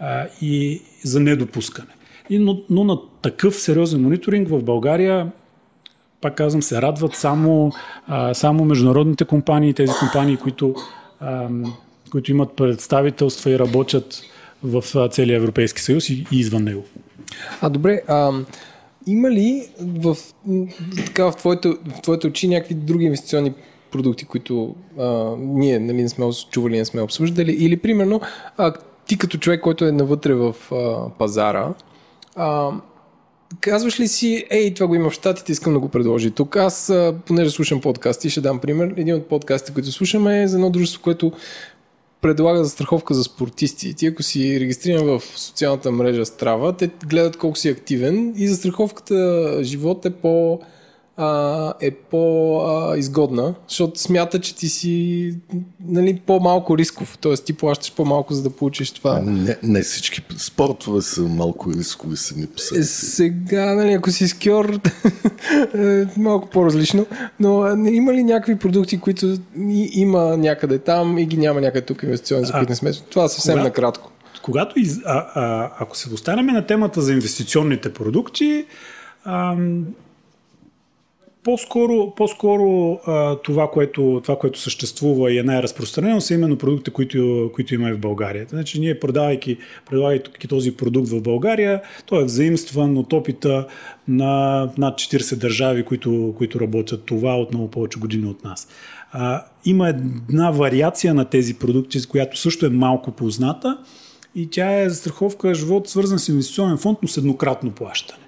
а, 0.00 0.26
и 0.42 0.82
за 1.02 1.20
недопускане. 1.20 1.88
И, 2.30 2.38
но, 2.38 2.62
но 2.70 2.84
на 2.84 2.98
такъв 3.22 3.54
сериозен 3.54 4.02
мониторинг 4.02 4.48
в 4.48 4.62
България 4.62 5.32
пак 6.20 6.34
казвам, 6.34 6.62
се 6.62 6.82
радват 6.82 7.14
само, 7.14 7.72
а, 8.06 8.34
само 8.34 8.64
международните 8.64 9.24
компании, 9.24 9.74
тези 9.74 9.92
компании, 10.00 10.36
които, 10.36 10.74
а, 11.20 11.48
които 12.10 12.30
имат 12.30 12.56
представителства 12.56 13.50
и 13.50 13.58
работят 13.58 14.22
в 14.62 15.08
целия 15.10 15.36
Европейски 15.36 15.82
съюз 15.82 16.10
и, 16.10 16.26
и 16.32 16.38
извън 16.38 16.64
него. 16.64 16.84
А 17.60 17.68
добре, 17.68 18.02
а, 18.08 18.32
има 19.06 19.30
ли 19.30 19.68
в, 19.80 20.16
така, 21.06 21.24
в, 21.24 21.36
твоите, 21.36 21.68
в 21.68 22.00
твоите 22.02 22.26
очи 22.26 22.48
някакви 22.48 22.74
други 22.74 23.04
инвестиционни 23.04 23.52
продукти, 23.90 24.24
които 24.24 24.74
а, 24.98 25.36
ние 25.38 25.78
нали, 25.78 26.02
не 26.02 26.08
сме 26.08 26.30
чували, 26.50 26.78
не 26.78 26.84
сме 26.84 27.02
обсъждали, 27.02 27.52
или 27.52 27.76
примерно 27.76 28.20
а, 28.56 28.72
ти 29.06 29.18
като 29.18 29.38
човек, 29.38 29.60
който 29.60 29.84
е 29.84 29.92
навътре 29.92 30.34
в 30.34 30.54
а, 30.72 31.10
пазара, 31.18 31.74
а, 32.36 32.70
казваш 33.60 34.00
ли 34.00 34.08
си, 34.08 34.46
ей, 34.50 34.74
това 34.74 34.86
го 34.86 34.94
има 34.94 35.10
в 35.10 35.14
щатите, 35.14 35.52
искам 35.52 35.72
да 35.72 35.78
го 35.78 35.88
предложи 35.88 36.30
тук. 36.30 36.56
Аз, 36.56 36.92
понеже 37.26 37.50
слушам 37.50 37.80
подкасти, 37.80 38.30
ще 38.30 38.40
дам 38.40 38.58
пример. 38.58 38.94
Един 38.96 39.14
от 39.14 39.28
подкастите, 39.28 39.74
които 39.74 39.92
слушаме 39.92 40.42
е 40.42 40.48
за 40.48 40.56
едно 40.56 40.70
дружество, 40.70 41.02
което 41.02 41.32
предлага 42.24 42.64
застраховка 42.64 43.14
за 43.14 43.24
спортисти. 43.24 43.94
Ти 43.94 44.06
ако 44.06 44.22
си 44.22 44.60
регистриран 44.60 45.06
в 45.06 45.22
социалната 45.36 45.90
мрежа 45.90 46.24
Strava, 46.24 46.78
те 46.78 46.90
гледат 47.06 47.36
колко 47.36 47.58
си 47.58 47.68
активен 47.68 48.34
и 48.36 48.48
застраховката 48.48 49.58
живот 49.62 50.06
е 50.06 50.10
по 50.10 50.60
а, 51.16 51.72
е 51.80 51.90
по-изгодна, 51.90 53.54
защото 53.68 54.00
смята, 54.00 54.40
че 54.40 54.54
ти 54.54 54.68
си 54.68 55.34
нали, 55.84 56.20
по-малко 56.26 56.78
рисков, 56.78 57.18
т.е. 57.18 57.34
ти 57.34 57.52
плащаш 57.52 57.92
по-малко, 57.92 58.34
за 58.34 58.42
да 58.42 58.50
получиш 58.50 58.90
това. 58.90 59.20
Не, 59.20 59.56
не 59.62 59.82
всички 59.82 60.22
спортове 60.38 61.02
са 61.02 61.22
малко 61.22 61.72
рискови 61.72 62.16
сами 62.16 62.46
по 62.46 62.58
себе 62.58 62.82
си. 62.82 63.06
Сега, 63.06 63.74
нали, 63.74 63.92
ако 63.92 64.10
си 64.10 64.28
скьор, 64.28 64.80
е 65.74 66.04
малко 66.16 66.48
по-различно, 66.50 67.06
но 67.40 67.68
има 67.86 68.14
ли 68.14 68.24
някакви 68.24 68.58
продукти, 68.58 69.00
които 69.00 69.36
има 69.92 70.36
някъде 70.36 70.78
там 70.78 71.18
и 71.18 71.26
ги 71.26 71.36
няма 71.36 71.60
някъде 71.60 71.86
тук 71.86 72.02
инвестиционни, 72.02 72.46
за 72.46 72.52
които 72.52 72.70
не 72.70 72.76
сме? 72.76 72.92
Това 73.10 73.28
съвсем 73.28 73.54
кога, 73.54 73.64
накратко. 73.64 74.10
Когато 74.42 74.78
из, 74.78 74.98
а, 75.04 75.26
а, 75.34 75.70
ако 75.78 75.96
се 75.96 76.08
достанем 76.08 76.46
на 76.46 76.66
темата 76.66 77.00
за 77.00 77.12
инвестиционните 77.12 77.92
продукти, 77.92 78.64
а, 79.24 79.56
по-скоро, 81.44 82.12
по-скоро 82.16 82.98
а, 83.06 83.36
това, 83.36 83.70
което, 83.70 84.20
това, 84.24 84.38
което 84.38 84.60
съществува 84.60 85.32
и 85.32 85.38
е 85.38 85.42
най-разпространено, 85.42 86.20
са 86.20 86.34
именно 86.34 86.58
продукти, 86.58 86.90
които, 86.90 87.50
които 87.54 87.74
има 87.74 87.92
в 87.92 87.98
България. 87.98 88.46
Значи 88.48 88.80
ние 88.80 89.00
продавайки, 89.00 89.58
продавайки 89.86 90.48
този 90.48 90.76
продукт 90.76 91.08
в 91.08 91.22
България, 91.22 91.82
той 92.06 92.22
е 92.22 92.24
взаимстван 92.24 92.96
от 92.96 93.12
опита 93.12 93.66
на 94.08 94.62
над 94.78 94.94
40 94.94 95.36
държави, 95.36 95.84
които, 95.84 96.34
които 96.38 96.60
работят 96.60 97.04
това 97.04 97.36
от 97.36 97.52
много 97.52 97.70
повече 97.70 97.98
години 97.98 98.26
от 98.26 98.44
нас. 98.44 98.68
А, 99.12 99.44
има 99.64 99.88
една 99.88 100.50
вариация 100.50 101.14
на 101.14 101.24
тези 101.24 101.54
продукти, 101.54 102.08
която 102.08 102.38
също 102.38 102.66
е 102.66 102.70
малко 102.70 103.10
позната 103.10 103.78
и 104.34 104.50
тя 104.50 104.80
е 104.80 104.88
застраховка 104.88 105.54
живот, 105.54 105.88
свързан 105.88 106.18
с 106.18 106.28
инвестиционен 106.28 106.78
фонд, 106.78 106.98
но 107.02 107.08
с 107.08 107.16
еднократно 107.16 107.70
плащане. 107.70 108.23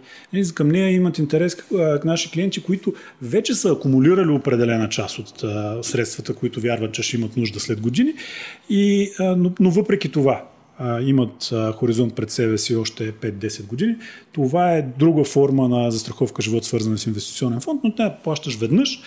Към 0.54 0.68
нея 0.68 0.90
имат 0.90 1.18
интерес 1.18 1.56
наши 2.04 2.30
клиенти, 2.30 2.62
които 2.62 2.94
вече 3.22 3.54
са 3.54 3.72
акумулирали 3.72 4.30
определена 4.30 4.88
част 4.88 5.18
от 5.18 5.44
средствата, 5.84 6.34
които 6.34 6.60
вярват, 6.60 6.92
че 6.92 7.02
ще 7.02 7.16
имат 7.16 7.36
нужда 7.36 7.60
след 7.60 7.80
години. 7.80 8.12
И, 8.70 9.10
но, 9.20 9.52
но 9.60 9.70
въпреки 9.70 10.08
това, 10.08 10.44
имат 11.02 11.50
хоризонт 11.74 12.14
пред 12.14 12.30
себе 12.30 12.58
си 12.58 12.76
още 12.76 13.12
5-10 13.12 13.66
години. 13.66 13.96
Това 14.32 14.72
е 14.72 14.82
друга 14.98 15.24
форма 15.24 15.68
на 15.68 15.90
застраховка 15.90 16.42
живот, 16.42 16.64
свързана 16.64 16.98
с 16.98 17.06
инвестиционен 17.06 17.60
фонд, 17.60 17.80
но 17.84 17.94
тя 17.94 18.16
плащаш 18.24 18.58
веднъж 18.58 19.00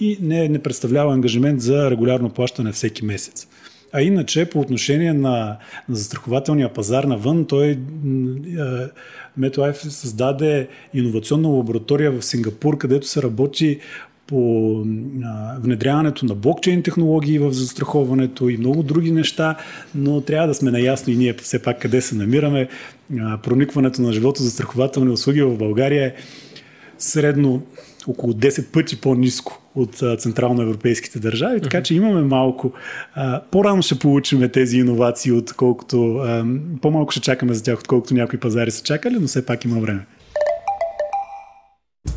и 0.00 0.18
не, 0.20 0.48
не 0.48 0.58
представлява 0.58 1.12
ангажимент 1.12 1.60
за 1.60 1.90
регулярно 1.90 2.30
плащане 2.30 2.72
всеки 2.72 3.04
месец. 3.04 3.48
А 3.92 4.02
иначе 4.02 4.50
по 4.50 4.60
отношение 4.60 5.12
на, 5.12 5.56
на 5.88 5.96
застрахователния 5.96 6.72
пазар 6.72 7.04
навън, 7.04 7.44
той 7.44 7.78
MetLife 9.40 9.88
създаде 9.88 10.68
иновационна 10.94 11.48
лаборатория 11.48 12.12
в 12.12 12.22
Сингапур, 12.22 12.78
където 12.78 13.06
се 13.06 13.22
работи 13.22 13.78
по 14.26 14.72
внедряването 15.58 16.26
на 16.26 16.34
блокчейн 16.34 16.82
технологии 16.82 17.38
в 17.38 17.52
застраховането 17.52 18.48
и 18.48 18.56
много 18.56 18.82
други 18.82 19.10
неща, 19.10 19.56
но 19.94 20.20
трябва 20.20 20.48
да 20.48 20.54
сме 20.54 20.70
наясно 20.70 21.12
и 21.12 21.16
ние 21.16 21.34
все 21.34 21.62
пак 21.62 21.80
къде 21.80 22.00
се 22.00 22.14
намираме. 22.14 22.68
Проникването 23.42 24.02
на 24.02 24.12
живото 24.12 24.42
застрахователни 24.42 25.10
услуги 25.10 25.42
в 25.42 25.56
България 25.56 26.06
е 26.06 26.14
средно 26.98 27.62
около 28.06 28.32
10 28.32 28.72
пъти 28.72 29.00
по-низко 29.00 29.62
от 29.74 30.02
централноевропейските 30.18 31.18
държави, 31.18 31.60
така 31.60 31.82
че 31.82 31.94
имаме 31.94 32.22
малко. 32.22 32.72
По-рано 33.50 33.82
ще 33.82 33.98
получим 33.98 34.48
тези 34.48 34.78
иновации, 34.78 35.32
отколкото 35.32 36.22
по-малко 36.82 37.12
ще 37.12 37.20
чакаме 37.20 37.54
за 37.54 37.62
тях, 37.62 37.78
отколкото 37.78 38.14
някои 38.14 38.40
пазари 38.40 38.70
са 38.70 38.82
чакали, 38.82 39.16
но 39.20 39.26
все 39.26 39.46
пак 39.46 39.64
има 39.64 39.80
време. 39.80 40.06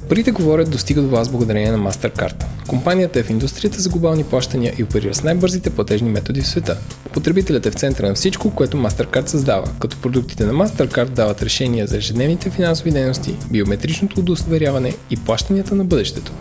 Парите 0.09 0.31
говорят 0.31 0.71
достига 0.71 1.01
до 1.01 1.09
вас 1.09 1.29
благодарение 1.29 1.71
на 1.71 1.91
MasterCard. 1.91 2.45
Компанията 2.67 3.19
е 3.19 3.23
в 3.23 3.29
индустрията 3.29 3.79
за 3.79 3.89
глобални 3.89 4.23
плащания 4.23 4.73
и 4.77 4.83
оперира 4.83 5.13
с 5.13 5.23
най-бързите 5.23 5.69
платежни 5.69 6.09
методи 6.09 6.41
в 6.41 6.47
света. 6.47 6.77
Потребителят 7.13 7.65
е 7.65 7.71
в 7.71 7.73
центъра 7.73 8.07
на 8.07 8.13
всичко, 8.13 8.55
което 8.55 8.77
MasterCard 8.77 9.25
създава, 9.25 9.67
като 9.79 10.01
продуктите 10.01 10.45
на 10.45 10.53
MasterCard 10.53 11.09
дават 11.09 11.43
решения 11.43 11.87
за 11.87 11.97
ежедневните 11.97 12.49
финансови 12.49 12.91
дейности, 12.91 13.35
биометричното 13.51 14.19
удостоверяване 14.19 14.93
и 15.09 15.17
плащанията 15.17 15.75
на 15.75 15.85
бъдещето. 15.85 16.31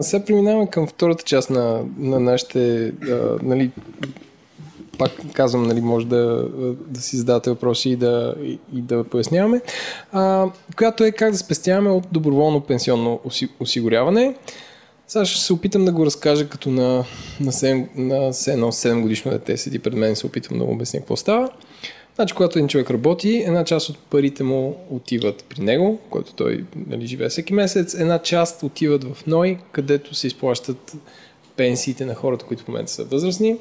Сега 0.00 0.24
преминаваме 0.24 0.70
към 0.70 0.86
втората 0.86 1.24
част 1.24 1.50
на, 1.50 1.80
на 1.98 2.20
нашите 2.20 2.86
а, 2.86 3.38
нали, 3.42 3.70
пак 4.98 5.10
казвам, 5.32 5.62
нали, 5.62 5.80
може 5.80 6.06
да, 6.06 6.48
да 6.86 7.00
си 7.00 7.16
задавате 7.16 7.50
въпроси 7.50 7.90
и 7.90 7.96
да, 7.96 8.34
и, 8.42 8.58
и 8.74 8.82
да 8.82 9.04
поясняваме, 9.04 9.60
а, 10.12 10.46
която 10.76 11.04
е 11.04 11.12
как 11.12 11.30
да 11.30 11.38
спестяваме 11.38 11.90
от 11.90 12.04
доброволно 12.12 12.60
пенсионно 12.60 13.20
осигуряване. 13.60 14.34
Сега 15.08 15.24
ще 15.24 15.40
се 15.40 15.52
опитам 15.52 15.84
да 15.84 15.92
го 15.92 16.06
разкажа 16.06 16.48
като 16.48 16.70
на, 16.70 17.04
на, 17.40 17.52
7, 17.52 17.86
на 17.96 18.14
7, 18.14 18.60
7 18.60 19.02
годишно 19.02 19.30
дете 19.30 19.56
седи 19.56 19.78
пред 19.78 19.94
мен 19.94 20.12
и 20.12 20.16
се 20.16 20.26
опитам 20.26 20.58
да 20.58 20.64
му 20.64 20.72
обясня 20.72 21.00
какво 21.00 21.16
става. 21.16 21.50
Значи, 22.14 22.34
когато 22.34 22.58
един 22.58 22.68
човек 22.68 22.90
работи, 22.90 23.44
една 23.46 23.64
част 23.64 23.88
от 23.88 23.98
парите 23.98 24.42
му 24.42 24.76
отиват 24.90 25.44
при 25.48 25.62
него, 25.62 25.98
който 26.10 26.34
той 26.34 26.64
нали, 26.86 27.06
живее 27.06 27.28
всеки 27.28 27.52
месец, 27.52 27.94
една 27.94 28.18
част 28.18 28.62
отиват 28.62 29.04
в 29.04 29.26
НОИ, 29.26 29.58
където 29.72 30.14
се 30.14 30.26
изплащат 30.26 30.96
пенсиите 31.56 32.06
на 32.06 32.14
хората, 32.14 32.44
които 32.44 32.62
в 32.62 32.68
момента 32.68 32.92
са 32.92 33.04
възрастни. 33.04 33.56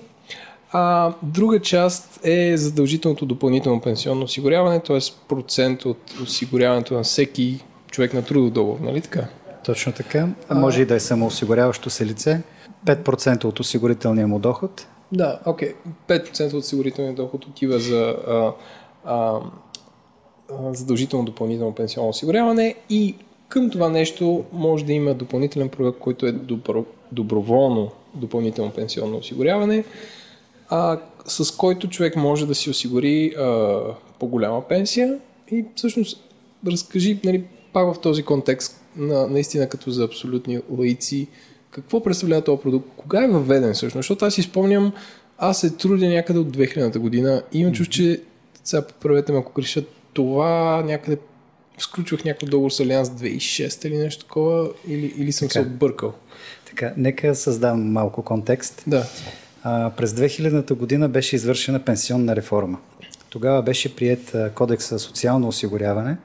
А 0.74 1.13
друга 1.24 1.59
част 1.59 2.19
е 2.24 2.57
задължителното 2.57 3.26
допълнително 3.26 3.82
пенсионно 3.82 4.24
осигуряване, 4.24 4.80
т.е. 4.80 4.99
процент 5.28 5.86
от 5.86 5.97
осигуряването 6.24 6.93
на 6.93 7.03
всеки 7.03 7.63
човек 7.91 8.13
на 8.13 8.26
трудов 8.26 8.49
договор, 8.49 8.80
нали 8.80 9.01
така? 9.01 9.28
Точно 9.65 9.93
така. 9.93 10.28
А 10.49 10.55
може 10.55 10.82
и 10.82 10.86
да 10.86 10.95
е 10.95 10.99
самоосигуряващо 10.99 11.89
се 11.89 12.05
лице. 12.05 12.41
5% 12.86 13.45
от 13.45 13.59
осигурителния 13.59 14.28
му 14.28 14.39
доход. 14.39 14.88
Да, 15.11 15.39
окей. 15.45 15.74
Okay. 16.07 16.34
5% 16.34 16.47
от 16.47 16.53
осигурителния 16.53 17.13
доход 17.13 17.45
отива 17.45 17.80
за 17.80 18.15
а, 18.28 18.51
а, 19.05 19.39
задължително 20.74 21.26
допълнително 21.26 21.76
пенсионно 21.76 22.09
осигуряване 22.09 22.76
и 22.89 23.15
към 23.49 23.69
това 23.69 23.89
нещо 23.89 24.43
може 24.53 24.86
да 24.86 24.93
има 24.93 25.13
допълнителен 25.13 25.69
проект, 25.69 25.99
който 25.99 26.26
е 26.26 26.32
добро, 26.32 26.86
доброволно 27.11 27.91
допълнително 28.13 28.71
пенсионно 28.71 29.17
осигуряване 29.17 29.84
а, 30.70 30.99
с 31.26 31.51
който 31.51 31.89
човек 31.89 32.16
може 32.16 32.47
да 32.47 32.55
си 32.55 32.70
осигури 32.70 33.34
а, 33.38 33.80
по-голяма 34.20 34.68
пенсия 34.68 35.20
и 35.51 35.66
всъщност 35.76 36.24
разкажи 36.68 37.20
нали, 37.24 37.43
пак 37.74 37.93
в 37.93 38.01
този 38.01 38.24
контекст, 38.24 38.82
на, 38.95 39.28
наистина 39.28 39.70
като 39.70 39.91
за 39.91 40.03
абсолютни 40.03 40.59
лаици, 40.78 41.28
какво 41.72 42.03
представлява 42.03 42.41
този 42.41 42.61
продукт, 42.61 42.89
кога 42.97 43.24
е 43.24 43.28
въведен 43.28 43.74
всъщност, 43.74 43.99
защото 43.99 44.26
аз 44.26 44.34
си 44.34 44.41
спомням, 44.41 44.93
аз 45.38 45.59
се 45.59 45.70
трудя 45.70 46.09
някъде 46.09 46.39
от 46.39 46.57
2000-та 46.57 46.99
година 46.99 47.43
и 47.53 47.59
имам 47.59 47.74
чувство, 47.74 47.91
че 47.91 48.22
сега 48.64 48.82
поправете 48.88 49.32
ме 49.32 49.39
ако 49.39 49.53
греша, 49.53 49.84
това 50.14 50.84
някъде 50.86 51.18
сключвах 51.78 52.26
някакъв 52.26 52.49
договор 52.49 52.72
с 52.72 52.80
Алианс 52.80 53.09
2006 53.09 53.88
или 53.88 53.97
нещо 53.97 54.26
такова, 54.26 54.70
или, 54.88 55.14
или 55.18 55.32
съм 55.32 55.47
така. 55.47 55.64
се 55.64 55.70
объркал. 55.70 56.14
Така, 56.66 56.93
нека 56.97 57.36
създам 57.36 57.91
малко 57.91 58.24
контекст. 58.24 58.84
Да. 58.88 59.05
През 59.97 60.11
2000-та 60.14 60.76
година 60.76 61.09
беше 61.09 61.36
извършена 61.36 61.80
пенсионна 61.80 62.36
реформа. 62.36 62.78
Тогава 63.30 63.61
беше 63.61 63.95
прият 63.95 64.36
кодекс 64.55 64.89
за 64.89 64.99
социално 64.99 65.47
осигуряване 65.47 66.18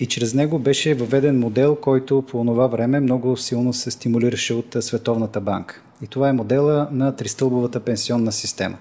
и 0.00 0.06
чрез 0.06 0.34
него 0.34 0.58
беше 0.58 0.94
въведен 0.94 1.38
модел, 1.38 1.76
който 1.76 2.22
по 2.22 2.44
това 2.44 2.66
време 2.66 3.00
много 3.00 3.36
силно 3.36 3.72
се 3.72 3.90
стимулираше 3.90 4.54
от 4.54 4.76
Световната 4.80 5.40
банка. 5.40 5.82
И 6.02 6.06
това 6.06 6.28
е 6.28 6.32
модела 6.32 6.88
на 6.92 7.16
тристълбовата 7.16 7.80
пенсионна 7.80 8.32
система. 8.32 8.76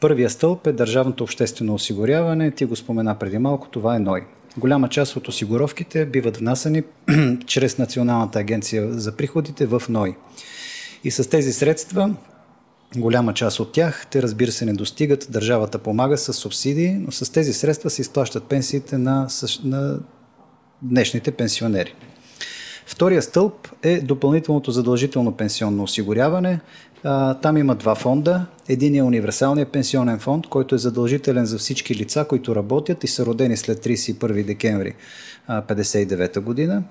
Първия 0.00 0.30
стълб 0.30 0.66
е 0.66 0.72
държавното 0.72 1.24
обществено 1.24 1.74
осигуряване, 1.74 2.50
ти 2.50 2.64
го 2.64 2.76
спомена 2.76 3.18
преди 3.18 3.38
малко, 3.38 3.68
това 3.68 3.96
е 3.96 3.98
НОЙ. 3.98 4.22
Голяма 4.56 4.88
част 4.88 5.16
от 5.16 5.28
осигуровките 5.28 6.06
биват 6.06 6.36
внасани 6.36 6.82
чрез 7.46 7.78
Националната 7.78 8.38
агенция 8.38 8.92
за 8.92 9.12
приходите 9.12 9.66
в 9.66 9.82
НОЙ. 9.88 10.14
И 11.04 11.10
с 11.10 11.30
тези 11.30 11.52
средства 11.52 12.14
Голяма 12.96 13.34
част 13.34 13.60
от 13.60 13.72
тях, 13.72 14.06
те 14.10 14.22
разбира 14.22 14.52
се 14.52 14.64
не 14.64 14.72
достигат, 14.72 15.26
държавата 15.30 15.78
помага 15.78 16.18
с 16.18 16.32
субсидии, 16.32 16.92
но 16.92 17.12
с 17.12 17.32
тези 17.32 17.52
средства 17.52 17.90
се 17.90 18.02
изплащат 18.02 18.44
пенсиите 18.44 18.98
на, 18.98 19.28
на 19.64 19.98
днешните 20.82 21.30
пенсионери. 21.30 21.94
Втория 22.86 23.22
стълб 23.22 23.68
е 23.82 24.00
допълнителното 24.00 24.70
задължително 24.70 25.32
пенсионно 25.32 25.82
осигуряване. 25.82 26.60
Там 27.42 27.56
има 27.56 27.74
два 27.74 27.94
фонда. 27.94 28.46
Един 28.68 28.94
е 28.94 29.02
универсалният 29.02 29.72
пенсионен 29.72 30.18
фонд, 30.18 30.46
който 30.46 30.74
е 30.74 30.78
задължителен 30.78 31.46
за 31.46 31.58
всички 31.58 31.94
лица, 31.94 32.26
които 32.28 32.56
работят 32.56 33.04
и 33.04 33.06
са 33.06 33.26
родени 33.26 33.56
след 33.56 33.84
31 33.84 34.44
декември 34.44 34.94
1959 35.48 36.40
година. 36.40 36.82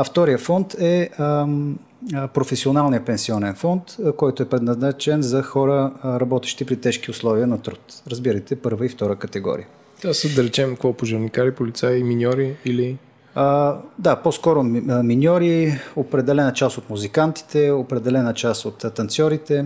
А 0.00 0.04
втория 0.04 0.38
фонд 0.38 0.74
е 0.74 1.10
професионалния 2.34 3.04
пенсионен 3.04 3.54
фонд, 3.54 3.82
който 4.16 4.42
е 4.42 4.48
предназначен 4.48 5.22
за 5.22 5.42
хора, 5.42 5.92
работещи 6.04 6.64
при 6.64 6.76
тежки 6.76 7.10
условия 7.10 7.46
на 7.46 7.62
труд. 7.62 7.80
Разбирайте, 8.10 8.56
първа 8.56 8.86
и 8.86 8.88
втора 8.88 9.16
категория. 9.16 9.66
Това 10.02 10.14
са, 10.14 10.28
да 10.36 10.44
речем, 10.44 10.70
какво 10.70 10.92
пожарникари, 10.92 11.54
полицаи, 11.54 12.04
миньори 12.04 12.56
или... 12.64 12.98
А, 13.34 13.76
да, 13.98 14.16
по-скоро 14.16 14.62
миньори, 15.02 15.78
определена 15.96 16.52
част 16.52 16.78
от 16.78 16.90
музикантите, 16.90 17.70
определена 17.70 18.34
част 18.34 18.64
от 18.64 18.94
танцорите, 18.94 19.64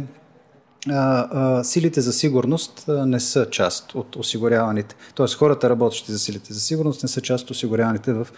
силите 1.63 2.01
за 2.01 2.13
сигурност 2.13 2.85
не 2.89 3.21
са 3.21 3.51
част 3.51 3.95
от 3.95 4.17
осигуряваните. 4.17 4.97
Тоест 5.15 5.35
хората, 5.35 5.71
работещи 5.71 6.13
за 6.13 6.19
силите 6.19 6.55
за 6.55 6.61
сигурност, 6.61 7.03
не 7.03 7.09
са 7.09 7.21
част 7.21 7.45
от 7.45 7.51
осигуряваните 7.51 8.13
в 8.13 8.29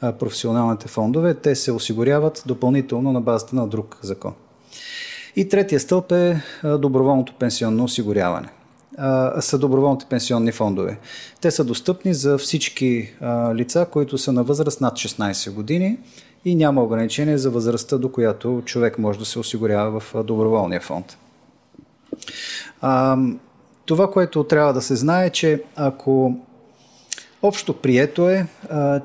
професионалните 0.00 0.88
фондове. 0.88 1.34
Те 1.34 1.54
се 1.54 1.72
осигуряват 1.72 2.42
допълнително 2.46 3.12
на 3.12 3.20
базата 3.20 3.56
на 3.56 3.68
друг 3.68 3.98
закон. 4.02 4.32
И 5.36 5.48
третия 5.48 5.80
стълб 5.80 6.12
е 6.12 6.42
доброволното 6.78 7.34
пенсионно 7.38 7.84
осигуряване. 7.84 8.48
Са 9.40 9.58
доброволните 9.58 10.06
пенсионни 10.10 10.52
фондове. 10.52 10.98
Те 11.40 11.50
са 11.50 11.64
достъпни 11.64 12.14
за 12.14 12.38
всички 12.38 13.12
лица, 13.54 13.86
които 13.90 14.18
са 14.18 14.32
на 14.32 14.44
възраст 14.44 14.80
над 14.80 14.94
16 14.94 15.50
години 15.50 15.98
и 16.44 16.54
няма 16.54 16.82
ограничение 16.82 17.38
за 17.38 17.50
възрастта, 17.50 17.98
до 17.98 18.12
която 18.12 18.62
човек 18.64 18.98
може 18.98 19.18
да 19.18 19.24
се 19.24 19.38
осигурява 19.38 20.00
в 20.00 20.14
доброволния 20.24 20.80
фонд. 20.80 21.18
А, 22.80 23.16
това, 23.86 24.10
което 24.10 24.44
трябва 24.44 24.72
да 24.72 24.82
се 24.82 24.96
знае, 24.96 25.30
че 25.30 25.62
ако 25.76 26.34
общо 27.42 27.72
прието 27.72 28.28
е, 28.28 28.46
а, 28.70 29.00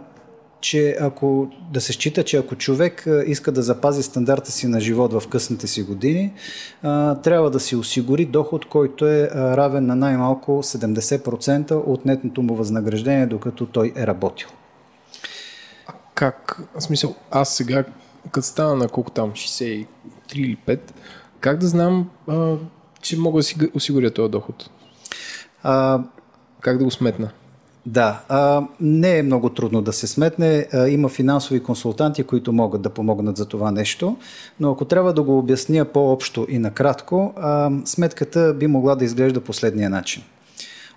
че 0.62 0.98
ако 1.00 1.48
да 1.72 1.82
се 1.82 1.94
счита, 1.94 2.24
че 2.24 2.38
ако 2.38 2.56
човек 2.56 3.08
иска 3.26 3.52
да 3.52 3.62
запази 3.62 4.04
стандарта 4.04 4.52
си 4.52 4.68
на 4.68 4.80
живот 4.80 5.14
в 5.14 5.28
късните 5.28 5.68
си 5.68 5.84
години, 5.84 6.34
трябва 7.24 7.50
да 7.52 7.60
си 7.60 7.76
осигури 7.76 8.26
доход, 8.26 8.66
който 8.66 9.08
е 9.08 9.30
равен 9.34 9.86
на 9.86 9.96
най-малко 9.96 10.52
70% 10.52 11.72
от 11.72 12.06
нетното 12.06 12.42
му 12.42 12.56
възнаграждение, 12.56 13.26
докато 13.26 13.66
той 13.66 13.94
е 13.96 14.08
работил. 14.08 14.50
А 15.88 15.94
как? 16.16 16.62
В 16.76 16.82
смисъл, 16.82 17.16
аз 17.32 17.56
сега, 17.56 17.84
като 18.32 18.48
стана 18.48 18.76
на 18.76 18.88
колко 18.88 19.12
там, 19.12 19.32
63 19.32 19.86
или 20.36 20.58
5, 20.68 20.80
как 21.40 21.58
да 21.58 21.68
знам 21.68 22.10
а, 22.28 22.56
че 23.02 23.18
мога 23.18 23.40
да 23.40 23.44
си 23.44 23.56
осигуря 23.74 24.12
този 24.12 24.32
доход? 24.32 24.70
А, 25.64 26.04
как 26.62 26.78
да 26.78 26.84
го 26.84 26.92
сметна? 26.92 27.30
Да, 27.86 28.22
а, 28.30 28.64
не 28.82 29.18
е 29.18 29.24
много 29.24 29.50
трудно 29.50 29.82
да 29.82 29.94
се 29.94 30.08
сметне. 30.08 30.68
А, 30.74 30.88
има 30.88 31.10
финансови 31.10 31.64
консултанти, 31.64 32.24
които 32.24 32.54
могат 32.54 32.82
да 32.82 32.90
помогнат 32.90 33.38
за 33.38 33.46
това 33.46 33.72
нещо, 33.72 34.18
но 34.60 34.72
ако 34.72 34.86
трябва 34.86 35.14
да 35.14 35.24
го 35.24 35.38
обясня 35.40 35.86
по-общо 35.86 36.46
и 36.50 36.60
накратко, 36.60 37.34
а, 37.38 37.72
сметката 37.86 38.54
би 38.54 38.68
могла 38.68 38.96
да 38.96 39.06
изглежда 39.06 39.42
последния 39.42 39.90
начин. 39.90 40.24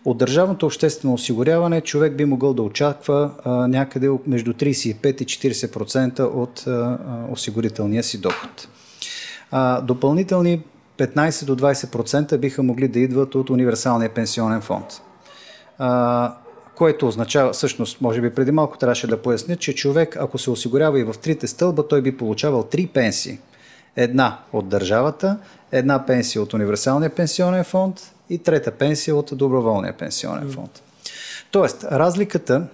От 0.05 0.18
държавното 0.18 0.66
обществено 0.66 1.14
осигуряване 1.14 1.80
човек 1.80 2.16
би 2.16 2.24
могъл 2.24 2.55
да 2.55 2.62
очаква 2.62 3.30
а, 3.44 3.50
някъде 3.68 4.11
между 4.26 4.53
35 4.53 5.22
и 5.22 5.26
40% 5.26 6.20
от 6.20 6.66
а, 6.66 6.98
осигурителния 7.30 8.03
си 8.03 8.20
доход. 8.20 8.68
А, 9.50 9.80
допълнителни 9.80 10.62
15 10.99 11.45
до 11.45 11.57
20% 11.57 12.36
биха 12.36 12.62
могли 12.62 12.88
да 12.88 12.99
идват 12.99 13.34
от 13.34 13.51
универсалния 13.51 14.14
пенсионен 14.14 14.61
фонд. 14.61 14.86
А, 15.78 16.34
което 16.74 17.09
означава, 17.09 17.53
всъщност, 17.53 18.01
може 18.01 18.20
би 18.20 18.34
преди 18.34 18.51
малко 18.51 18.78
трябваше 18.78 19.07
да 19.07 19.22
поясня, 19.22 19.57
че 19.57 19.74
човек, 19.74 20.16
ако 20.16 20.38
се 20.38 20.51
осигурява 20.51 21.01
и 21.01 21.05
в 21.05 21.14
трите 21.22 21.47
стълба, 21.47 21.88
той 21.88 22.03
би 22.03 22.16
получавал 22.16 22.62
три 22.62 22.86
пенсии. 22.86 23.38
Една 23.97 24.38
от 24.53 24.68
държавата, 24.68 25.38
една 25.72 26.07
пенсия 26.07 26.43
от 26.43 26.55
универсалния 26.55 27.11
пенсионен 27.11 27.64
фонд 27.64 28.12
и 28.30 28.38
трета 28.38 28.70
пенсия 28.70 29.16
от 29.16 29.30
доброволния 29.32 29.93
пенсионен 29.93 30.51
фонд. 30.51 30.82
Тоест, 31.51 31.84
разликата 31.84 32.66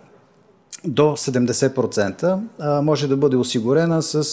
до 0.84 1.02
70% 1.02 2.40
може 2.82 3.08
да 3.08 3.16
бъде 3.16 3.36
осигурена 3.36 4.02
с 4.02 4.24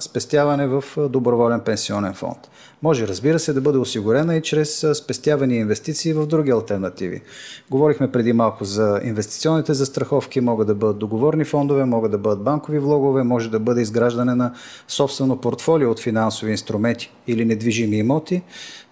спестяване 0.00 0.66
в 0.66 0.84
доброволен 1.08 1.60
пенсионен 1.60 2.14
фонд. 2.14 2.38
Може, 2.82 3.08
разбира 3.08 3.38
се, 3.38 3.52
да 3.52 3.60
бъде 3.60 3.78
осигурена 3.78 4.36
и 4.36 4.42
чрез 4.42 4.86
спестявани 4.94 5.56
инвестиции 5.56 6.12
в 6.12 6.26
други 6.26 6.50
альтернативи. 6.50 7.20
Говорихме 7.70 8.12
преди 8.12 8.32
малко 8.32 8.64
за 8.64 9.00
инвестиционните 9.04 9.74
застраховки, 9.74 10.40
могат 10.40 10.66
да 10.66 10.74
бъдат 10.74 10.98
договорни 10.98 11.44
фондове, 11.44 11.84
могат 11.84 12.10
да 12.10 12.18
бъдат 12.18 12.42
банкови 12.42 12.78
влогове, 12.78 13.22
може 13.22 13.50
да 13.50 13.60
бъде 13.60 13.80
изграждане 13.80 14.34
на 14.34 14.52
собствено 14.88 15.36
портфолио 15.36 15.90
от 15.90 16.00
финансови 16.00 16.50
инструменти 16.50 17.12
или 17.26 17.44
недвижими 17.44 17.96
имоти. 17.96 18.42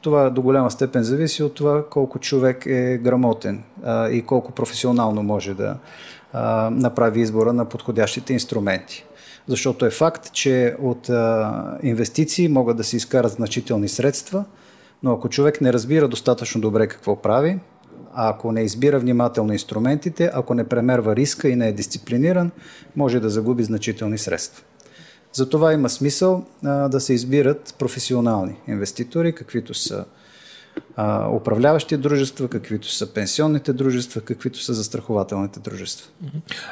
Това 0.00 0.30
до 0.30 0.42
голяма 0.42 0.70
степен 0.70 1.02
зависи 1.02 1.42
от 1.42 1.54
това 1.54 1.84
колко 1.90 2.18
човек 2.18 2.66
е 2.66 2.98
грамотен 2.98 3.62
а, 3.84 4.08
и 4.08 4.22
колко 4.22 4.52
професионално 4.52 5.22
може 5.22 5.54
да 5.54 5.76
направи 6.70 7.20
избора 7.20 7.52
на 7.52 7.64
подходящите 7.64 8.32
инструменти 8.32 9.04
защото 9.48 9.86
е 9.86 9.90
факт, 9.90 10.32
че 10.32 10.76
от 10.82 11.10
инвестиции 11.82 12.48
могат 12.48 12.76
да 12.76 12.84
се 12.84 12.96
изкарат 12.96 13.32
значителни 13.32 13.88
средства, 13.88 14.44
но 15.02 15.12
ако 15.12 15.28
човек 15.28 15.60
не 15.60 15.72
разбира 15.72 16.08
достатъчно 16.08 16.60
добре 16.60 16.86
какво 16.86 17.22
прави, 17.22 17.58
а 18.14 18.30
ако 18.30 18.52
не 18.52 18.62
избира 18.62 18.98
внимателно 18.98 19.52
инструментите, 19.52 20.30
ако 20.34 20.54
не 20.54 20.68
премерва 20.68 21.16
риска 21.16 21.48
и 21.48 21.56
не 21.56 21.68
е 21.68 21.72
дисциплиниран, 21.72 22.50
може 22.96 23.20
да 23.20 23.30
загуби 23.30 23.64
значителни 23.64 24.18
средства. 24.18 24.64
Затова 25.32 25.72
има 25.72 25.88
смисъл 25.88 26.44
а, 26.64 26.88
да 26.88 27.00
се 27.00 27.12
избират 27.12 27.74
професионални 27.78 28.56
инвеститори, 28.68 29.34
каквито 29.34 29.74
са 29.74 30.04
а, 30.96 31.30
управляващи 31.30 31.96
дружества, 31.96 32.48
каквито 32.48 32.88
са 32.92 33.12
пенсионните 33.14 33.72
дружества, 33.72 34.20
каквито 34.20 34.62
са 34.62 34.74
застрахователните 34.74 35.60
дружества. 35.60 36.10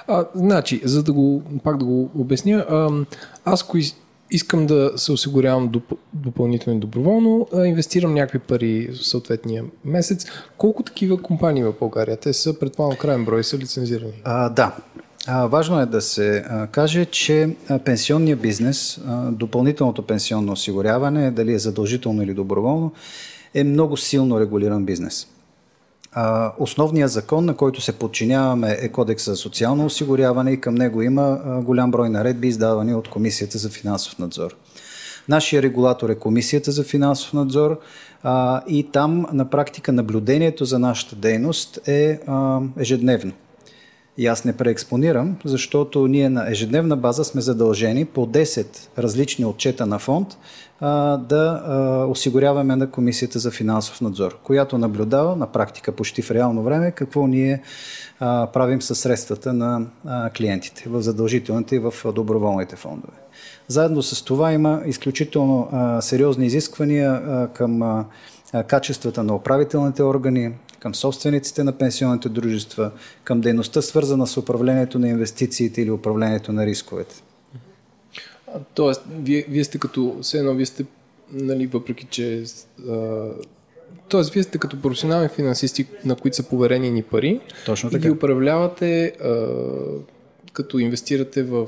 А, 0.06 0.24
значи, 0.34 0.80
за 0.84 1.02
да 1.02 1.12
го, 1.12 1.42
пак 1.64 1.78
да 1.78 1.84
го 1.84 2.10
обясня, 2.14 2.66
а, 2.70 2.90
аз 3.44 3.62
ако 3.62 3.78
искам 4.30 4.66
да 4.66 4.92
се 4.96 5.12
осигурявам 5.12 5.68
доп, 5.68 5.92
допълнително 6.12 6.76
и 6.76 6.80
доброволно, 6.80 7.48
а, 7.54 7.66
инвестирам 7.66 8.14
някакви 8.14 8.38
пари 8.38 8.88
в 8.92 9.06
съответния 9.06 9.64
месец. 9.84 10.26
Колко 10.58 10.82
такива 10.82 11.22
компании 11.22 11.62
в 11.62 11.74
България? 11.80 12.16
Те 12.16 12.32
са, 12.32 12.58
предполагам, 12.58 12.98
крайен 12.98 13.24
брой 13.24 13.44
са 13.44 13.58
лицензирани. 13.58 14.12
А, 14.24 14.48
да. 14.48 14.76
А, 15.28 15.46
важно 15.46 15.80
е 15.80 15.86
да 15.86 16.00
се 16.00 16.44
а, 16.48 16.66
каже, 16.66 17.04
че 17.04 17.56
а, 17.68 17.78
пенсионния 17.78 18.36
бизнес, 18.36 19.00
а, 19.06 19.30
допълнителното 19.30 20.02
пенсионно 20.02 20.52
осигуряване, 20.52 21.30
дали 21.30 21.52
е 21.52 21.58
задължително 21.58 22.22
или 22.22 22.34
доброволно, 22.34 22.92
е 23.56 23.64
много 23.64 23.96
силно 23.96 24.40
регулиран 24.40 24.84
бизнес. 24.84 25.26
Основният 26.58 27.10
закон, 27.10 27.44
на 27.44 27.56
който 27.56 27.80
се 27.80 27.98
подчиняваме 27.98 28.76
е 28.80 28.88
Кодекса 28.88 29.30
за 29.30 29.36
социално 29.36 29.86
осигуряване 29.86 30.52
и 30.52 30.60
към 30.60 30.74
него 30.74 31.02
има 31.02 31.40
голям 31.64 31.90
брой 31.90 32.08
наредби, 32.08 32.48
издавани 32.48 32.94
от 32.94 33.08
Комисията 33.08 33.58
за 33.58 33.68
финансов 33.68 34.18
надзор. 34.18 34.56
Нашия 35.28 35.62
регулатор 35.62 36.08
е 36.10 36.14
Комисията 36.14 36.72
за 36.72 36.84
финансов 36.84 37.32
надзор. 37.32 37.80
И 38.68 38.88
там 38.92 39.26
на 39.32 39.50
практика 39.50 39.92
наблюдението 39.92 40.64
за 40.64 40.78
нашата 40.78 41.16
дейност 41.16 41.88
е 41.88 42.20
ежедневно. 42.78 43.32
И 44.18 44.26
аз 44.26 44.44
не 44.44 44.56
преекспонирам, 44.56 45.36
защото 45.44 46.06
ние 46.06 46.28
на 46.28 46.50
ежедневна 46.50 46.96
база 46.96 47.24
сме 47.24 47.40
задължени 47.40 48.04
по 48.04 48.26
10 48.26 48.66
различни 48.98 49.44
отчета 49.44 49.86
на 49.86 49.98
фонд 49.98 50.28
да 51.18 52.06
осигуряваме 52.08 52.76
на 52.76 52.90
Комисията 52.90 53.38
за 53.38 53.50
финансов 53.50 54.00
надзор, 54.00 54.38
която 54.42 54.78
наблюдава 54.78 55.36
на 55.36 55.46
практика 55.46 55.92
почти 55.92 56.22
в 56.22 56.30
реално 56.30 56.62
време 56.62 56.90
какво 56.90 57.26
ние 57.26 57.62
правим 58.18 58.82
със 58.82 58.98
средствата 58.98 59.52
на 59.52 59.86
клиентите 60.36 60.84
в 60.88 61.02
задължителните 61.02 61.76
и 61.76 61.78
в 61.78 61.92
доброволните 62.14 62.76
фондове. 62.76 63.16
Заедно 63.68 64.02
с 64.02 64.24
това 64.24 64.52
има 64.52 64.82
изключително 64.86 65.68
сериозни 66.00 66.46
изисквания 66.46 67.22
към 67.54 68.04
качествата 68.66 69.22
на 69.22 69.34
управителните 69.34 70.02
органи, 70.02 70.52
към 70.78 70.94
собствениците 70.94 71.64
на 71.64 71.72
пенсионните 71.72 72.28
дружества, 72.28 72.90
към 73.24 73.40
дейността 73.40 73.82
свързана 73.82 74.26
с 74.26 74.36
управлението 74.36 74.98
на 74.98 75.08
инвестициите 75.08 75.82
или 75.82 75.90
управлението 75.90 76.52
на 76.52 76.66
рисковете. 76.66 77.22
Тоест, 78.74 79.02
вие, 79.18 79.46
вие 79.48 79.64
сте 79.64 79.78
като, 79.78 80.18
все 80.22 80.38
едно 80.38 80.54
вие 80.54 80.66
сте, 80.66 80.84
нали, 81.32 81.66
въпреки 81.66 82.06
че 82.10 82.44
а, 82.88 83.26
Тоест, 84.08 84.32
вие 84.32 84.42
сте 84.42 84.58
като 84.58 84.82
професионални 84.82 85.28
финансисти, 85.28 85.86
на 86.04 86.16
които 86.16 86.36
са 86.36 86.42
поверени 86.42 86.90
ни 86.90 87.02
пари. 87.02 87.40
Точно 87.66 87.90
така. 87.90 87.98
И 87.98 88.02
ги 88.02 88.10
управлявате, 88.10 89.06
а, 89.06 89.46
като 90.52 90.78
инвестирате 90.78 91.42
в, 91.42 91.66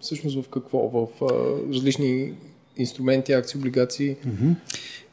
всъщност 0.00 0.42
в 0.42 0.48
какво? 0.48 0.88
В 0.88 1.06
а, 1.22 1.26
различни 1.74 2.32
инструменти, 2.76 3.32
акции, 3.32 3.58
облигации. 3.58 4.16
Mm-hmm. 4.16 4.54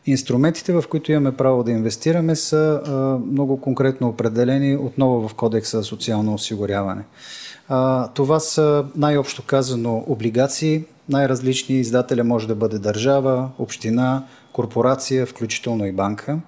Инструментите, 0.06 0.74
в 0.74 0.84
които 0.90 1.12
имаме 1.12 1.38
право 1.38 1.64
да 1.64 1.72
инвестираме, 1.72 2.36
са 2.36 2.82
а, 2.86 2.92
много 3.32 3.62
конкретно 3.62 4.08
определени 4.08 4.76
отново 4.76 5.28
в 5.28 5.34
Кодекса 5.34 5.78
за 5.78 5.84
социално 5.84 6.34
осигуряване. 6.34 7.04
Това 8.14 8.40
са 8.40 8.86
най-общо 8.96 9.46
казано 9.46 10.04
облигации, 10.08 10.84
най-различни 11.10 11.76
издателя 11.76 12.24
може 12.24 12.48
да 12.48 12.56
бъде 12.56 12.80
държава, 12.80 13.50
община, 13.60 14.24
корпорация, 14.54 15.26
включително 15.26 15.86
и 15.86 15.92
банка. 15.92 16.40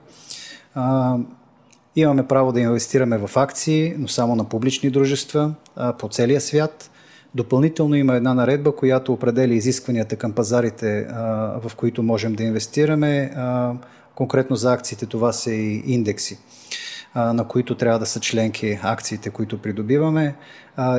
Имаме 1.96 2.28
право 2.28 2.52
да 2.52 2.60
инвестираме 2.60 3.18
в 3.18 3.38
акции, 3.38 3.94
но 3.98 4.08
само 4.08 4.36
на 4.36 4.44
публични 4.44 4.90
дружества 4.90 5.54
по 6.00 6.10
целия 6.10 6.42
свят. 6.42 6.90
Допълнително 7.36 7.96
има 7.96 8.16
една 8.16 8.34
наредба, 8.34 8.76
която 8.76 9.14
определя 9.14 9.54
изискванията 9.54 10.16
към 10.16 10.32
пазарите, 10.32 11.08
в 11.64 11.72
които 11.78 12.04
можем 12.04 12.34
да 12.34 12.44
инвестираме. 12.44 13.32
А, 13.36 13.74
конкретно 14.16 14.56
за 14.56 14.74
акциите 14.74 15.06
това 15.06 15.32
са 15.32 15.52
и 15.52 15.84
индекси 15.86 16.38
на 17.16 17.48
които 17.48 17.76
трябва 17.76 18.00
да 18.00 18.06
са 18.06 18.20
членки 18.20 18.80
акциите, 18.84 19.30
които 19.30 19.58
придобиваме. 19.58 20.36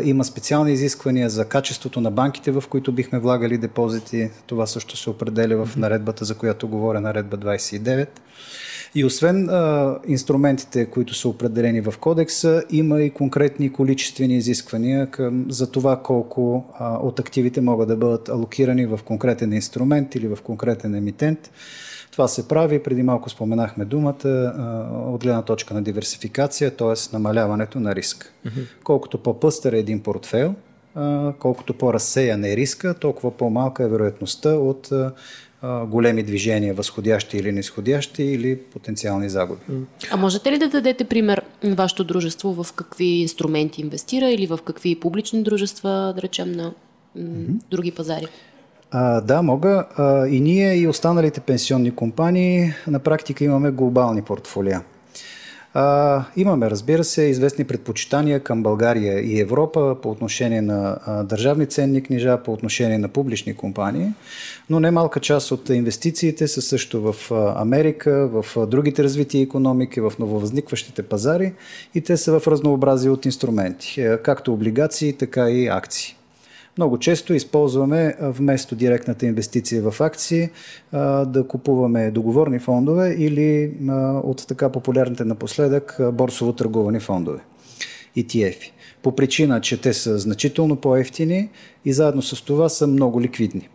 Има 0.04 0.24
специални 0.24 0.72
изисквания 0.72 1.30
за 1.30 1.48
качеството 1.48 2.00
на 2.00 2.10
банките, 2.10 2.50
в 2.50 2.64
които 2.70 2.92
бихме 2.92 3.18
влагали 3.18 3.58
депозити. 3.58 4.30
Това 4.46 4.66
също 4.66 4.96
се 4.96 5.10
определя 5.10 5.66
в 5.66 5.76
наредбата, 5.76 6.24
за 6.24 6.34
която 6.34 6.68
говоря, 6.68 7.00
наредба 7.00 7.36
29. 7.36 8.08
И 8.94 9.04
освен 9.04 9.48
а, 9.48 9.98
инструментите, 10.08 10.86
които 10.86 11.14
са 11.14 11.28
определени 11.28 11.80
в 11.80 11.94
кодекса, 12.00 12.62
има 12.70 13.02
и 13.02 13.10
конкретни 13.10 13.72
количествени 13.72 14.36
изисквания 14.36 15.10
към, 15.10 15.46
за 15.48 15.70
това 15.70 16.02
колко 16.02 16.64
а, 16.78 16.94
от 16.94 17.20
активите 17.20 17.60
могат 17.60 17.88
да 17.88 17.96
бъдат 17.96 18.28
алокирани 18.28 18.86
в 18.86 19.00
конкретен 19.04 19.52
инструмент 19.52 20.14
или 20.14 20.28
в 20.28 20.38
конкретен 20.42 20.94
емитент. 20.94 21.50
Това 22.14 22.28
се 22.28 22.48
прави, 22.48 22.82
преди 22.82 23.02
малко 23.02 23.30
споменахме 23.30 23.84
думата, 23.84 24.52
от 25.08 25.22
гледна 25.22 25.42
точка 25.42 25.74
на 25.74 25.82
диверсификация, 25.82 26.76
т.е. 26.76 27.16
намаляването 27.16 27.80
на 27.80 27.94
риск. 27.94 28.32
Mm-hmm. 28.46 28.66
Колкото 28.84 29.18
по-пъстър 29.18 29.72
е 29.72 29.78
един 29.78 30.00
портфейл, 30.00 30.54
колкото 31.38 31.74
по-разсеян 31.74 32.44
е 32.44 32.56
риска, 32.56 32.94
толкова 32.94 33.30
по-малка 33.30 33.84
е 33.84 33.88
вероятността 33.88 34.50
от 34.50 34.92
големи 35.86 36.22
движения, 36.22 36.74
възходящи 36.74 37.36
или 37.36 37.52
нисходящи, 37.52 38.22
или 38.22 38.56
потенциални 38.58 39.28
загуби. 39.28 39.60
А 40.10 40.16
можете 40.16 40.52
ли 40.52 40.58
да 40.58 40.68
дадете 40.68 41.04
пример 41.04 41.42
на 41.62 41.74
вашето 41.74 42.04
дружество 42.04 42.64
в 42.64 42.72
какви 42.72 43.04
инструменти 43.04 43.80
инвестира 43.80 44.30
или 44.30 44.46
в 44.46 44.58
какви 44.64 45.00
публични 45.00 45.42
дружества, 45.42 46.12
да 46.16 46.22
речем, 46.22 46.52
на 46.52 46.72
mm-hmm. 47.18 47.60
други 47.70 47.90
пазари? 47.90 48.26
А, 48.96 49.20
да, 49.20 49.42
мога. 49.42 49.84
А, 49.96 50.26
и 50.26 50.40
ние, 50.40 50.76
и 50.76 50.88
останалите 50.88 51.40
пенсионни 51.40 51.90
компании 51.90 52.72
на 52.86 52.98
практика 52.98 53.44
имаме 53.44 53.70
глобални 53.70 54.22
портфолия. 54.22 54.80
А, 55.76 56.24
имаме, 56.36 56.70
разбира 56.70 57.04
се, 57.04 57.22
известни 57.22 57.64
предпочитания 57.64 58.40
към 58.40 58.62
България 58.62 59.20
и 59.20 59.40
Европа 59.40 59.96
по 60.02 60.10
отношение 60.10 60.62
на 60.62 60.98
а, 61.06 61.22
държавни 61.22 61.66
ценни 61.66 62.02
книжа, 62.02 62.38
по 62.44 62.52
отношение 62.52 62.98
на 62.98 63.08
публични 63.08 63.54
компании, 63.54 64.08
но 64.70 64.80
немалка 64.80 65.20
част 65.20 65.52
от 65.52 65.68
инвестициите 65.68 66.48
са 66.48 66.62
също 66.62 67.12
в 67.12 67.30
Америка, 67.56 68.28
в 68.32 68.66
другите 68.66 69.04
развити 69.04 69.40
економики, 69.40 70.00
в 70.00 70.12
нововъзникващите 70.18 71.02
пазари 71.02 71.52
и 71.94 72.00
те 72.00 72.16
са 72.16 72.40
в 72.40 72.48
разнообразие 72.48 73.10
от 73.10 73.26
инструменти, 73.26 74.08
както 74.22 74.52
облигации, 74.52 75.12
така 75.12 75.50
и 75.50 75.66
акции. 75.68 76.16
Много 76.78 76.98
често 76.98 77.34
използваме 77.34 78.16
вместо 78.20 78.76
директната 78.76 79.26
инвестиция 79.26 79.90
в 79.90 80.00
акции 80.00 80.48
да 81.26 81.44
купуваме 81.48 82.10
договорни 82.10 82.58
фондове 82.58 83.14
или 83.18 83.72
от 84.24 84.46
така 84.48 84.68
популярните 84.68 85.24
напоследък 85.24 86.00
борсово 86.12 86.52
търгувани 86.52 87.00
фондове. 87.00 87.40
ETF. 88.16 88.56
По 89.02 89.16
причина, 89.16 89.60
че 89.60 89.80
те 89.80 89.92
са 89.92 90.18
значително 90.18 90.76
по-ефтини 90.76 91.50
и 91.84 91.92
заедно 91.92 92.22
с 92.22 92.44
това 92.44 92.68
са 92.68 92.86
много 92.86 93.20
ликвидни. 93.20 93.68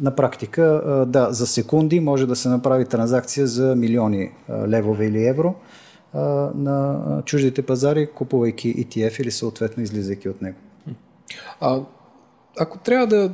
На 0.00 0.16
практика, 0.16 0.62
да, 1.08 1.32
за 1.32 1.46
секунди 1.46 2.00
може 2.00 2.26
да 2.26 2.36
се 2.36 2.48
направи 2.48 2.84
транзакция 2.84 3.46
за 3.46 3.76
милиони 3.76 4.30
левове 4.68 5.06
или 5.06 5.26
евро 5.26 5.54
на 6.54 7.02
чуждите 7.24 7.62
пазари, 7.62 8.06
купувайки 8.14 8.74
ETF 8.74 9.20
или 9.20 9.30
съответно 9.30 9.82
излизайки 9.82 10.28
от 10.28 10.42
него. 10.42 10.56
А, 11.60 11.80
ако 12.58 12.78
трябва 12.78 13.06
да... 13.06 13.32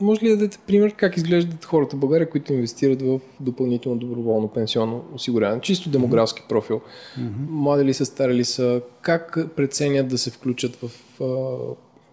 Може 0.00 0.20
ли 0.20 0.28
да 0.28 0.36
дадете 0.36 0.58
пример 0.66 0.92
как 0.92 1.16
изглеждат 1.16 1.64
хората 1.64 1.96
в 1.96 1.98
България, 1.98 2.30
които 2.30 2.52
инвестират 2.52 3.02
в 3.02 3.20
допълнително 3.40 3.98
доброволно 3.98 4.48
пенсионно 4.48 5.04
осигуряване? 5.14 5.60
Чисто 5.60 5.90
демографски 5.90 6.42
профил. 6.48 6.80
Mm-hmm. 6.80 7.30
Млади 7.48 7.84
ли 7.84 7.94
са, 7.94 8.06
стари 8.06 8.34
ли 8.34 8.44
са? 8.44 8.80
Как 9.00 9.38
преценят 9.56 10.08
да 10.08 10.18
се 10.18 10.30
включат 10.30 10.76
в, 10.76 10.90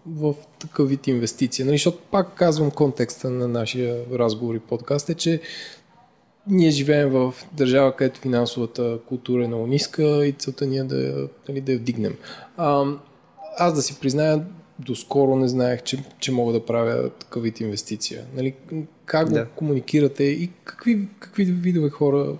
в 0.06 0.34
такъв 0.58 0.88
вид 0.88 1.06
инвестиция? 1.06 1.66
Нали, 1.66 1.74
защото 1.74 1.98
пак 2.10 2.34
казвам 2.34 2.70
контекста 2.70 3.30
на 3.30 3.48
нашия 3.48 4.04
разговор 4.12 4.54
и 4.54 4.58
подкаст 4.60 5.10
е, 5.10 5.14
че 5.14 5.40
ние 6.46 6.70
живеем 6.70 7.10
в 7.10 7.34
държава, 7.52 7.96
където 7.96 8.20
финансовата 8.20 8.98
култура 9.08 9.44
е 9.44 9.48
много 9.48 9.66
ниска 9.66 10.26
и 10.26 10.32
целта 10.32 10.66
ни 10.66 10.78
е 10.78 10.84
да, 10.84 11.28
нали, 11.48 11.60
да 11.60 11.72
я 11.72 11.78
вдигнем. 11.78 12.16
А, 12.56 12.84
аз 13.58 13.74
да 13.74 13.82
си 13.82 14.00
призная, 14.00 14.44
доскоро 14.78 15.36
не 15.36 15.48
знаех, 15.48 15.82
че, 15.82 16.04
че 16.18 16.32
мога 16.32 16.52
да 16.52 16.66
правя 16.66 17.10
такъв 17.10 17.42
вид 17.42 17.60
инвестиция. 17.60 18.24
Нали, 18.36 18.54
как 19.04 19.28
да. 19.28 19.44
го 19.44 19.50
комуникирате 19.50 20.24
и 20.24 20.50
какви, 20.64 21.08
какви 21.18 21.44
видове 21.44 21.90
хора 21.90 22.36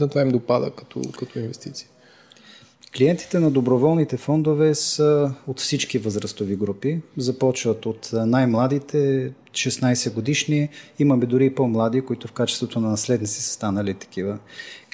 на 0.00 0.08
това 0.08 0.22
им 0.22 0.28
допада 0.28 0.70
като, 0.70 1.02
като 1.18 1.38
инвестиция? 1.38 1.88
Клиентите 2.96 3.38
на 3.38 3.50
доброволните 3.50 4.16
фондове 4.16 4.74
са 4.74 5.32
от 5.46 5.60
всички 5.60 5.98
възрастови 5.98 6.56
групи. 6.56 7.00
Започват 7.16 7.86
от 7.86 8.10
най-младите, 8.12 9.30
16 9.52 10.14
годишни, 10.14 10.68
имаме 10.98 11.26
дори 11.26 11.46
и 11.46 11.54
по-млади, 11.54 12.00
които 12.00 12.28
в 12.28 12.32
качеството 12.32 12.80
на 12.80 12.88
наследници 12.88 13.42
са 13.42 13.50
станали 13.50 13.94
такива 13.94 14.38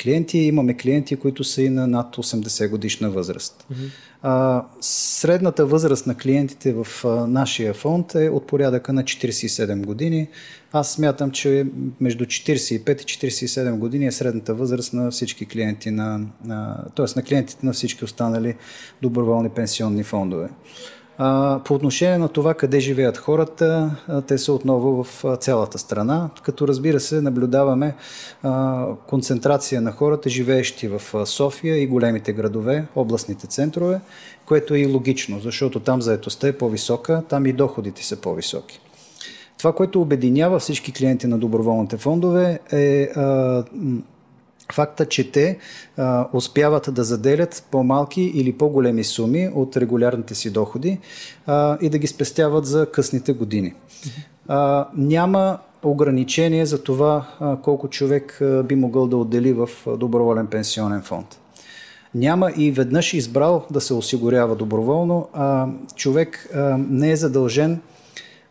клиенти. 0.02 0.38
Имаме 0.38 0.76
клиенти, 0.76 1.16
които 1.16 1.44
са 1.44 1.62
и 1.62 1.68
на 1.68 1.86
над 1.86 2.16
80 2.16 2.70
годишна 2.70 3.10
възраст. 3.10 3.66
Mm-hmm. 3.72 3.88
А, 4.22 4.64
средната 4.80 5.66
възраст 5.66 6.06
на 6.06 6.14
клиентите 6.14 6.72
в 6.72 6.86
а, 7.04 7.08
нашия 7.08 7.74
фонд 7.74 8.14
е 8.14 8.30
от 8.30 8.46
порядъка 8.46 8.92
на 8.92 9.02
47 9.02 9.86
години. 9.86 10.28
Аз 10.72 10.92
смятам, 10.92 11.30
че 11.30 11.66
между 12.00 12.24
45 12.24 13.02
и 13.02 13.28
47 13.28 13.78
години 13.78 14.06
е 14.06 14.12
средната 14.12 14.54
възраст 14.54 14.92
на 14.92 15.10
всички 15.10 15.46
клиенти 15.46 15.90
на, 15.90 16.20
на 16.44 16.84
т.е. 16.96 17.06
на 17.16 17.22
клиентите 17.22 17.66
на 17.66 17.72
всички 17.72 18.04
останали 18.04 18.56
доброволни 19.02 19.48
пенсионни 19.48 20.02
фондове. 20.02 20.48
По 21.64 21.74
отношение 21.74 22.18
на 22.18 22.28
това 22.28 22.54
къде 22.54 22.80
живеят 22.80 23.18
хората, 23.18 23.96
те 24.26 24.38
са 24.38 24.52
отново 24.52 25.04
в 25.04 25.36
цялата 25.40 25.78
страна, 25.78 26.30
като 26.42 26.68
разбира 26.68 27.00
се 27.00 27.20
наблюдаваме 27.20 27.94
концентрация 29.06 29.80
на 29.80 29.92
хората, 29.92 30.30
живеещи 30.30 30.88
в 30.88 31.26
София 31.26 31.76
и 31.76 31.86
големите 31.86 32.32
градове, 32.32 32.86
областните 32.96 33.46
центрове, 33.46 34.00
което 34.46 34.74
е 34.74 34.78
и 34.78 34.86
логично, 34.86 35.40
защото 35.40 35.80
там 35.80 36.02
заетостта 36.02 36.48
е 36.48 36.52
по-висока, 36.52 37.22
там 37.28 37.46
и 37.46 37.52
доходите 37.52 38.04
са 38.04 38.16
по-високи. 38.16 38.80
Това, 39.62 39.72
което 39.72 40.00
обединява 40.00 40.58
всички 40.58 40.92
клиенти 40.92 41.26
на 41.26 41.38
доброволните 41.38 41.96
фондове 41.96 42.58
е 42.72 43.02
а, 43.02 43.64
факта, 44.72 45.06
че 45.06 45.32
те 45.32 45.58
а, 45.96 46.28
успяват 46.32 46.88
да 46.94 47.04
заделят 47.04 47.66
по-малки 47.70 48.22
или 48.22 48.52
по-големи 48.52 49.04
суми 49.04 49.50
от 49.54 49.76
регулярните 49.76 50.34
си 50.34 50.50
доходи 50.50 50.98
а, 51.46 51.78
и 51.80 51.88
да 51.88 51.98
ги 51.98 52.06
спестяват 52.06 52.66
за 52.66 52.90
късните 52.90 53.32
години. 53.32 53.74
А, 54.48 54.88
няма 54.96 55.58
ограничение 55.82 56.66
за 56.66 56.82
това 56.82 57.26
а, 57.40 57.56
колко 57.56 57.88
човек 57.88 58.38
а, 58.40 58.62
би 58.62 58.74
могъл 58.74 59.06
да 59.06 59.16
отдели 59.16 59.52
в 59.52 59.68
доброволен 59.98 60.46
пенсионен 60.46 61.02
фонд. 61.02 61.40
Няма 62.14 62.52
и 62.56 62.70
веднъж 62.72 63.14
избрал 63.14 63.66
да 63.70 63.80
се 63.80 63.94
осигурява 63.94 64.56
доброволно, 64.56 65.28
а 65.32 65.66
човек 65.96 66.48
а, 66.54 66.78
не 66.90 67.10
е 67.10 67.16
задължен 67.16 67.80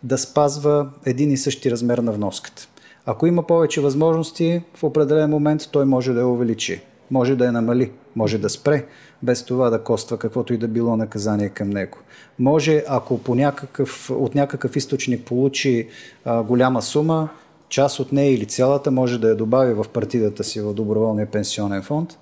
да 0.03 0.17
спазва 0.17 0.89
един 1.05 1.31
и 1.31 1.37
същи 1.37 1.71
размер 1.71 1.97
на 1.97 2.11
вноската. 2.11 2.67
Ако 3.05 3.27
има 3.27 3.43
повече 3.43 3.81
възможности, 3.81 4.61
в 4.75 4.83
определен 4.83 5.29
момент 5.29 5.69
той 5.71 5.85
може 5.85 6.13
да 6.13 6.19
я 6.19 6.27
увеличи, 6.27 6.81
може 7.11 7.35
да 7.35 7.45
я 7.45 7.51
намали, 7.51 7.91
може 8.15 8.37
да 8.37 8.49
спре, 8.49 8.85
без 9.23 9.45
това 9.45 9.69
да 9.69 9.83
коства 9.83 10.17
каквото 10.17 10.53
и 10.53 10.57
да 10.57 10.67
било 10.67 10.97
наказание 10.97 11.49
към 11.49 11.69
него. 11.69 11.97
Може, 12.39 12.83
ако 12.87 13.17
по 13.17 13.35
някакъв, 13.35 14.09
от 14.09 14.35
някакъв 14.35 14.75
източник 14.75 15.25
получи 15.25 15.87
а, 16.25 16.43
голяма 16.43 16.81
сума, 16.81 17.29
част 17.69 17.99
от 17.99 18.11
нея 18.11 18.33
или 18.33 18.45
цялата 18.45 18.91
може 18.91 19.19
да 19.19 19.29
я 19.29 19.35
добави 19.35 19.73
в 19.73 19.85
партидата 19.93 20.43
си 20.43 20.61
в 20.61 20.73
доброволния 20.73 21.31
пенсионен 21.31 21.81
фонд, 21.81 22.17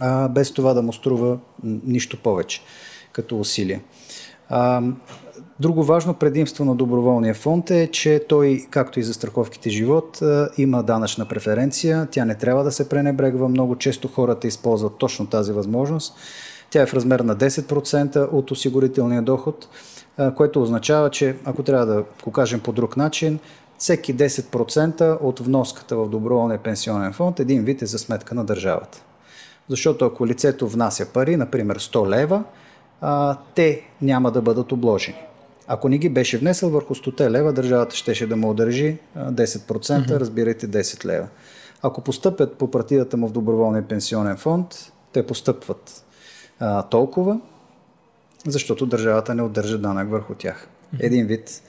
а, 0.00 0.28
без 0.28 0.52
това 0.52 0.74
да 0.74 0.82
му 0.82 0.92
струва 0.92 1.38
нищо 1.64 2.16
повече 2.22 2.60
като 3.12 3.40
усилие. 3.40 3.80
А, 4.48 4.82
Друго 5.60 5.82
важно 5.82 6.14
предимство 6.14 6.64
на 6.64 6.74
доброволния 6.74 7.34
фонд 7.34 7.70
е, 7.70 7.90
че 7.90 8.24
той, 8.28 8.66
както 8.70 9.00
и 9.00 9.02
за 9.02 9.14
страховките 9.14 9.70
живот, 9.70 10.20
има 10.58 10.82
данъчна 10.82 11.28
преференция. 11.28 12.08
Тя 12.10 12.24
не 12.24 12.34
трябва 12.34 12.64
да 12.64 12.72
се 12.72 12.88
пренебрегва. 12.88 13.48
Много 13.48 13.76
често 13.76 14.08
хората 14.08 14.46
използват 14.46 14.96
точно 14.98 15.26
тази 15.26 15.52
възможност. 15.52 16.16
Тя 16.70 16.82
е 16.82 16.86
в 16.86 16.94
размер 16.94 17.20
на 17.20 17.36
10% 17.36 18.32
от 18.32 18.50
осигурителния 18.50 19.22
доход, 19.22 19.68
което 20.36 20.62
означава, 20.62 21.10
че 21.10 21.36
ако 21.44 21.62
трябва 21.62 21.86
да 21.86 22.04
го 22.24 22.30
кажем 22.30 22.60
по 22.60 22.72
друг 22.72 22.96
начин, 22.96 23.38
всеки 23.78 24.16
10% 24.16 25.18
от 25.22 25.40
вноската 25.40 25.96
в 25.96 26.08
доброволния 26.08 26.58
пенсионен 26.58 27.12
фонд 27.12 27.40
един 27.40 27.64
вид 27.64 27.82
е 27.82 27.86
за 27.86 27.98
сметка 27.98 28.34
на 28.34 28.44
държавата. 28.44 29.02
Защото 29.68 30.04
ако 30.04 30.26
лицето 30.26 30.68
внася 30.68 31.06
пари, 31.12 31.36
например 31.36 31.78
100 31.78 32.08
лева, 32.08 32.44
те 33.54 33.82
няма 34.02 34.30
да 34.30 34.42
бъдат 34.42 34.72
обложени. 34.72 35.18
Ако 35.66 35.88
не 35.88 35.98
ги 35.98 36.08
беше 36.08 36.38
внесъл 36.38 36.70
върху 36.70 36.94
100 36.94 37.30
лева, 37.30 37.52
държавата 37.52 37.96
щеше 37.96 38.26
да 38.26 38.36
му 38.36 38.50
удържи 38.50 38.98
10%, 39.16 39.56
mm-hmm. 39.56 40.20
разбирайте 40.20 40.68
10 40.68 41.04
лева. 41.04 41.28
Ако 41.82 42.00
постъпят 42.00 42.54
по 42.54 42.70
партидата 42.70 43.16
му 43.16 43.28
в 43.28 43.32
доброволния 43.32 43.88
пенсионен 43.88 44.36
фонд, 44.36 44.92
те 45.12 45.26
постъпват 45.26 46.04
а, 46.60 46.82
толкова, 46.82 47.40
защото 48.46 48.86
държавата 48.86 49.34
не 49.34 49.42
удържа 49.42 49.78
данък 49.78 50.10
върху 50.10 50.34
тях. 50.34 50.68
Един 51.00 51.26
вид 51.26 51.62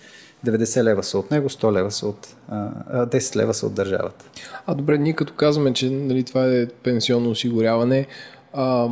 90 0.46 0.84
лева 0.84 1.04
са 1.04 1.20
от 1.20 1.32
него, 1.32 1.50
100 1.50 1.74
лева 1.74 1.91
са 1.91 2.08
от, 2.08 2.36
а, 2.50 3.06
10 3.06 3.36
лева 3.36 3.54
са 3.54 3.66
от 3.66 3.74
държавата. 3.74 4.26
А 4.66 4.76
добре, 4.76 4.98
ние 4.98 5.14
като 5.14 5.34
казваме, 5.34 5.74
че 5.74 5.89
нали, 5.89 6.24
това 6.24 6.46
е 6.46 6.68
пенсионно 6.68 7.30
осигуряване, 7.30 8.08
а, 8.54 8.89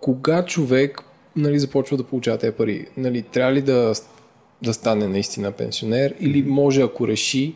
кога 0.00 0.44
човек 0.44 1.02
нали, 1.36 1.58
започва 1.58 1.96
да 1.96 2.04
получава 2.04 2.38
тези 2.38 2.52
пари? 2.52 2.86
Нали, 2.96 3.22
трябва 3.22 3.52
ли 3.52 3.62
да 3.62 3.94
да 4.62 4.74
стане 4.74 5.08
наистина 5.08 5.52
пенсионер 5.52 6.14
или 6.20 6.42
може 6.42 6.82
ако 6.82 7.08
реши 7.08 7.54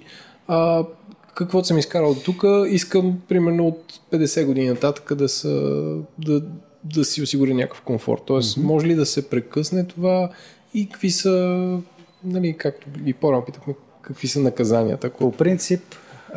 а, 0.49 0.85
каквото 1.35 1.67
съм 1.67 1.79
изкарал 1.79 2.15
тук, 2.15 2.45
искам 2.69 3.19
примерно 3.29 3.67
от 3.67 4.01
50 4.13 4.47
години 4.47 4.69
нататък 4.69 5.15
да, 5.15 5.29
са, 5.29 5.49
да, 6.19 6.43
да 6.85 7.05
си 7.05 7.23
осигуря 7.23 7.55
някакъв 7.55 7.83
комфорт. 7.83 8.23
Тоест, 8.27 8.59
mm-hmm. 8.59 8.63
може 8.63 8.87
ли 8.87 8.95
да 8.95 9.07
се 9.07 9.31
прекъсне 9.31 9.87
това 9.87 10.31
и 10.75 10.89
какви 10.89 11.11
са, 11.11 11.79
нали, 12.25 12.57
както 12.59 12.87
и 13.07 13.15
по-рано 13.15 13.45
питахме, 13.45 13.75
какви 14.03 14.29
са 14.29 14.41
наказанията? 14.41 15.11
По 15.11 15.33
принцип, 15.33 15.81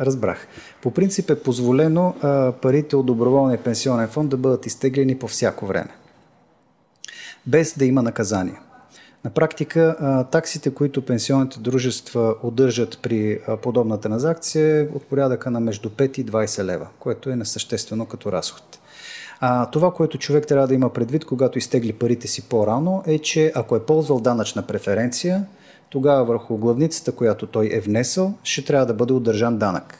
разбрах. 0.00 0.48
По 0.82 0.90
принцип 0.90 1.30
е 1.30 1.42
позволено 1.42 2.14
а, 2.22 2.52
парите 2.52 2.96
от 2.96 3.06
доброволния 3.06 3.62
пенсионен 3.62 4.08
фонд 4.08 4.30
да 4.30 4.36
бъдат 4.36 4.66
изтеглени 4.66 5.18
по 5.18 5.28
всяко 5.28 5.66
време. 5.66 5.90
Без 7.46 7.78
да 7.78 7.84
има 7.84 8.02
наказание. 8.02 8.58
На 9.26 9.30
практика 9.30 9.96
таксите, 10.32 10.74
които 10.74 11.04
пенсионните 11.04 11.60
дружества 11.60 12.34
удържат 12.42 12.98
при 13.02 13.40
подобна 13.62 14.00
транзакция 14.00 14.80
е 14.80 14.82
от 14.82 15.04
порядъка 15.04 15.50
на 15.50 15.60
между 15.60 15.88
5 15.88 16.18
и 16.18 16.26
20 16.26 16.64
лева, 16.64 16.86
което 16.98 17.30
е 17.30 17.36
несъществено 17.36 18.06
като 18.06 18.32
разход. 18.32 18.78
А, 19.40 19.70
това, 19.70 19.92
което 19.92 20.18
човек 20.18 20.46
трябва 20.46 20.68
да 20.68 20.74
има 20.74 20.92
предвид, 20.92 21.24
когато 21.24 21.58
изтегли 21.58 21.92
парите 21.92 22.28
си 22.28 22.48
по-рано, 22.48 23.02
е, 23.06 23.18
че 23.18 23.52
ако 23.54 23.76
е 23.76 23.86
ползвал 23.86 24.20
данъчна 24.20 24.62
преференция, 24.66 25.44
тогава 25.90 26.24
върху 26.24 26.56
главницата, 26.56 27.12
която 27.12 27.46
той 27.46 27.70
е 27.72 27.80
внесъл, 27.80 28.34
ще 28.42 28.64
трябва 28.64 28.86
да 28.86 28.94
бъде 28.94 29.12
удържан 29.12 29.58
данък 29.58 29.98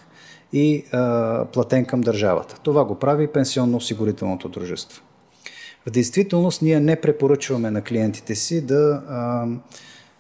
и 0.53 0.85
а, 0.93 1.45
платен 1.45 1.85
към 1.85 2.01
държавата. 2.01 2.61
Това 2.63 2.85
го 2.85 2.99
прави 2.99 3.29
пенсионно-осигурителното 3.29 4.49
дружество. 4.49 5.03
В 5.87 5.91
действителност 5.91 6.63
ние 6.63 6.81
не 6.81 7.01
препоръчваме 7.01 7.71
на 7.71 7.83
клиентите 7.83 8.35
си 8.35 8.61
да, 8.61 9.03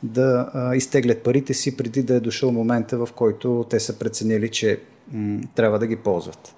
да 0.02 0.50
изтеглят 0.74 1.22
парите 1.22 1.54
си 1.54 1.76
преди 1.76 2.02
да 2.02 2.14
е 2.14 2.20
дошъл 2.20 2.52
момента, 2.52 2.98
в 2.98 3.08
който 3.14 3.66
те 3.70 3.80
са 3.80 3.98
преценили, 3.98 4.50
че 4.50 4.80
трябва 5.54 5.78
да 5.78 5.86
ги 5.86 5.96
ползват. 5.96 6.54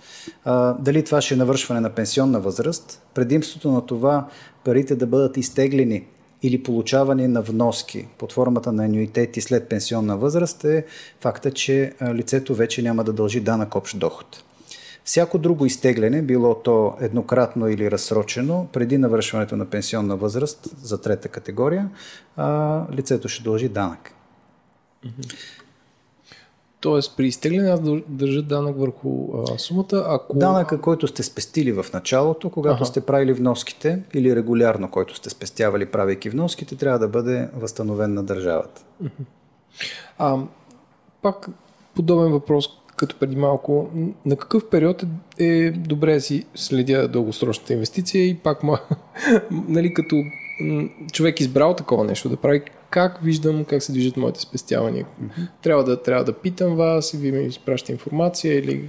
дали 0.78 1.04
това 1.04 1.20
ще 1.20 1.34
е 1.34 1.36
навършване 1.36 1.80
на 1.80 1.90
пенсионна 1.90 2.40
възраст? 2.40 3.02
Предимството 3.14 3.72
на 3.72 3.86
това 3.86 4.28
парите 4.64 4.96
да 4.96 5.06
бъдат 5.06 5.36
изтеглени 5.36 6.04
или 6.42 6.62
получаване 6.62 7.28
на 7.28 7.42
вноски 7.42 8.06
под 8.18 8.32
формата 8.32 8.72
на 8.72 8.84
анюитети 8.84 9.40
след 9.40 9.68
пенсионна 9.68 10.16
възраст 10.16 10.64
е 10.64 10.84
факта, 11.20 11.50
че 11.50 11.92
лицето 12.14 12.54
вече 12.54 12.82
няма 12.82 13.04
да 13.04 13.12
дължи 13.12 13.40
данък 13.40 13.74
общ 13.74 13.98
доход. 13.98 14.44
Всяко 15.08 15.38
друго 15.38 15.66
изтегляне, 15.66 16.22
било 16.22 16.54
то 16.54 16.96
еднократно 17.00 17.68
или 17.68 17.90
разсрочено, 17.90 18.68
преди 18.72 18.98
навършването 18.98 19.56
на 19.56 19.66
пенсионна 19.66 20.16
възраст 20.16 20.68
за 20.82 21.00
трета 21.00 21.28
категория, 21.28 21.90
а, 22.36 22.82
лицето 22.92 23.28
ще 23.28 23.42
дължи 23.42 23.68
данък. 23.68 24.12
Тоест, 26.80 27.16
при 27.16 27.26
изтегляне 27.26 27.70
аз 27.70 27.80
държа 28.08 28.42
данък 28.42 28.78
върху 28.78 29.28
а, 29.36 29.58
сумата, 29.58 30.04
ако... 30.06 30.36
Данъка, 30.36 30.80
който 30.80 31.06
сте 31.06 31.22
спестили 31.22 31.72
в 31.72 31.86
началото, 31.94 32.50
когато 32.50 32.76
ага. 32.76 32.84
сте 32.84 33.00
правили 33.00 33.32
вноските, 33.32 34.02
или 34.14 34.36
регулярно, 34.36 34.90
който 34.90 35.16
сте 35.16 35.30
спестявали, 35.30 35.86
правейки 35.86 36.30
вноските, 36.30 36.76
трябва 36.76 36.98
да 36.98 37.08
бъде 37.08 37.48
възстановен 37.54 38.14
на 38.14 38.22
държавата. 38.22 38.82
А, 40.18 40.38
пак 41.22 41.48
подобен 41.94 42.32
въпрос 42.32 42.77
като 42.98 43.16
преди 43.16 43.36
малко, 43.36 43.90
на 44.26 44.36
какъв 44.36 44.70
период 44.70 45.02
е, 45.38 45.46
е 45.46 45.70
добре 45.70 46.14
да 46.14 46.20
си 46.20 46.44
следя 46.54 47.08
дългосрочната 47.08 47.72
инвестиция 47.72 48.26
и 48.26 48.34
пак 48.34 48.62
ма, 48.62 48.78
нали, 49.50 49.94
като 49.94 50.16
човек 51.12 51.40
избрал 51.40 51.74
такова 51.74 52.04
нещо 52.04 52.28
да 52.28 52.36
прави, 52.36 52.62
как 52.90 53.22
виждам 53.22 53.64
как 53.64 53.82
се 53.82 53.92
движат 53.92 54.16
моите 54.16 54.40
спестявания. 54.40 55.04
Mm-hmm. 55.04 55.48
Трябва, 55.62 55.84
да, 55.84 56.02
трябва 56.02 56.24
да 56.24 56.32
питам 56.32 56.76
вас 56.76 57.14
и 57.14 57.16
ви 57.16 57.32
ми 57.32 57.46
изпращате 57.46 57.92
информация 57.92 58.58
или... 58.58 58.88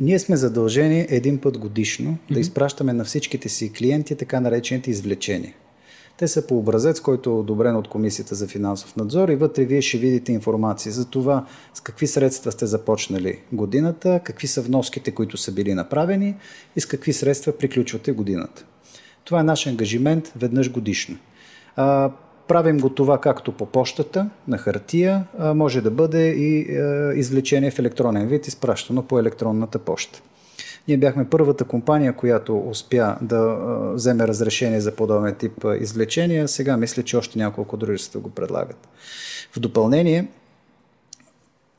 Ние 0.00 0.18
сме 0.18 0.36
задължени 0.36 1.06
един 1.08 1.38
път 1.38 1.58
годишно 1.58 2.10
mm-hmm. 2.10 2.34
да 2.34 2.40
изпращаме 2.40 2.92
на 2.92 3.04
всичките 3.04 3.48
си 3.48 3.72
клиенти 3.72 4.16
така 4.16 4.40
наречените 4.40 4.90
извлечения. 4.90 5.54
Те 6.18 6.28
са 6.28 6.46
по 6.46 6.58
образец, 6.58 7.00
който 7.00 7.30
е 7.30 7.32
одобрен 7.32 7.76
от 7.76 7.88
Комисията 7.88 8.34
за 8.34 8.46
финансов 8.46 8.96
надзор 8.96 9.28
и 9.28 9.36
вътре 9.36 9.64
вие 9.64 9.82
ще 9.82 9.98
видите 9.98 10.32
информация 10.32 10.92
за 10.92 11.10
това 11.10 11.46
с 11.74 11.80
какви 11.80 12.06
средства 12.06 12.52
сте 12.52 12.66
започнали 12.66 13.38
годината, 13.52 14.20
какви 14.24 14.46
са 14.46 14.62
вноските, 14.62 15.10
които 15.10 15.36
са 15.36 15.52
били 15.52 15.74
направени 15.74 16.36
и 16.76 16.80
с 16.80 16.86
какви 16.86 17.12
средства 17.12 17.52
приключвате 17.52 18.12
годината. 18.12 18.64
Това 19.24 19.40
е 19.40 19.44
наш 19.44 19.66
ангажимент 19.66 20.32
веднъж 20.36 20.70
годишно. 20.70 21.16
Правим 22.48 22.78
го 22.78 22.88
това 22.88 23.18
както 23.20 23.52
по 23.52 23.66
почтата, 23.66 24.30
на 24.48 24.58
хартия, 24.58 25.24
а 25.38 25.54
може 25.54 25.80
да 25.80 25.90
бъде 25.90 26.28
и 26.28 26.78
а, 26.78 27.12
извлечение 27.14 27.70
в 27.70 27.78
електронен 27.78 28.28
вид, 28.28 28.46
изпращано 28.46 29.02
по 29.02 29.18
електронната 29.18 29.78
почта. 29.78 30.22
Ние 30.88 30.96
бяхме 30.96 31.30
първата 31.30 31.64
компания, 31.64 32.12
която 32.12 32.58
успя 32.58 33.16
да 33.22 33.56
вземе 33.94 34.28
разрешение 34.28 34.80
за 34.80 34.96
подобен 34.96 35.34
тип 35.34 35.64
извлечения. 35.80 36.48
Сега 36.48 36.76
мисля, 36.76 37.02
че 37.02 37.16
още 37.16 37.38
няколко 37.38 37.76
дружества 37.76 38.20
го 38.20 38.30
предлагат. 38.30 38.88
В 39.52 39.60
допълнение, 39.60 40.28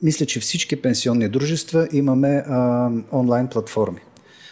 мисля, 0.02 0.26
че 0.26 0.40
всички 0.40 0.82
пенсионни 0.82 1.30
дружества 1.30 1.88
имаме 1.92 2.44
а, 2.48 2.90
онлайн 3.12 3.48
платформи. 3.48 4.00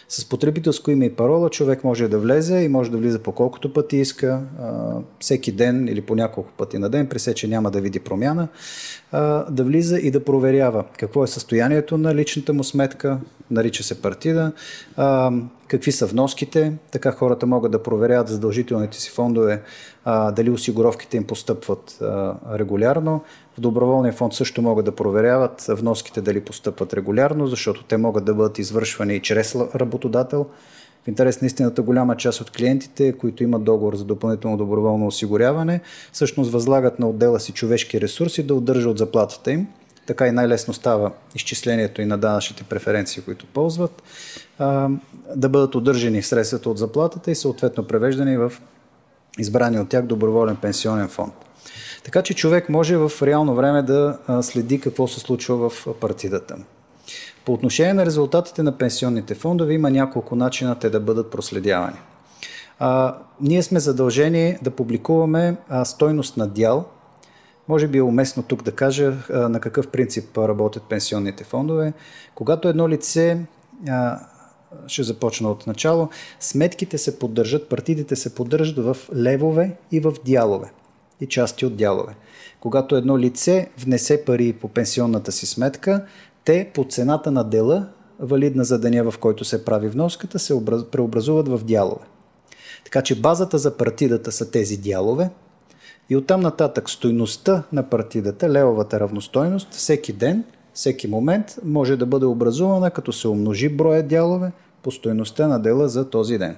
С 0.08 0.28
потребителско 0.28 0.90
име 0.90 1.04
и 1.04 1.14
парола 1.14 1.50
човек 1.50 1.84
може 1.84 2.08
да 2.08 2.18
влезе 2.18 2.58
и 2.58 2.68
може 2.68 2.90
да 2.90 2.96
влиза 2.96 3.18
по 3.18 3.32
колкото 3.32 3.72
пъти 3.72 3.96
иска, 3.96 4.42
всеки 5.20 5.52
ден 5.52 5.88
или 5.88 6.00
по 6.00 6.14
няколко 6.14 6.50
пъти 6.56 6.78
на 6.78 6.88
ден, 6.88 7.08
при 7.08 7.18
се, 7.18 7.34
че 7.34 7.48
няма 7.48 7.70
да 7.70 7.80
види 7.80 8.00
промяна, 8.00 8.48
да 9.50 9.64
влиза 9.64 9.98
и 9.98 10.10
да 10.10 10.24
проверява 10.24 10.84
какво 10.98 11.24
е 11.24 11.26
състоянието 11.26 11.98
на 11.98 12.14
личната 12.14 12.52
му 12.52 12.64
сметка, 12.64 13.18
нарича 13.50 13.82
се 13.82 14.02
партида, 14.02 14.52
какви 15.68 15.92
са 15.92 16.06
вноските, 16.06 16.72
така 16.90 17.12
хората 17.12 17.46
могат 17.46 17.72
да 17.72 17.82
проверяват 17.82 18.28
задължителните 18.28 19.00
си 19.00 19.10
фондове, 19.10 19.62
дали 20.06 20.50
осигуровките 20.50 21.16
им 21.16 21.24
постъпват 21.24 21.98
регулярно, 22.52 23.22
в 23.56 23.60
доброволния 23.60 24.12
фонд 24.12 24.34
също 24.34 24.62
могат 24.62 24.84
да 24.84 24.94
проверяват 24.94 25.66
вноските 25.68 26.20
дали 26.20 26.40
постъпват 26.40 26.94
регулярно, 26.94 27.46
защото 27.46 27.84
те 27.84 27.96
могат 27.96 28.24
да 28.24 28.34
бъдат 28.34 28.58
извършвани 28.58 29.14
и 29.14 29.22
чрез 29.22 29.54
работодател. 29.74 30.46
В 31.04 31.08
интерес 31.08 31.40
на 31.40 31.46
истината 31.46 31.82
голяма 31.82 32.16
част 32.16 32.40
от 32.40 32.50
клиентите, 32.50 33.12
които 33.12 33.42
имат 33.42 33.64
договор 33.64 33.96
за 33.96 34.04
допълнително 34.04 34.56
доброволно 34.56 35.06
осигуряване, 35.06 35.80
всъщност 36.12 36.52
възлагат 36.52 36.98
на 36.98 37.08
отдела 37.08 37.40
си 37.40 37.52
човешки 37.52 38.00
ресурси 38.00 38.42
да 38.42 38.54
удържа 38.54 38.88
от 38.88 38.98
заплатата 38.98 39.52
им. 39.52 39.66
Така 40.06 40.26
и 40.26 40.30
най-лесно 40.30 40.74
става 40.74 41.12
изчислението 41.34 42.02
и 42.02 42.06
на 42.06 42.18
данъчните 42.18 42.64
преференции, 42.64 43.22
които 43.22 43.46
ползват, 43.46 44.02
да 45.36 45.48
бъдат 45.48 45.74
удържани 45.74 46.22
средствата 46.22 46.70
от 46.70 46.78
заплатата 46.78 47.30
и 47.30 47.34
съответно 47.34 47.86
превеждани 47.86 48.36
в 48.36 48.52
избрани 49.38 49.80
от 49.80 49.88
тях 49.88 50.06
доброволен 50.06 50.56
пенсионен 50.56 51.08
фонд. 51.08 51.45
Така 52.06 52.22
че 52.22 52.34
човек 52.34 52.68
може 52.68 52.96
в 52.96 53.12
реално 53.22 53.54
време 53.54 53.82
да 53.82 54.18
следи 54.42 54.80
какво 54.80 55.08
се 55.08 55.20
случва 55.20 55.70
в 55.70 55.86
партидата. 56.00 56.56
По 57.44 57.52
отношение 57.52 57.94
на 57.94 58.06
резултатите 58.06 58.62
на 58.62 58.78
пенсионните 58.78 59.34
фондове 59.34 59.74
има 59.74 59.90
няколко 59.90 60.36
начина 60.36 60.78
те 60.78 60.90
да 60.90 61.00
бъдат 61.00 61.30
проследявани. 61.30 61.96
А, 62.78 63.16
ние 63.40 63.62
сме 63.62 63.80
задължени 63.80 64.58
да 64.62 64.70
публикуваме 64.70 65.56
а, 65.68 65.84
стойност 65.84 66.36
на 66.36 66.46
дял. 66.46 66.84
Може 67.68 67.88
би 67.88 67.98
е 67.98 68.02
уместно 68.02 68.42
тук 68.42 68.62
да 68.62 68.72
кажа 68.72 69.14
а, 69.32 69.48
на 69.48 69.60
какъв 69.60 69.88
принцип 69.88 70.38
работят 70.38 70.82
пенсионните 70.82 71.44
фондове. 71.44 71.92
Когато 72.34 72.68
едно 72.68 72.88
лице 72.88 73.38
а, 73.88 74.20
ще 74.86 75.02
започна 75.02 75.50
от 75.50 75.66
начало. 75.66 76.08
Сметките 76.40 76.98
се 76.98 77.18
поддържат, 77.18 77.68
партидите 77.68 78.16
се 78.16 78.34
поддържат 78.34 78.78
в 78.78 78.96
левове 79.14 79.76
и 79.92 80.00
в 80.00 80.14
дялове 80.24 80.70
и 81.20 81.26
части 81.26 81.66
от 81.66 81.76
дялове. 81.76 82.14
Когато 82.60 82.96
едно 82.96 83.18
лице 83.18 83.70
внесе 83.78 84.24
пари 84.24 84.52
по 84.52 84.68
пенсионната 84.68 85.32
си 85.32 85.46
сметка, 85.46 86.04
те 86.44 86.70
по 86.74 86.84
цената 86.84 87.30
на 87.30 87.44
дела, 87.44 87.88
валидна 88.18 88.64
за 88.64 88.78
деня 88.78 89.10
в 89.10 89.18
който 89.18 89.44
се 89.44 89.64
прави 89.64 89.88
вноската, 89.88 90.38
се 90.38 90.64
преобразуват 90.92 91.48
в 91.48 91.64
дялове. 91.64 92.04
Така 92.84 93.02
че 93.02 93.20
базата 93.20 93.58
за 93.58 93.76
партидата 93.76 94.32
са 94.32 94.50
тези 94.50 94.76
дялове 94.76 95.30
и 96.10 96.16
оттам 96.16 96.40
нататък 96.40 96.90
стойността 96.90 97.62
на 97.72 97.82
партидата, 97.82 98.50
левовата 98.50 99.00
равностойност, 99.00 99.74
всеки 99.74 100.12
ден, 100.12 100.44
всеки 100.74 101.08
момент 101.08 101.56
може 101.64 101.96
да 101.96 102.06
бъде 102.06 102.26
образувана 102.26 102.90
като 102.90 103.12
се 103.12 103.28
умножи 103.28 103.68
броя 103.68 104.02
дялове 104.02 104.52
по 104.82 104.90
стойността 104.90 105.46
на 105.46 105.58
дела 105.58 105.88
за 105.88 106.10
този 106.10 106.38
ден. 106.38 106.56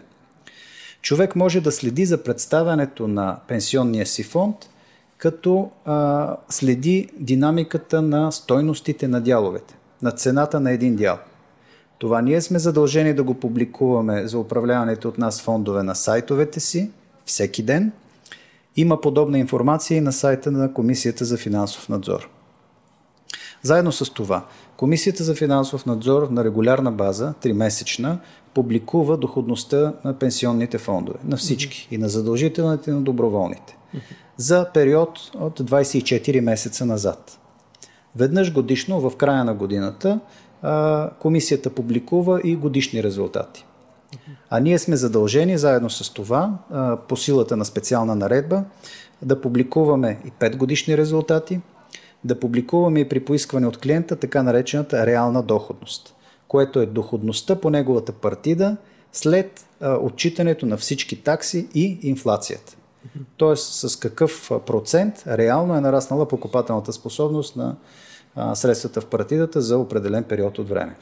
Човек 1.03 1.37
може 1.37 1.61
да 1.61 1.73
следи 1.73 2.07
за 2.07 2.23
представянето 2.23 3.09
на 3.09 3.39
пенсионния 3.49 4.07
си 4.07 4.23
фонд, 4.23 4.57
като 5.19 5.71
а, 5.85 6.37
следи 6.49 7.09
динамиката 7.19 8.03
на 8.03 8.33
стойностите 8.33 9.09
на 9.09 9.21
дяловете, 9.21 9.77
на 10.03 10.11
цената 10.11 10.61
на 10.61 10.71
един 10.71 10.97
дял. 10.97 11.19
Това 11.99 12.23
ние 12.23 12.41
сме 12.41 12.59
задължени 12.59 13.15
да 13.15 13.23
го 13.23 13.35
публикуваме 13.35 14.27
за 14.27 14.39
управляването 14.39 15.09
от 15.09 15.19
нас 15.19 15.43
фондове 15.43 15.83
на 15.83 15.95
сайтовете 15.95 16.61
си 16.61 16.91
всеки 17.27 17.63
ден. 17.63 17.93
Има 18.77 19.01
подобна 19.01 19.39
информация 19.39 19.99
и 19.99 20.01
на 20.01 20.13
сайта 20.13 20.51
на 20.51 20.73
Комисията 20.73 21.25
за 21.25 21.37
финансов 21.37 21.89
надзор. 21.89 22.29
Заедно 23.63 23.93
с 23.93 24.11
това, 24.11 24.47
Комисията 24.77 25.25
за 25.25 25.35
финансов 25.35 25.87
надзор 25.87 26.29
на 26.31 26.45
регулярна 26.45 26.93
база, 26.93 27.35
тримесечна, 27.41 28.19
публикува 28.59 29.17
доходността 29.17 29.93
на 30.05 30.19
пенсионните 30.19 30.79
фондове, 30.79 31.19
на 31.25 31.37
всички, 31.37 31.89
и 31.91 31.99
на 31.99 32.09
задължителните, 32.09 32.91
и 32.91 32.95
на 32.95 33.01
доброволните, 33.01 33.77
за 34.37 34.67
период 34.75 35.19
от 35.35 35.61
24 35.61 36.41
месеца 36.41 36.87
назад. 36.87 37.39
Веднъж 38.17 38.53
годишно, 38.53 39.01
в 39.01 39.17
края 39.17 39.45
на 39.45 39.55
годината, 39.55 40.21
комисията 41.19 41.71
публикува 41.71 42.41
и 42.45 42.57
годишни 42.57 43.03
резултати. 43.03 43.65
А 44.51 44.61
ние 44.61 44.79
сме 44.79 44.97
задължени 44.97 45.59
заедно 45.59 45.91
с 45.91 46.11
това, 46.11 46.59
по 47.09 47.17
силата 47.17 47.57
на 47.57 47.65
специална 47.65 48.15
наредба, 48.15 48.65
да 49.23 49.41
публикуваме 49.41 50.19
и 50.27 50.31
5 50.31 50.57
годишни 50.57 50.99
резултати, 50.99 51.61
да 52.25 52.41
публикуваме 52.41 53.01
и 53.01 53.09
при 53.09 53.21
поискване 53.21 53.67
от 53.67 53.79
клиента 53.79 54.17
така 54.17 54.43
наречената 54.43 55.07
реална 55.07 55.43
доходност, 55.43 56.15
което 56.49 56.81
е 56.81 56.87
доходността 56.87 57.57
по 57.57 57.71
неговата 57.71 58.13
партида 58.13 58.77
след 59.13 59.67
а, 59.81 59.95
отчитането 59.95 60.67
на 60.67 60.77
всички 60.77 61.23
такси 61.23 61.69
и 61.75 61.99
инфлацията. 62.03 62.77
Тоест 63.37 63.73
с 63.73 63.97
какъв 63.97 64.51
процент 64.67 65.25
реално 65.27 65.75
е 65.75 65.81
нараснала 65.81 66.29
покупателната 66.29 66.93
способност 66.93 67.57
на 67.57 67.77
а, 68.37 68.55
средствата 68.55 69.01
в 69.01 69.07
партидата 69.07 69.61
за 69.61 69.79
определен 69.79 70.25
период 70.25 70.59
от 70.59 70.69
време. 70.69 70.97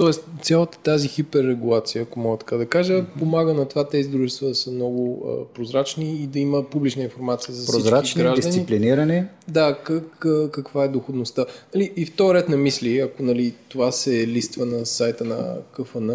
Тоест, 0.00 0.24
цялата 0.42 0.78
тази 0.78 1.08
хиперрегулация, 1.08 2.02
ако 2.02 2.20
мога 2.20 2.36
така 2.36 2.56
да 2.56 2.66
кажа, 2.66 2.92
mm-hmm. 2.92 3.18
помага 3.18 3.54
на 3.54 3.68
това 3.68 3.88
тези 3.88 4.08
дружества 4.08 4.48
да 4.48 4.54
са 4.54 4.70
много 4.70 5.28
а, 5.28 5.54
прозрачни 5.54 6.22
и 6.22 6.26
да 6.26 6.38
има 6.38 6.62
публична 6.70 7.02
информация 7.02 7.54
за 7.54 7.72
прозрачни, 7.72 8.04
всички 8.04 8.22
граждани. 8.22 8.54
дисциплинирани. 8.54 9.24
Да, 9.48 9.78
как, 9.84 10.26
каква 10.52 10.84
е 10.84 10.88
доходността. 10.88 11.46
Нали, 11.74 11.92
и 11.96 12.06
втори 12.06 12.38
ред 12.38 12.48
на 12.48 12.56
мисли, 12.56 12.98
ако 12.98 13.22
нали, 13.22 13.54
това 13.68 13.92
се 13.92 14.26
листва 14.26 14.66
на 14.66 14.86
сайта 14.86 15.24
на 15.24 15.56
КФН, 15.72 16.10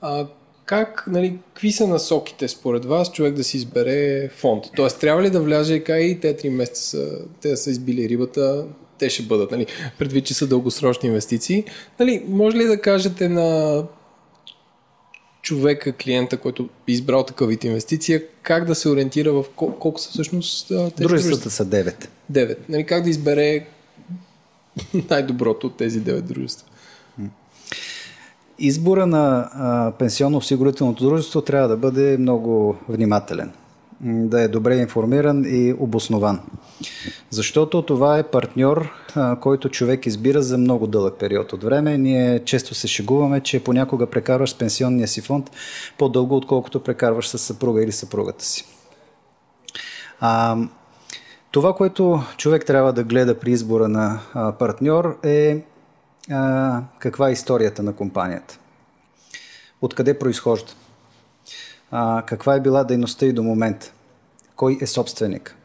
а, 0.00 0.26
как, 0.64 1.04
нали, 1.06 1.38
какви 1.52 1.72
са 1.72 1.86
насоките 1.86 2.48
според 2.48 2.84
вас 2.84 3.12
човек 3.12 3.34
да 3.34 3.44
си 3.44 3.56
избере 3.56 4.28
фонд? 4.28 4.64
Тоест, 4.76 5.00
трябва 5.00 5.22
ли 5.22 5.30
да 5.30 5.40
вляже 5.40 5.74
и 5.74 6.18
те 6.20 6.36
три 6.36 6.50
месеца 6.50 7.18
те 7.40 7.56
са 7.56 7.70
избили 7.70 8.08
рибата, 8.08 8.64
те 9.04 9.10
ще 9.10 9.22
бъдат, 9.22 9.50
нали, 9.50 9.66
предвид, 9.98 10.26
че 10.26 10.34
са 10.34 10.46
дългосрочни 10.46 11.08
инвестиции. 11.08 11.64
Нали, 12.00 12.24
може 12.28 12.56
ли 12.56 12.64
да 12.64 12.80
кажете 12.80 13.28
на 13.28 13.82
човека, 15.42 15.92
клиента, 15.92 16.36
който 16.36 16.68
е 16.88 16.92
избрал 16.92 17.24
такъв 17.24 17.48
вид 17.48 17.64
инвестиция, 17.64 18.22
как 18.42 18.64
да 18.64 18.74
се 18.74 18.88
ориентира 18.88 19.32
в 19.32 19.44
кол- 19.56 19.78
колко 19.78 20.00
са 20.00 20.10
всъщност 20.10 20.68
тези 20.68 21.08
дружествата? 21.08 21.50
са 21.50 21.66
9. 21.66 22.06
9. 22.32 22.56
Нали, 22.68 22.86
как 22.86 23.02
да 23.02 23.10
избере 23.10 23.66
най-доброто 25.10 25.66
от 25.66 25.76
тези 25.76 26.00
9 26.00 26.20
дружества? 26.20 26.68
Избора 28.58 29.06
на 29.06 29.50
а, 29.52 29.92
пенсионно-осигурителното 29.98 31.04
дружество 31.04 31.42
трябва 31.42 31.68
да 31.68 31.76
бъде 31.76 32.16
много 32.18 32.76
внимателен 32.88 33.52
да 34.04 34.42
е 34.42 34.48
добре 34.48 34.76
информиран 34.76 35.44
и 35.46 35.74
обоснован. 35.78 36.40
Защото 37.30 37.82
това 37.82 38.18
е 38.18 38.22
партньор, 38.22 38.90
който 39.40 39.68
човек 39.68 40.06
избира 40.06 40.42
за 40.42 40.58
много 40.58 40.86
дълъг 40.86 41.14
период 41.18 41.52
от 41.52 41.64
време. 41.64 41.98
Ние 41.98 42.44
често 42.44 42.74
се 42.74 42.88
шегуваме, 42.88 43.40
че 43.40 43.64
понякога 43.64 44.06
прекарваш 44.06 44.50
с 44.50 44.58
пенсионния 44.58 45.08
си 45.08 45.20
фонд 45.20 45.50
по-дълго, 45.98 46.36
отколкото 46.36 46.82
прекарваш 46.82 47.28
с 47.28 47.38
съпруга 47.38 47.82
или 47.82 47.92
съпругата 47.92 48.44
си. 48.44 48.64
А, 50.20 50.56
това, 51.50 51.74
което 51.74 52.22
човек 52.36 52.66
трябва 52.66 52.92
да 52.92 53.04
гледа 53.04 53.38
при 53.38 53.50
избора 53.50 53.88
на 53.88 54.20
партньор 54.58 55.18
е 55.22 55.64
а, 56.30 56.82
каква 56.98 57.28
е 57.28 57.32
историята 57.32 57.82
на 57.82 57.92
компанията. 57.92 58.58
Откъде 59.82 60.18
произхожда? 60.18 60.72
А, 61.96 62.22
каква 62.26 62.54
е 62.54 62.60
била 62.60 62.84
дейността 62.84 63.26
и 63.26 63.32
до 63.32 63.42
момента, 63.42 63.92
кой 64.56 64.78
е 64.80 64.86
собственик. 64.86 65.56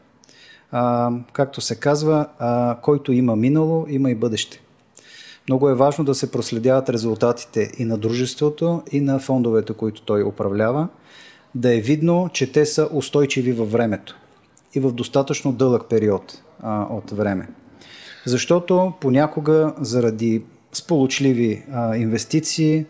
А, 0.72 1.10
както 1.32 1.60
се 1.60 1.74
казва, 1.74 2.26
а, 2.38 2.76
който 2.82 3.12
има 3.12 3.36
минало, 3.36 3.86
има 3.88 4.10
и 4.10 4.14
бъдеще. 4.14 4.60
Много 5.48 5.68
е 5.68 5.74
важно 5.74 6.04
да 6.04 6.14
се 6.14 6.32
проследяват 6.32 6.88
резултатите 6.88 7.70
и 7.78 7.84
на 7.84 7.98
дружеството, 7.98 8.82
и 8.92 9.00
на 9.00 9.18
фондовете, 9.18 9.72
които 9.72 10.02
той 10.02 10.22
управлява, 10.22 10.88
да 11.54 11.74
е 11.76 11.80
видно, 11.80 12.30
че 12.32 12.52
те 12.52 12.66
са 12.66 12.88
устойчиви 12.92 13.52
във 13.52 13.72
времето 13.72 14.16
и 14.74 14.80
в 14.80 14.92
достатъчно 14.92 15.52
дълъг 15.52 15.88
период 15.88 16.42
а, 16.62 16.86
от 16.90 17.10
време. 17.10 17.48
Защото 18.26 18.92
понякога 19.00 19.74
заради 19.80 20.42
сполучливи 20.72 21.64
а, 21.72 21.96
инвестиции 21.96 22.86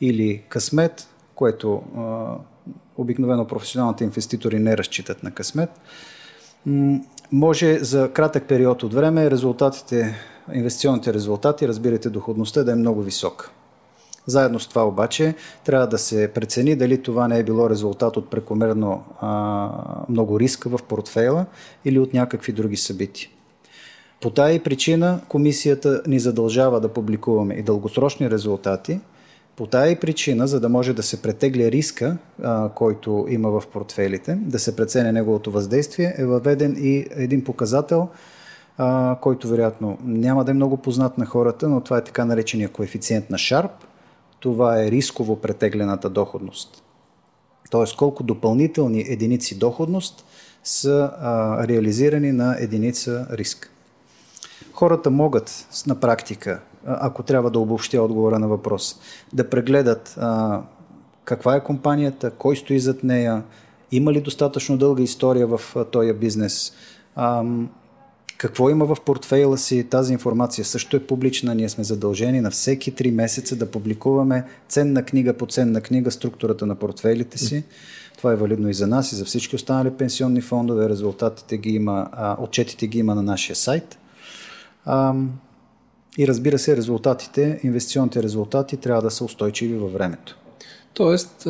или 0.00 0.42
късмет, 0.48 1.08
което 1.34 1.82
обикновено 2.96 3.46
професионалните 3.46 4.04
инвеститори 4.04 4.58
не 4.58 4.76
разчитат 4.76 5.22
на 5.22 5.30
късмет, 5.30 5.70
може 7.32 7.78
за 7.78 8.12
кратък 8.12 8.44
период 8.48 8.82
от 8.82 8.94
време 8.94 9.30
резултатите, 9.30 10.14
инвестиционните 10.54 11.14
резултати, 11.14 11.68
разбирате 11.68 12.10
доходността 12.10 12.64
да 12.64 12.72
е 12.72 12.74
много 12.74 13.02
висока. 13.02 13.50
Заедно 14.26 14.60
с 14.60 14.68
това 14.68 14.86
обаче 14.86 15.34
трябва 15.64 15.86
да 15.86 15.98
се 15.98 16.30
прецени 16.34 16.76
дали 16.76 17.02
това 17.02 17.28
не 17.28 17.38
е 17.38 17.44
било 17.44 17.70
резултат 17.70 18.16
от 18.16 18.30
прекомерно 18.30 19.04
а, 19.20 19.68
много 20.08 20.40
риска 20.40 20.68
в 20.68 20.82
портфейла 20.82 21.46
или 21.84 21.98
от 21.98 22.14
някакви 22.14 22.52
други 22.52 22.76
събития. 22.76 23.30
По 24.20 24.30
тази 24.30 24.58
причина 24.58 25.20
комисията 25.28 26.02
ни 26.06 26.20
задължава 26.20 26.80
да 26.80 26.88
публикуваме 26.88 27.54
и 27.54 27.62
дългосрочни 27.62 28.30
резултати. 28.30 29.00
По 29.56 29.66
тази 29.66 29.96
причина, 29.96 30.46
за 30.46 30.60
да 30.60 30.68
може 30.68 30.92
да 30.92 31.02
се 31.02 31.22
претегля 31.22 31.70
риска, 31.70 32.16
а, 32.42 32.68
който 32.68 33.26
има 33.28 33.60
в 33.60 33.66
портфелите, 33.72 34.34
да 34.34 34.58
се 34.58 34.76
прецене 34.76 35.12
неговото 35.12 35.50
въздействие, 35.50 36.14
е 36.18 36.24
въведен 36.24 36.76
и 36.78 37.06
един 37.10 37.44
показател, 37.44 38.08
а, 38.78 39.16
който 39.20 39.48
вероятно 39.48 39.98
няма 40.04 40.44
да 40.44 40.50
е 40.50 40.54
много 40.54 40.76
познат 40.76 41.18
на 41.18 41.26
хората, 41.26 41.68
но 41.68 41.80
това 41.80 41.98
е 41.98 42.04
така 42.04 42.24
наречения 42.24 42.68
коефициент 42.68 43.30
на 43.30 43.38
Шарп– 43.38 43.70
това 44.42 44.82
е 44.82 44.90
рисково 44.90 45.40
претеглената 45.40 46.10
доходност. 46.10 46.82
Т.е. 47.70 47.96
колко 47.96 48.22
допълнителни 48.22 49.04
единици 49.08 49.58
доходност 49.58 50.24
са 50.64 51.10
а, 51.20 51.68
реализирани 51.68 52.32
на 52.32 52.56
единица 52.58 53.26
риск. 53.30 53.70
Хората 54.72 55.10
могат 55.10 55.66
на 55.86 56.00
практика, 56.00 56.60
ако 56.86 57.22
трябва 57.22 57.50
да 57.50 57.58
обобщя 57.58 58.02
отговора 58.02 58.38
на 58.38 58.48
въпрос, 58.48 59.00
да 59.32 59.50
прегледат 59.50 60.14
а, 60.18 60.60
каква 61.24 61.56
е 61.56 61.64
компанията, 61.64 62.30
кой 62.30 62.56
стои 62.56 62.80
зад 62.80 63.04
нея, 63.04 63.42
има 63.92 64.12
ли 64.12 64.20
достатъчно 64.20 64.76
дълга 64.76 65.02
история 65.02 65.46
в 65.46 65.60
този 65.90 66.12
бизнес, 66.12 66.72
а, 67.16 67.44
какво 68.42 68.70
има 68.70 68.84
в 68.84 68.96
портфейла 69.04 69.58
си, 69.58 69.84
тази 69.84 70.12
информация 70.12 70.64
също 70.64 70.96
е 70.96 71.06
публична. 71.06 71.54
Ние 71.54 71.68
сме 71.68 71.84
задължени 71.84 72.40
на 72.40 72.50
всеки 72.50 72.94
3 72.94 73.10
месеца 73.10 73.56
да 73.56 73.70
публикуваме 73.70 74.44
ценна 74.68 75.02
книга 75.02 75.32
по 75.34 75.46
ценна 75.46 75.80
книга 75.80 76.10
структурата 76.10 76.66
на 76.66 76.74
портфейлите 76.74 77.38
си. 77.38 77.64
Това 78.18 78.32
е 78.32 78.36
валидно 78.36 78.68
и 78.68 78.74
за 78.74 78.86
нас, 78.86 79.12
и 79.12 79.16
за 79.16 79.24
всички 79.24 79.56
останали 79.56 79.90
пенсионни 79.90 80.40
фондове. 80.40 80.88
Резултатите 80.88 81.58
ги 81.58 81.70
има, 81.70 82.08
а, 82.12 82.36
отчетите 82.40 82.86
ги 82.86 82.98
има 82.98 83.14
на 83.14 83.22
нашия 83.22 83.56
сайт. 83.56 83.98
А, 84.84 85.14
и 86.18 86.28
разбира 86.28 86.58
се, 86.58 86.76
резултатите, 86.76 87.60
инвестиционните 87.62 88.22
резултати 88.22 88.76
трябва 88.76 89.02
да 89.02 89.10
са 89.10 89.24
устойчиви 89.24 89.74
във 89.74 89.92
времето. 89.92 90.38
Тоест, 90.94 91.46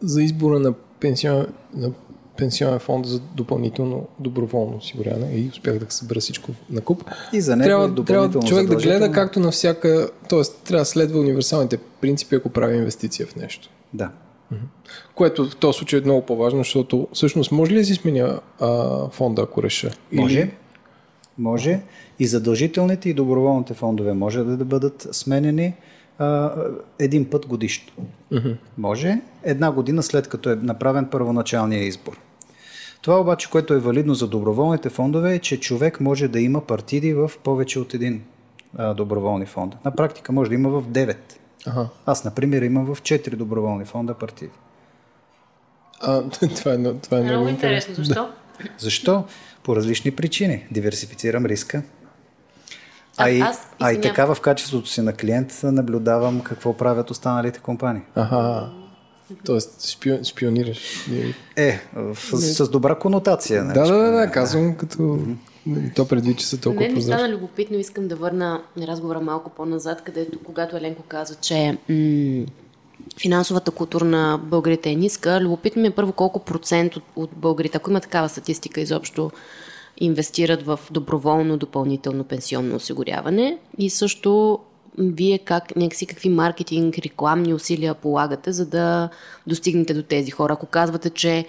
за 0.00 0.22
избора 0.22 0.58
на, 0.58 0.72
пенсион, 0.72 1.46
на 1.74 1.90
пенсионен 2.36 2.78
фонд 2.78 3.06
за 3.06 3.20
допълнително 3.20 4.08
доброволно 4.18 4.76
осигуряване 4.76 5.32
и 5.34 5.48
успях 5.48 5.78
да 5.78 5.86
събера 5.88 6.20
всичко 6.20 6.52
на 6.70 6.80
куп. 6.80 7.04
И 7.32 7.40
за 7.40 7.56
него 7.56 7.68
трябва, 7.68 8.04
трябва 8.04 8.40
човек 8.40 8.66
да 8.66 8.76
гледа 8.76 9.12
както 9.12 9.40
на 9.40 9.50
всяка, 9.50 10.10
т.е. 10.28 10.42
трябва 10.64 10.82
да 10.82 10.86
следва 10.86 11.20
универсалните 11.20 11.78
принципи, 12.00 12.34
ако 12.34 12.48
прави 12.48 12.76
инвестиция 12.76 13.26
в 13.26 13.36
нещо. 13.36 13.68
Да. 13.94 14.10
Което 15.14 15.50
в 15.50 15.56
този 15.56 15.78
случай 15.78 15.98
е 15.98 16.02
много 16.02 16.26
по-важно, 16.26 16.58
защото 16.58 17.08
всъщност 17.12 17.52
може 17.52 17.72
ли 17.72 17.78
да 17.78 17.84
си 17.84 17.94
сменя 17.94 18.40
а, 18.60 19.08
фонда, 19.08 19.42
ако 19.42 19.62
реша? 19.62 19.90
Може. 20.12 20.38
Или... 20.38 20.50
Може. 21.40 21.80
И 22.18 22.26
задължителните 22.26 23.08
и 23.08 23.14
доброволните 23.14 23.74
фондове 23.74 24.12
може 24.12 24.44
да 24.44 24.64
бъдат 24.64 25.08
сменени 25.12 25.74
а, 26.18 26.52
един 26.98 27.30
път 27.30 27.46
годишно. 27.46 27.92
Uh-huh. 28.32 28.56
Може 28.78 29.20
една 29.42 29.72
година 29.72 30.02
след 30.02 30.28
като 30.28 30.50
е 30.50 30.56
направен 30.56 31.06
първоначалния 31.10 31.82
избор. 31.82 32.20
Това 33.02 33.20
обаче, 33.20 33.50
което 33.50 33.74
е 33.74 33.78
валидно 33.78 34.14
за 34.14 34.28
доброволните 34.28 34.88
фондове 34.88 35.34
е, 35.34 35.38
че 35.38 35.60
човек 35.60 36.00
може 36.00 36.28
да 36.28 36.40
има 36.40 36.60
партиди 36.60 37.14
в 37.14 37.30
повече 37.44 37.78
от 37.78 37.94
един 37.94 38.22
а, 38.76 38.94
доброволни 38.94 39.46
фонда. 39.46 39.76
На 39.84 39.90
практика 39.90 40.32
може 40.32 40.48
да 40.48 40.54
има 40.54 40.68
в 40.68 40.88
9. 40.88 41.16
Ага. 41.66 41.88
Аз, 42.06 42.24
например, 42.24 42.62
имам 42.62 42.94
в 42.94 43.02
4 43.02 43.36
доброволни 43.36 43.84
фонда 43.84 44.14
партиди. 44.14 44.50
А, 46.00 46.22
това 46.56 46.72
е, 46.72 46.94
това 46.94 47.18
е 47.18 47.22
много 47.22 47.48
интересно. 47.48 47.94
Защо? 47.94 48.14
Да. 48.14 48.34
Защо? 48.78 49.24
По 49.70 49.76
различни 49.76 50.10
причини. 50.10 50.66
Диверсифицирам 50.70 51.46
риска. 51.46 51.82
А, 53.16 53.24
а, 53.24 53.30
и, 53.30 53.40
аз, 53.40 53.68
а 53.80 53.92
и 53.92 54.00
така 54.00 54.34
в 54.34 54.40
качеството 54.40 54.88
си 54.88 55.00
на 55.00 55.12
клиент 55.12 55.60
наблюдавам 55.62 56.40
какво 56.40 56.76
правят 56.76 57.10
останалите 57.10 57.60
компании. 57.60 58.02
Ага. 58.14 58.70
Тоест, 59.44 59.88
шпион, 59.88 60.24
шпионираш. 60.24 61.08
Е, 61.56 61.80
с, 62.14 62.40
с 62.40 62.70
добра 62.70 62.94
конотация. 62.94 63.64
Не? 63.64 63.74
Да, 63.74 63.86
да, 63.86 63.98
да, 63.98 64.10
да, 64.10 64.30
казвам 64.30 64.76
като... 64.76 65.18
То 65.94 66.08
преди, 66.08 66.34
че 66.34 66.46
са 66.46 66.60
толкова 66.60 66.88
Не, 66.88 66.94
ми 66.94 67.02
стана 67.02 67.28
любопитно, 67.28 67.78
искам 67.78 68.08
да 68.08 68.16
върна 68.16 68.62
разговора 68.78 69.20
малко 69.20 69.50
по-назад, 69.50 70.02
където 70.04 70.38
когато 70.44 70.76
Еленко 70.76 71.02
каза, 71.08 71.34
че 71.34 71.78
м- 71.88 72.46
финансовата 73.20 73.70
култура 73.70 74.04
на 74.04 74.40
българите 74.42 74.90
е 74.90 74.94
ниска. 74.94 75.40
Любопитно 75.40 75.82
ми 75.82 75.88
е 75.88 75.90
първо 75.90 76.12
колко 76.12 76.40
процент 76.40 76.96
от, 76.96 77.02
от 77.16 77.30
българите, 77.36 77.76
ако 77.76 77.90
има 77.90 78.00
такава 78.00 78.28
статистика 78.28 78.80
изобщо, 78.80 79.30
инвестират 80.00 80.62
в 80.62 80.80
доброволно 80.90 81.56
допълнително 81.56 82.24
пенсионно 82.24 82.76
осигуряване 82.76 83.58
и 83.78 83.90
също 83.90 84.58
вие 84.98 85.38
как, 85.38 85.76
някакси 85.76 86.06
какви 86.06 86.28
маркетинг, 86.28 86.98
рекламни 86.98 87.54
усилия 87.54 87.94
полагате, 87.94 88.52
за 88.52 88.66
да 88.66 89.08
достигнете 89.46 89.94
до 89.94 90.02
тези 90.02 90.30
хора? 90.30 90.52
Ако 90.52 90.66
казвате, 90.66 91.10
че 91.10 91.46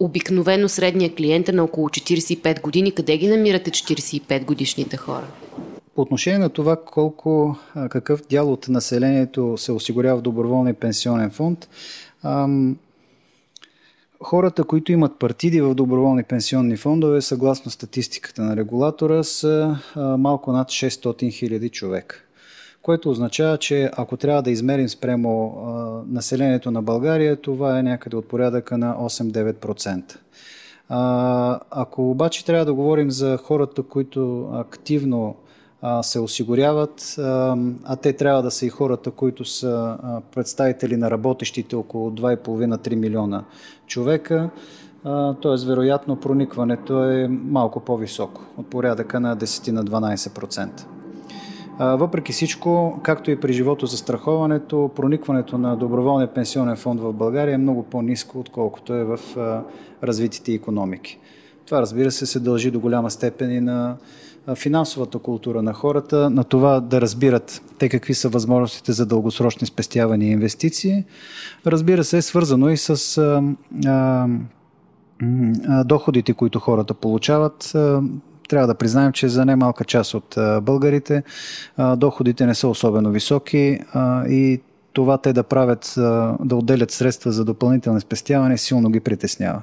обикновено 0.00 0.68
средния 0.68 1.14
клиент 1.14 1.48
е 1.48 1.52
на 1.52 1.64
около 1.64 1.88
45 1.88 2.60
години, 2.60 2.92
къде 2.92 3.18
ги 3.18 3.28
намирате 3.28 3.70
45 3.70 4.44
годишните 4.44 4.96
хора? 4.96 5.26
По 5.94 6.02
отношение 6.02 6.38
на 6.38 6.48
това 6.48 6.76
колко, 6.76 7.56
какъв 7.90 8.22
дял 8.30 8.52
от 8.52 8.68
населението 8.68 9.56
се 9.56 9.72
осигурява 9.72 10.18
в 10.18 10.22
доброволния 10.22 10.74
пенсионен 10.74 11.30
фонд, 11.30 11.68
хората, 14.22 14.64
които 14.64 14.92
имат 14.92 15.18
партиди 15.18 15.60
в 15.60 15.74
доброволни 15.74 16.22
пенсионни 16.22 16.76
фондове, 16.76 17.20
съгласно 17.20 17.70
статистиката 17.70 18.42
на 18.42 18.56
регулатора, 18.56 19.22
са 19.22 19.76
малко 20.18 20.52
над 20.52 20.68
600 20.68 20.90
000 21.14 21.70
човека 21.70 22.24
което 22.84 23.10
означава, 23.10 23.58
че 23.58 23.90
ако 23.96 24.16
трябва 24.16 24.42
да 24.42 24.50
измерим 24.50 24.88
спрямо 24.88 25.46
а, 25.46 25.72
населението 26.14 26.70
на 26.70 26.82
България, 26.82 27.36
това 27.36 27.78
е 27.78 27.82
някъде 27.82 28.16
от 28.16 28.28
порядъка 28.28 28.78
на 28.78 28.96
8-9%. 28.96 30.16
А, 30.88 31.60
ако 31.70 32.10
обаче 32.10 32.44
трябва 32.44 32.64
да 32.64 32.74
говорим 32.74 33.10
за 33.10 33.36
хората, 33.36 33.82
които 33.82 34.50
активно 34.52 35.36
се 36.02 36.20
осигуряват, 36.20 37.14
а, 37.18 37.96
те 37.96 38.12
трябва 38.12 38.42
да 38.42 38.50
са 38.50 38.66
и 38.66 38.68
хората, 38.68 39.10
които 39.10 39.44
са 39.44 39.96
представители 40.34 40.96
на 40.96 41.10
работещите 41.10 41.76
около 41.76 42.10
2,5-3 42.10 42.94
милиона 42.94 43.44
човека, 43.86 44.50
т.е. 45.42 45.66
вероятно 45.66 46.16
проникването 46.16 47.04
е 47.04 47.28
малко 47.28 47.80
по-високо, 47.80 48.42
от 48.56 48.66
порядъка 48.66 49.20
на 49.20 49.36
10 49.36 49.70
на 49.70 49.84
12%. 49.84 50.68
Въпреки 51.78 52.32
всичко, 52.32 53.00
както 53.02 53.30
и 53.30 53.40
при 53.40 53.52
живото 53.52 53.86
застраховането, 53.86 54.90
проникването 54.96 55.58
на 55.58 55.76
доброволния 55.76 56.34
пенсионен 56.34 56.76
фонд 56.76 57.00
в 57.00 57.12
България 57.12 57.54
е 57.54 57.58
много 57.58 57.82
по-низко, 57.82 58.40
отколкото 58.40 58.94
е 58.94 59.04
в 59.04 59.18
развитите 60.02 60.52
економики. 60.52 61.18
Това, 61.66 61.80
разбира 61.80 62.10
се, 62.10 62.26
се 62.26 62.40
дължи 62.40 62.70
до 62.70 62.80
голяма 62.80 63.10
степен 63.10 63.52
и 63.52 63.60
на 63.60 63.96
финансовата 64.54 65.18
култура 65.18 65.62
на 65.62 65.72
хората, 65.72 66.30
на 66.30 66.44
това 66.44 66.80
да 66.80 67.00
разбират 67.00 67.62
те 67.78 67.88
какви 67.88 68.14
са 68.14 68.28
възможностите 68.28 68.92
за 68.92 69.06
дългосрочни 69.06 69.66
спестявания 69.66 70.28
и 70.28 70.32
инвестиции. 70.32 71.04
Разбира 71.66 72.04
се, 72.04 72.18
е 72.18 72.22
свързано 72.22 72.68
и 72.68 72.76
с 72.76 73.18
а, 73.18 73.42
а, 73.86 74.26
доходите, 75.84 76.32
които 76.32 76.58
хората 76.58 76.94
получават 76.94 77.72
трябва 78.48 78.66
да 78.66 78.74
признаем, 78.74 79.12
че 79.12 79.28
за 79.28 79.44
немалка 79.44 79.84
част 79.84 80.14
от 80.14 80.38
българите 80.62 81.22
доходите 81.96 82.46
не 82.46 82.54
са 82.54 82.68
особено 82.68 83.10
високи 83.10 83.80
и 84.28 84.60
това 84.94 85.18
те 85.18 85.32
да 85.32 85.42
правят, 85.42 85.92
да 86.44 86.56
отделят 86.56 86.90
средства 86.90 87.32
за 87.32 87.44
допълнителни 87.44 88.00
спестяване, 88.00 88.58
силно 88.58 88.90
ги 88.90 89.00
притеснява. 89.00 89.62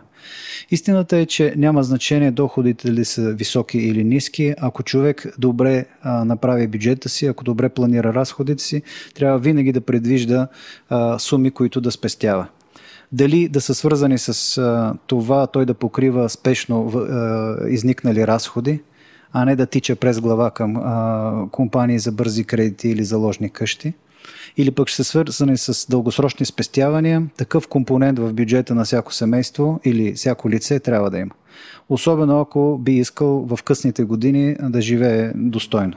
Истината 0.72 1.18
е, 1.18 1.26
че 1.26 1.54
няма 1.58 1.84
значение 1.84 2.32
доходите 2.32 2.92
ли 2.92 3.06
са 3.06 3.32
високи 3.32 3.78
или 3.78 4.04
ниски. 4.04 4.54
Ако 4.62 4.84
човек 4.84 5.34
добре 5.38 5.86
направи 6.06 6.68
бюджета 6.68 7.10
си, 7.10 7.26
ако 7.26 7.44
добре 7.44 7.70
планира 7.70 8.14
разходите 8.14 8.64
си, 8.64 8.82
трябва 9.16 9.40
винаги 9.40 9.72
да 9.72 9.82
предвижда 9.82 10.48
суми, 11.18 11.52
които 11.52 11.82
да 11.82 11.92
спестява. 11.92 12.48
Дали 13.12 13.50
да 13.50 13.62
са 13.62 13.76
свързани 13.76 14.18
с 14.18 14.62
това 15.08 15.48
той 15.48 15.66
да 15.66 15.74
покрива 15.74 16.30
спешно 16.30 16.94
изникнали 17.70 18.28
разходи, 18.28 18.82
а 19.34 19.46
не 19.46 19.56
да 19.56 19.66
тича 19.66 19.96
през 19.96 20.20
глава 20.20 20.52
към 20.52 20.78
а, 20.78 21.48
компании 21.52 22.00
за 22.00 22.12
бързи 22.12 22.44
кредити 22.44 22.90
или 22.90 23.04
заложни 23.04 23.50
къщи. 23.50 23.94
Или 24.58 24.72
пък 24.72 24.88
ще 24.88 25.04
се 25.04 25.10
свързани 25.10 25.58
с 25.58 25.88
дългосрочни 25.90 26.46
спестявания, 26.46 27.24
такъв 27.38 27.68
компонент 27.68 28.20
в 28.20 28.34
бюджета 28.34 28.76
на 28.76 28.84
всяко 28.84 29.14
семейство 29.14 29.80
или 29.86 30.14
всяко 30.14 30.50
лице 30.50 30.80
трябва 30.80 31.10
да 31.10 31.20
има. 31.20 31.32
Особено 31.90 32.40
ако 32.40 32.78
би 32.78 32.98
искал 32.98 33.46
в 33.46 33.64
късните 33.64 34.04
години 34.04 34.56
да 34.60 34.82
живее 34.82 35.32
достойно. 35.36 35.94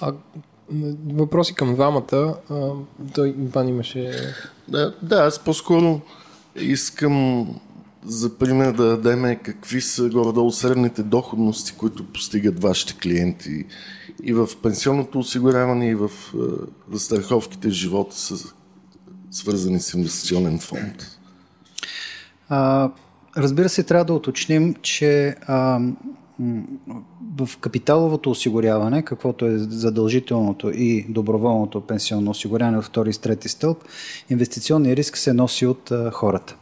А 0.00 0.12
въпроси 1.12 1.54
към 1.54 1.74
двамата. 1.74 2.34
А, 2.50 2.70
той 3.14 3.28
Иван 3.28 3.68
имаше... 3.68 4.10
Да, 4.68 4.94
да, 5.02 5.16
аз 5.16 5.38
по-скоро 5.38 6.00
искам 6.56 7.46
за 8.04 8.38
пример 8.38 8.72
да 8.72 8.96
дадем 8.96 9.38
какви 9.42 9.80
са 9.80 10.08
горе-долу 10.08 10.50
средните 10.50 11.02
доходности, 11.02 11.74
които 11.76 12.06
постигат 12.06 12.62
вашите 12.62 12.94
клиенти 13.02 13.64
и 14.22 14.32
в 14.32 14.48
пенсионното 14.62 15.18
осигуряване, 15.18 15.88
и 15.88 15.94
в 15.94 16.10
застраховките 16.92 17.70
живота 17.70 18.16
са 18.16 18.54
свързани 19.30 19.80
с 19.80 19.94
инвестиционен 19.94 20.58
фонд. 20.58 21.18
А, 22.48 22.90
разбира 23.36 23.68
се, 23.68 23.82
трябва 23.82 24.04
да 24.04 24.14
уточним, 24.14 24.74
че 24.82 25.36
а, 25.46 25.80
в 27.38 27.58
капиталовото 27.60 28.30
осигуряване, 28.30 29.02
каквото 29.02 29.46
е 29.46 29.58
задължителното 29.58 30.70
и 30.70 31.06
доброволното 31.08 31.80
пенсионно 31.80 32.30
осигуряване 32.30 32.78
от 32.78 32.84
втори 32.84 33.10
и 33.10 33.20
трети 33.20 33.48
стълб, 33.48 33.84
инвестиционният 34.30 34.96
риск 34.98 35.16
се 35.16 35.32
носи 35.32 35.66
от 35.66 35.90
а, 35.90 36.10
хората. 36.10 36.56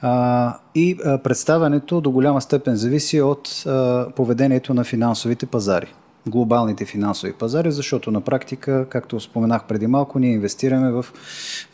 А, 0.00 0.56
и 0.74 0.96
а, 1.04 1.18
представянето 1.18 2.00
до 2.00 2.10
голяма 2.10 2.40
степен 2.40 2.76
зависи 2.76 3.20
от 3.20 3.48
а, 3.66 4.06
поведението 4.16 4.74
на 4.74 4.84
финансовите 4.84 5.46
пазари 5.46 5.94
глобалните 6.26 6.84
финансови 6.84 7.32
пазари, 7.32 7.72
защото 7.72 8.10
на 8.10 8.20
практика, 8.20 8.86
както 8.88 9.20
споменах 9.20 9.64
преди 9.64 9.86
малко, 9.86 10.18
ние 10.18 10.32
инвестираме 10.32 10.90
в 10.90 11.06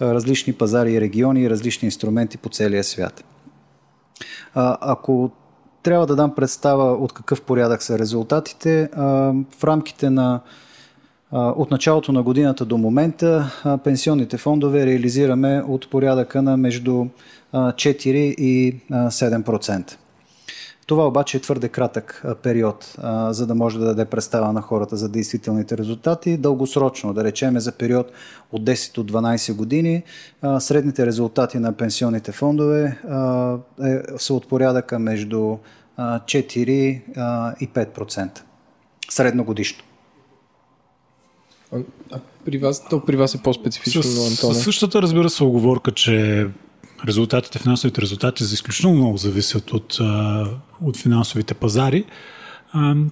различни 0.00 0.52
пазари 0.52 0.92
и 0.92 1.00
региони 1.00 1.42
и 1.42 1.50
различни 1.50 1.86
инструменти 1.86 2.38
по 2.38 2.48
целия 2.48 2.84
свят. 2.84 3.24
А, 4.54 4.78
ако 4.80 5.30
трябва 5.82 6.06
да 6.06 6.16
дам 6.16 6.34
представа 6.34 6.92
от 6.92 7.12
какъв 7.12 7.42
порядък 7.42 7.82
са 7.82 7.98
резултатите, 7.98 8.82
а, 8.82 9.04
в 9.58 9.64
рамките 9.64 10.10
на 10.10 10.40
от 11.32 11.70
началото 11.70 12.12
на 12.12 12.22
годината 12.22 12.64
до 12.64 12.78
момента 12.78 13.50
пенсионните 13.84 14.36
фондове 14.36 14.86
реализираме 14.86 15.62
от 15.68 15.90
порядъка 15.90 16.42
на 16.42 16.56
между 16.56 17.06
4 17.54 18.16
и 18.16 18.80
7%. 18.90 19.96
Това 20.90 21.06
обаче 21.06 21.36
е 21.36 21.40
твърде 21.40 21.68
кратък 21.68 22.24
период, 22.42 22.94
за 23.30 23.46
да 23.46 23.54
може 23.54 23.78
да 23.78 23.84
даде 23.84 24.04
представа 24.04 24.52
на 24.52 24.62
хората 24.62 24.96
за 24.96 25.08
действителните 25.08 25.78
резултати. 25.78 26.36
Дългосрочно, 26.36 27.12
да 27.12 27.24
речеме 27.24 27.60
за 27.60 27.72
период 27.72 28.12
от 28.52 28.62
10 28.62 28.94
до 28.94 29.12
12 29.12 29.54
години, 29.54 30.02
средните 30.58 31.06
резултати 31.06 31.58
на 31.58 31.72
пенсионните 31.72 32.32
фондове 32.32 32.82
е, 32.84 33.98
са 34.18 34.34
от 34.34 34.48
порядъка 34.48 34.98
между 34.98 35.56
4 35.98 36.66
и 37.60 37.68
5%. 37.68 38.40
Средногодишно. 39.10 39.84
А 42.12 42.18
при 42.44 42.58
вас, 42.58 42.88
то 42.88 43.04
при 43.04 43.16
вас 43.16 43.34
е 43.34 43.42
по-специфично, 43.42 44.00
Антоне. 44.02 44.54
Със 44.54 44.64
същата, 44.64 45.02
разбира 45.02 45.30
се, 45.30 45.44
оговорка, 45.44 45.92
че 45.92 46.46
резултатите, 47.06 47.58
финансовите 47.58 48.02
резултати 48.02 48.44
за 48.44 48.54
изключително 48.54 48.96
много 48.96 49.16
зависят 49.16 49.72
от, 49.72 49.98
от 50.82 50.96
финансовите 50.96 51.54
пазари. 51.54 52.04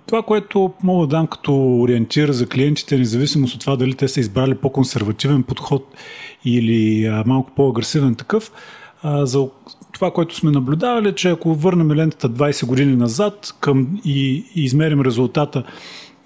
Това, 0.07 0.22
което 0.22 0.72
мога 0.82 1.07
да 1.07 1.16
дам 1.16 1.26
като 1.26 1.80
ориентир 1.80 2.30
за 2.30 2.47
клиентите, 2.47 2.99
независимо 2.99 3.47
от 3.47 3.61
това 3.61 3.76
дали 3.76 3.95
те 3.95 4.09
са 4.09 4.20
избрали 4.20 4.55
по-консервативен 4.55 5.43
подход 5.43 5.95
или 6.45 7.11
малко 7.26 7.51
по-агресивен 7.57 8.14
такъв, 8.14 8.53
за 9.05 9.49
това, 9.93 10.11
което 10.11 10.36
сме 10.36 10.51
наблюдавали, 10.51 11.14
че 11.14 11.30
ако 11.30 11.55
върнем 11.55 11.93
лентата 11.93 12.30
20 12.30 12.66
години 12.66 12.97
назад 12.97 13.55
към 13.61 14.01
и, 14.05 14.45
и 14.55 14.64
измерим 14.64 15.01
резултата 15.01 15.64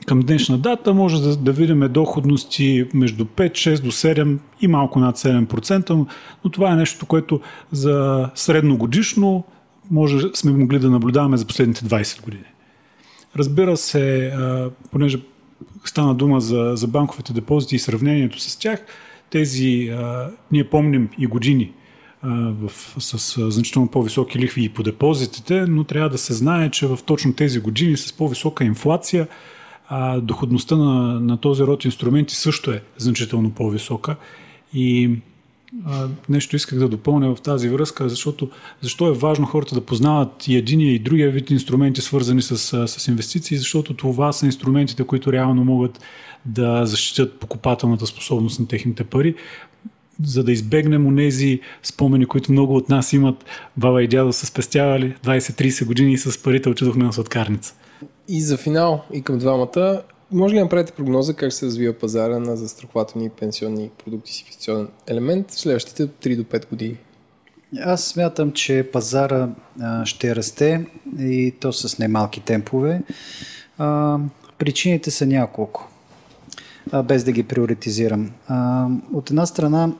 към 0.06 0.20
днешна 0.20 0.58
дата 0.58 0.94
може 0.94 1.22
да, 1.22 1.36
да 1.36 1.52
видим 1.52 1.88
доходности 1.90 2.88
между 2.94 3.24
5, 3.24 3.50
6 3.50 3.82
до 3.82 3.90
7 3.90 4.38
и 4.60 4.68
малко 4.68 5.00
над 5.00 5.18
7%, 5.18 6.06
но 6.44 6.50
това 6.50 6.72
е 6.72 6.76
нещо, 6.76 7.06
което 7.06 7.40
за 7.72 8.28
средногодишно 8.34 9.44
може 9.90 10.28
сме 10.34 10.52
могли 10.52 10.78
да 10.78 10.90
наблюдаваме 10.90 11.36
за 11.36 11.46
последните 11.46 11.84
20 11.84 12.22
години. 12.22 12.44
Разбира 13.36 13.76
се, 13.76 14.32
понеже 14.90 15.20
стана 15.84 16.14
дума 16.14 16.40
за, 16.40 16.72
за 16.74 16.86
банковите 16.86 17.32
депозити 17.32 17.76
и 17.76 17.78
сравнението 17.78 18.40
с 18.40 18.56
тях, 18.56 18.84
тези, 19.30 19.92
ние 20.52 20.64
помним 20.64 21.08
и 21.18 21.26
години 21.26 21.72
в, 22.22 22.70
с, 22.98 23.50
значително 23.50 23.88
по-високи 23.88 24.38
лихви 24.38 24.64
и 24.64 24.68
по 24.68 24.82
депозитите, 24.82 25.66
но 25.68 25.84
трябва 25.84 26.08
да 26.08 26.18
се 26.18 26.32
знае, 26.32 26.70
че 26.70 26.86
в 26.86 26.98
точно 27.06 27.32
тези 27.32 27.60
години 27.60 27.96
с 27.96 28.12
по-висока 28.12 28.64
инфлация 28.64 29.28
а, 29.94 30.20
доходността 30.20 30.76
на, 30.76 31.20
на 31.20 31.36
този 31.36 31.62
род 31.62 31.84
инструменти 31.84 32.34
също 32.34 32.70
е 32.70 32.82
значително 32.98 33.50
по-висока. 33.50 34.16
И 34.74 35.10
а, 35.86 36.08
нещо 36.28 36.56
исках 36.56 36.78
да 36.78 36.88
допълня 36.88 37.34
в 37.34 37.40
тази 37.40 37.68
връзка, 37.68 38.08
защото 38.08 38.50
защо 38.80 39.08
е 39.08 39.12
важно 39.12 39.46
хората 39.46 39.74
да 39.74 39.80
познават 39.80 40.48
и 40.48 40.56
единия 40.56 40.94
и 40.94 40.98
другия 40.98 41.30
вид 41.30 41.50
инструменти, 41.50 42.00
свързани 42.00 42.42
с, 42.42 42.88
с 42.88 43.08
инвестиции, 43.08 43.56
защото 43.56 43.94
това 43.94 44.32
са 44.32 44.46
инструментите, 44.46 45.04
които 45.04 45.32
реално 45.32 45.64
могат 45.64 46.00
да 46.44 46.86
защитят 46.86 47.40
покупателната 47.40 48.06
способност 48.06 48.60
на 48.60 48.68
техните 48.68 49.04
пари, 49.04 49.34
за 50.24 50.44
да 50.44 50.52
избегнем 50.52 51.06
онези 51.06 51.60
спомени, 51.82 52.26
които 52.26 52.52
много 52.52 52.76
от 52.76 52.88
нас 52.88 53.12
имат. 53.12 53.44
Баба 53.76 54.02
и 54.02 54.08
дядо 54.08 54.32
са 54.32 54.46
спестявали 54.46 55.14
20-30 55.24 55.86
години 55.86 56.12
и 56.12 56.18
с 56.18 56.42
парите 56.42 56.68
отидохме 56.68 57.04
на 57.04 57.12
сладкарница. 57.12 57.74
И 58.34 58.42
за 58.42 58.56
финал 58.56 59.04
и 59.12 59.22
към 59.22 59.38
двамата, 59.38 60.02
може 60.30 60.54
ли 60.54 60.58
да 60.58 60.64
направите 60.64 60.92
прогноза 60.92 61.34
как 61.34 61.52
се 61.52 61.66
развива 61.66 61.94
пазара 61.94 62.38
на 62.38 62.56
застрахователни 62.56 63.30
пенсионни 63.30 63.90
продукти 64.04 64.32
с 64.32 64.40
инвестиционен 64.40 64.88
елемент 65.06 65.50
в 65.50 65.60
следващите 65.60 66.08
3 66.08 66.36
до 66.36 66.42
5 66.42 66.68
години? 66.68 66.96
Аз 67.84 68.04
смятам, 68.04 68.52
че 68.52 68.90
пазара 68.92 69.48
ще 70.04 70.36
расте 70.36 70.86
и 71.18 71.54
то 71.60 71.72
с 71.72 71.98
немалки 71.98 72.40
темпове. 72.40 73.02
Причините 74.58 75.10
са 75.10 75.26
няколко, 75.26 75.88
без 77.04 77.24
да 77.24 77.32
ги 77.32 77.42
приоритизирам. 77.42 78.30
От 79.12 79.30
една 79.30 79.46
страна, 79.46 79.92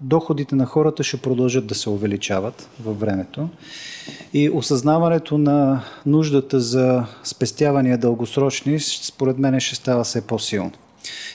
доходите 0.00 0.54
на 0.54 0.66
хората 0.66 1.02
ще 1.02 1.16
продължат 1.16 1.66
да 1.66 1.74
се 1.74 1.90
увеличават 1.90 2.68
във 2.84 3.00
времето 3.00 3.48
и 4.34 4.50
осъзнаването 4.50 5.38
на 5.38 5.84
нуждата 6.06 6.60
за 6.60 7.04
спестявания 7.24 7.98
дългосрочни, 7.98 8.80
според 8.80 9.38
мен, 9.38 9.60
ще 9.60 9.74
става 9.74 10.04
все 10.04 10.26
по-силно. 10.26 10.72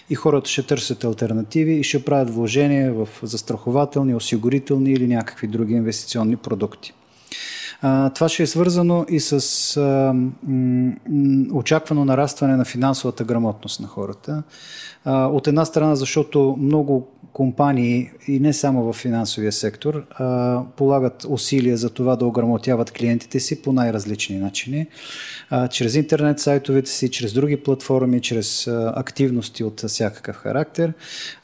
И 0.09 0.16
хората 0.16 0.49
ще 0.49 0.63
търсят 0.63 1.03
альтернативи 1.03 1.74
и 1.74 1.84
ще 1.84 2.05
правят 2.05 2.30
вложения 2.30 2.93
в 2.93 3.07
застрахователни, 3.24 4.16
осигурителни 4.16 4.91
или 4.91 5.07
някакви 5.07 5.47
други 5.47 5.74
инвестиционни 5.74 6.36
продукти. 6.36 6.93
Това 8.15 8.30
ще 8.30 8.43
е 8.43 8.47
свързано 8.47 9.05
и 9.09 9.19
с 9.19 9.78
а, 9.78 10.13
м, 10.43 10.93
очаквано 11.53 12.05
нарастване 12.05 12.55
на 12.55 12.65
финансовата 12.65 13.23
грамотност 13.23 13.80
на 13.80 13.88
хората. 13.88 14.43
А, 15.05 15.26
от 15.26 15.47
една 15.47 15.65
страна, 15.65 15.95
защото 15.95 16.55
много 16.59 17.07
компании 17.36 18.09
и 18.28 18.39
не 18.39 18.53
само 18.53 18.84
в 18.84 18.93
финансовия 18.93 19.51
сектор 19.51 20.06
а, 20.10 20.61
полагат 20.77 21.26
усилия 21.30 21.77
за 21.77 21.89
това 21.89 22.15
да 22.15 22.26
ограмотяват 22.26 22.91
клиентите 22.91 23.39
си 23.39 23.61
по 23.61 23.73
най-различни 23.73 24.38
начини. 24.38 24.88
А, 25.49 25.68
чрез 25.68 25.95
интернет 25.95 26.39
сайтовете 26.39 26.91
си, 26.91 27.11
чрез 27.11 27.34
други 27.34 27.57
платформи, 27.57 28.22
чрез 28.22 28.68
а, 28.68 28.93
активности 28.95 29.64
от 29.64 29.81
всякакъв 29.81 30.35
характер. 30.35 30.93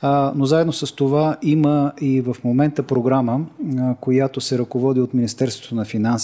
А, 0.02 0.34
но 0.36 0.46
заедно 0.46 0.74
с 0.74 0.96
това 0.96 1.38
има 1.42 1.92
и 2.02 2.22
в 2.22 2.36
момента 2.44 2.84
програма, 2.84 3.46
а, 3.80 3.96
която 3.96 4.42
се 4.42 4.58
ръководи 4.58 5.00
от 5.00 5.14
Министерството 5.14 5.76
на 5.76 5.86
финансите, 5.86 6.21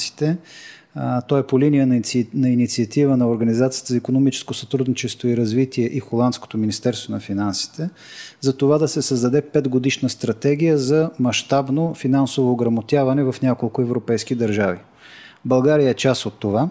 той 1.28 1.40
е 1.40 1.44
по 1.44 1.60
линия 1.60 1.88
на, 1.88 2.02
на 2.34 2.50
инициатива 2.50 3.18
на 3.18 3.30
Организацията 3.30 3.94
за 3.94 3.98
економическо 3.98 4.54
сътрудничество 4.54 5.28
и 5.28 5.38
развитие 5.38 5.86
и 5.86 6.00
Холандското 6.00 6.58
Министерство 6.58 7.14
на 7.14 7.20
финансите, 7.20 7.90
за 8.42 8.58
това 8.58 8.78
да 8.78 8.88
се 8.88 9.02
създаде 9.02 9.42
5 9.42 9.68
годишна 9.68 10.10
стратегия 10.10 10.78
за 10.78 11.10
мащабно 11.20 11.94
финансово 11.94 12.52
ограмотяване 12.52 13.24
в 13.24 13.36
няколко 13.42 13.82
европейски 13.82 14.36
държави. 14.36 14.80
България 15.46 15.90
е 15.90 15.94
част 15.94 16.26
от 16.26 16.34
това. 16.40 16.70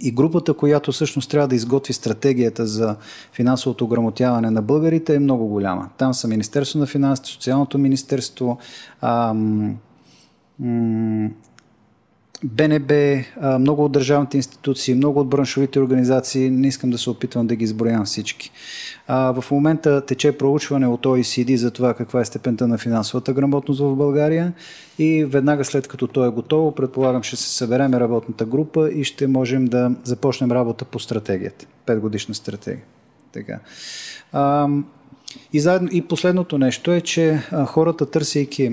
И 0.00 0.10
групата, 0.10 0.54
която 0.54 0.92
всъщност 0.92 1.30
трябва 1.30 1.48
да 1.48 1.54
изготви 1.54 1.92
стратегията 1.92 2.66
за 2.66 2.96
финансовото 3.32 3.84
ограмотяване 3.84 4.50
на 4.50 4.62
българите 4.62 5.14
е 5.14 5.18
много 5.18 5.46
голяма. 5.46 5.90
Там 5.98 6.14
са 6.14 6.28
Министерство 6.28 6.78
на 6.78 6.86
финансите, 6.86 7.28
Социалното 7.28 7.78
министерство, 7.78 8.58
ам, 9.00 9.76
м- 10.58 11.30
БНБ, 12.44 13.24
много 13.58 13.84
от 13.84 13.92
държавните 13.92 14.36
институции, 14.36 14.94
много 14.94 15.20
от 15.20 15.28
браншовите 15.28 15.80
организации, 15.80 16.50
не 16.50 16.68
искам 16.68 16.90
да 16.90 16.98
се 16.98 17.10
опитвам 17.10 17.46
да 17.46 17.56
ги 17.56 17.64
изброявам 17.64 18.04
всички. 18.04 18.50
В 19.08 19.44
момента 19.50 20.06
тече 20.06 20.38
проучване 20.38 20.86
от 20.86 21.02
OECD 21.06 21.54
за 21.54 21.70
това 21.70 21.94
каква 21.94 22.20
е 22.20 22.24
степента 22.24 22.68
на 22.68 22.78
финансовата 22.78 23.32
грамотност 23.32 23.80
в 23.80 23.96
България 23.96 24.52
и 24.98 25.24
веднага 25.24 25.64
след 25.64 25.88
като 25.88 26.06
то 26.06 26.24
е 26.24 26.30
готово, 26.30 26.74
предполагам, 26.74 27.22
ще 27.22 27.36
се 27.36 27.56
събереме 27.56 28.00
работната 28.00 28.44
група 28.44 28.90
и 28.90 29.04
ще 29.04 29.26
можем 29.26 29.64
да 29.64 29.90
започнем 30.04 30.52
работа 30.52 30.84
по 30.84 30.98
стратегията. 30.98 31.66
Петгодишна 31.86 32.34
стратегия. 32.34 32.84
Така. 33.32 33.58
И, 35.52 35.60
заедно, 35.60 35.88
и 35.92 36.02
последното 36.02 36.58
нещо 36.58 36.92
е, 36.92 37.00
че 37.00 37.42
хората, 37.66 38.06
търсейки 38.06 38.72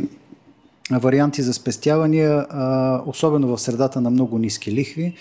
варианти 0.91 1.41
за 1.41 1.53
спестявания, 1.53 2.45
особено 3.06 3.48
в 3.48 3.61
средата 3.61 4.02
на 4.02 4.10
много 4.10 4.38
ниски 4.38 4.72
лихви, 4.72 5.14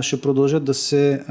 ще 0.00 0.20
продължат 0.20 0.64
да 0.64 0.74
се 0.74 1.22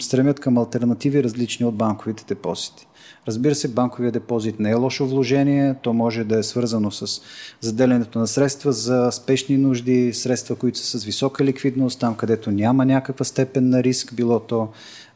стремят 0.00 0.40
към 0.40 0.58
альтернативи 0.58 1.24
различни 1.24 1.66
от 1.66 1.74
банковите 1.74 2.24
депозити. 2.28 2.86
Разбира 3.28 3.54
се, 3.54 3.68
банковия 3.68 4.12
депозит 4.12 4.60
не 4.60 4.70
е 4.70 4.74
лошо 4.74 5.06
вложение, 5.06 5.74
то 5.82 5.92
може 5.92 6.24
да 6.24 6.38
е 6.38 6.42
свързано 6.42 6.90
с 6.90 7.22
заделянето 7.60 8.18
на 8.18 8.26
средства 8.26 8.72
за 8.72 9.10
спешни 9.12 9.56
нужди, 9.56 10.12
средства, 10.12 10.56
които 10.56 10.78
са 10.78 10.98
с 10.98 11.04
висока 11.04 11.44
ликвидност, 11.44 12.00
там 12.00 12.14
където 12.14 12.50
няма 12.50 12.84
някаква 12.84 13.24
степен 13.24 13.68
на 13.68 13.82
риск, 13.82 14.14
било 14.14 14.40
то 14.40 14.68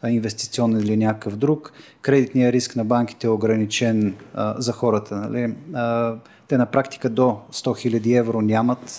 инвестиционен 0.09 0.81
или 0.81 0.97
някакъв 0.97 1.37
друг. 1.37 1.73
Кредитният 2.03 2.53
риск 2.53 2.77
на 2.77 2.85
банките 2.85 3.27
е 3.27 3.31
ограничен 3.31 4.15
а, 4.35 4.55
за 4.59 4.73
хората. 4.73 5.17
Нали? 5.17 5.55
А, 5.75 6.15
те 6.49 6.59
на 6.59 6.67
практика 6.67 7.11
до 7.11 7.41
100 7.53 7.99
000 7.99 8.19
евро 8.19 8.41
нямат, 8.41 8.99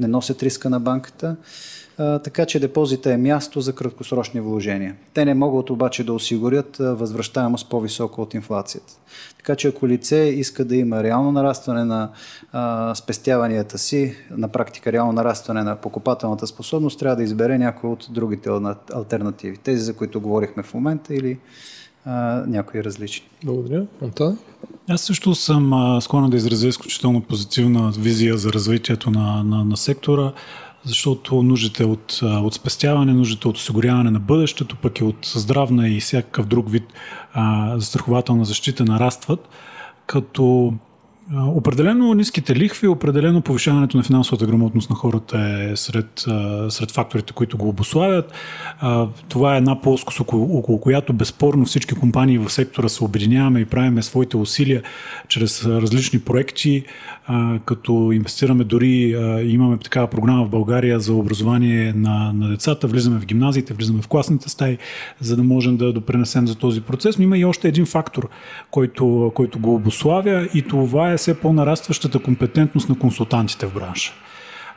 не 0.00 0.06
носят 0.06 0.42
риска 0.42 0.70
на 0.70 0.80
банката 0.80 1.36
така 1.98 2.46
че 2.46 2.60
депозита 2.60 3.12
е 3.12 3.16
място 3.16 3.60
за 3.60 3.74
краткосрочни 3.74 4.40
вложения. 4.40 4.96
Те 5.14 5.24
не 5.24 5.34
могат 5.34 5.70
обаче 5.70 6.04
да 6.04 6.12
осигурят 6.12 6.76
възвръщаемост 6.78 7.70
по-висока 7.70 8.22
от 8.22 8.34
инфлацията. 8.34 8.92
Така 9.36 9.56
че 9.56 9.68
ако 9.68 9.88
лице 9.88 10.16
иска 10.16 10.64
да 10.64 10.76
има 10.76 11.02
реално 11.02 11.32
нарастване 11.32 11.84
на 11.84 12.10
а, 12.52 12.94
спестяванията 12.94 13.78
си, 13.78 14.14
на 14.30 14.48
практика 14.48 14.92
реално 14.92 15.12
нарастване 15.12 15.62
на 15.62 15.76
покупателната 15.76 16.46
способност, 16.46 16.98
трябва 16.98 17.16
да 17.16 17.22
избере 17.22 17.58
някои 17.58 17.90
от 17.90 18.06
другите 18.10 18.50
альтернативи. 18.94 19.56
Тези, 19.56 19.82
за 19.82 19.94
които 19.94 20.20
говорихме 20.20 20.62
в 20.62 20.74
момента 20.74 21.14
или 21.14 21.38
а, 22.04 22.44
някои 22.46 22.84
различни. 22.84 23.28
Благодаря. 23.44 23.86
Антон? 24.02 24.38
Аз 24.88 25.00
също 25.00 25.34
съм 25.34 25.98
склонен 26.02 26.30
да 26.30 26.36
изразя 26.36 26.68
изключително 26.68 27.20
позитивна 27.20 27.92
визия 27.98 28.38
за 28.38 28.52
развитието 28.52 29.10
на, 29.10 29.44
на, 29.44 29.64
на 29.64 29.76
сектора 29.76 30.32
защото 30.84 31.42
нуждите 31.42 31.84
от, 31.84 32.20
от 32.22 32.54
спестяване, 32.54 33.12
нуждите 33.12 33.48
от 33.48 33.56
осигуряване 33.56 34.10
на 34.10 34.20
бъдещето, 34.20 34.76
пък 34.76 34.98
и 34.98 35.04
от 35.04 35.32
здравна 35.34 35.88
и 35.88 36.00
всякакъв 36.00 36.46
друг 36.46 36.70
вид 36.70 36.84
а, 37.32 37.74
застрахователна 37.78 38.44
защита 38.44 38.84
нарастват, 38.84 39.48
като 40.06 40.74
Определено 41.36 42.14
ниските 42.14 42.56
лихви, 42.56 42.88
определено 42.88 43.40
повишаването 43.40 43.96
на 43.96 44.02
финансовата 44.02 44.46
грамотност 44.46 44.90
на 44.90 44.96
хората 44.96 45.38
е 45.38 45.76
сред, 45.76 46.24
сред 46.68 46.90
факторите, 46.90 47.32
които 47.32 47.58
го 47.58 47.68
обославят. 47.68 48.32
Това 49.28 49.54
е 49.54 49.58
една 49.58 49.80
плоскост, 49.80 50.20
около, 50.20 50.58
около 50.58 50.80
която 50.80 51.12
безспорно 51.12 51.64
всички 51.64 51.94
компании 51.94 52.38
в 52.38 52.50
сектора 52.50 52.88
се 52.88 53.04
обединяваме 53.04 53.60
и 53.60 53.64
правиме 53.64 54.02
своите 54.02 54.36
усилия 54.36 54.82
чрез 55.28 55.66
различни 55.66 56.20
проекти, 56.20 56.84
като 57.64 58.12
инвестираме 58.12 58.64
дори, 58.64 59.16
имаме 59.44 59.76
такава 59.76 60.06
програма 60.06 60.44
в 60.44 60.50
България 60.50 61.00
за 61.00 61.14
образование 61.14 61.92
на, 61.96 62.32
на 62.32 62.48
децата, 62.48 62.86
влизаме 62.86 63.20
в 63.20 63.26
гимназиите, 63.26 63.74
влизаме 63.74 64.02
в 64.02 64.08
класните 64.08 64.48
стаи, 64.48 64.78
за 65.20 65.36
да 65.36 65.42
можем 65.42 65.76
да 65.76 65.92
допренесем 65.92 66.46
за 66.46 66.54
този 66.54 66.80
процес. 66.80 67.18
Но 67.18 67.24
има 67.24 67.38
и 67.38 67.44
още 67.44 67.68
един 67.68 67.86
фактор, 67.86 68.28
който, 68.70 69.32
който 69.34 69.58
го 69.58 69.74
обославя 69.74 70.48
и 70.54 70.62
това 70.62 71.12
е 71.12 71.17
все 71.18 71.40
по-нарастващата 71.40 72.18
компетентност 72.18 72.88
на 72.88 72.98
консултантите 72.98 73.66
в 73.66 73.74
бранша. 73.74 74.12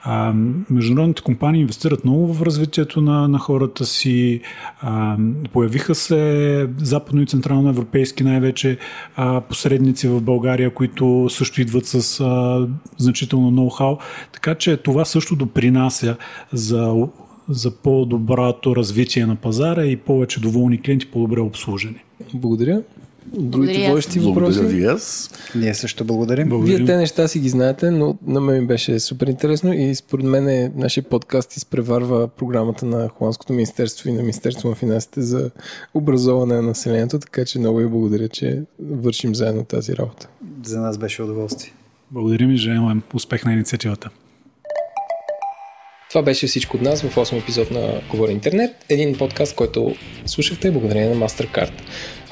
А, 0.04 0.34
международните 0.70 1.22
компании 1.22 1.62
инвестират 1.62 2.06
много 2.06 2.34
в 2.34 2.42
развитието 2.42 3.02
на, 3.02 3.28
на 3.28 3.40
хората 3.40 3.86
си. 3.86 4.42
А, 4.82 5.18
появиха 5.54 5.96
се 5.96 6.68
западно 6.78 7.22
и 7.22 7.26
централно 7.26 7.70
европейски 7.70 8.24
най-вече 8.24 8.78
а, 9.16 9.42
посредници 9.42 10.08
в 10.08 10.22
България, 10.22 10.74
които 10.74 11.28
също 11.30 11.62
идват 11.62 11.86
с 11.86 12.20
а, 12.20 12.68
значително 12.98 13.52
ноу-хау. 13.52 13.98
Така 14.32 14.56
че 14.56 14.78
това 14.78 15.06
също 15.06 15.36
допринася 15.36 16.18
за, 16.54 17.08
за 17.50 17.72
по-доброто 17.72 18.76
развитие 18.76 19.26
на 19.26 19.36
пазара 19.36 19.86
и 19.86 19.98
повече 19.98 20.42
доволни 20.42 20.82
клиенти, 20.82 21.12
по-добре 21.12 21.40
обслужени. 21.40 22.04
Благодаря. 22.34 22.82
Другите 23.26 23.90
водещи 23.90 24.20
въпроси. 24.20 24.60
Благодаря 24.60 24.78
ви 24.78 24.86
аз. 24.86 25.32
Ние 25.56 25.74
също 25.74 26.06
благодарим. 26.06 26.50
благодарим. 26.50 26.78
Вие 26.78 26.86
те 26.86 26.98
неща 26.98 27.28
си 27.28 27.40
ги 27.40 27.50
знаете, 27.50 27.92
но 27.92 28.18
на 28.28 28.42
мен 28.42 28.62
ми 28.62 28.68
беше 28.68 29.00
супер 29.00 29.28
интересно 29.28 29.74
и 29.74 29.96
според 29.96 30.26
мен 30.26 30.50
е, 30.50 30.72
нашия 30.76 31.04
подкаст 31.04 31.56
изпреварва 31.56 32.28
програмата 32.28 32.86
на 32.86 33.10
Холандското 33.10 33.54
министерство 33.54 34.10
и 34.10 34.14
на 34.14 34.22
Министерство 34.22 34.70
на 34.70 34.76
финансите 34.76 35.22
за 35.22 35.52
образоване 35.94 36.56
на 36.56 36.62
населението, 36.62 37.20
така 37.20 37.46
че 37.46 37.60
много 37.60 37.78
ви 37.78 37.88
благодаря, 37.88 38.30
че 38.30 38.62
вършим 38.80 39.36
заедно 39.36 39.64
тази 39.64 39.98
работа. 39.98 40.28
За 40.64 40.82
нас 40.82 40.98
беше 40.98 41.24
удоволствие. 41.24 41.74
Благодарим 42.12 42.52
и 42.52 42.58
желаем 42.58 43.02
успех 43.14 43.46
на 43.46 43.54
инициативата. 43.54 44.10
Това 46.12 46.22
беше 46.22 46.48
всичко 46.48 46.78
от 46.78 46.84
нас 46.84 47.02
в 47.02 47.16
8 47.16 47.42
епизод 47.42 47.72
на 47.72 48.02
Говори 48.10 48.32
Интернет, 48.32 48.72
един 48.90 49.18
подкаст, 49.18 49.56
който 49.56 49.96
слушахте 50.26 50.72
благодарение 50.72 51.10
на 51.10 51.28
MasterCard. 51.28 51.72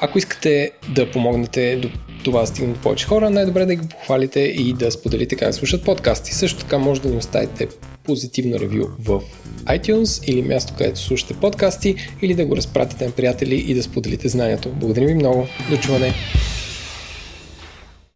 Ако 0.00 0.18
искате 0.18 0.70
да 0.94 1.10
помогнете 1.10 1.76
до 1.76 1.88
това 2.24 2.40
да 2.40 2.46
стигнат 2.46 2.80
повече 2.80 3.06
хора, 3.06 3.30
най-добре 3.30 3.66
да 3.66 3.74
ги 3.74 3.88
похвалите 3.88 4.40
и 4.40 4.72
да 4.72 4.90
споделите 4.90 5.36
как 5.36 5.54
слушат 5.54 5.84
подкасти. 5.84 6.34
Също 6.34 6.58
така 6.58 6.78
може 6.78 7.00
да 7.00 7.08
ни 7.08 7.16
оставите 7.16 7.68
позитивно 8.04 8.58
ревю 8.58 8.86
в 8.98 9.20
iTunes 9.64 10.24
или 10.30 10.42
място, 10.42 10.74
където 10.78 11.00
слушате 11.00 11.34
подкасти, 11.34 11.94
или 12.22 12.34
да 12.34 12.46
го 12.46 12.56
разпратите 12.56 13.06
на 13.06 13.10
приятели 13.10 13.54
и 13.54 13.74
да 13.74 13.82
споделите 13.82 14.28
знанието. 14.28 14.68
Благодарим 14.68 15.08
ви 15.08 15.14
много. 15.14 15.46
До 15.70 15.76
чуване! 15.76 16.14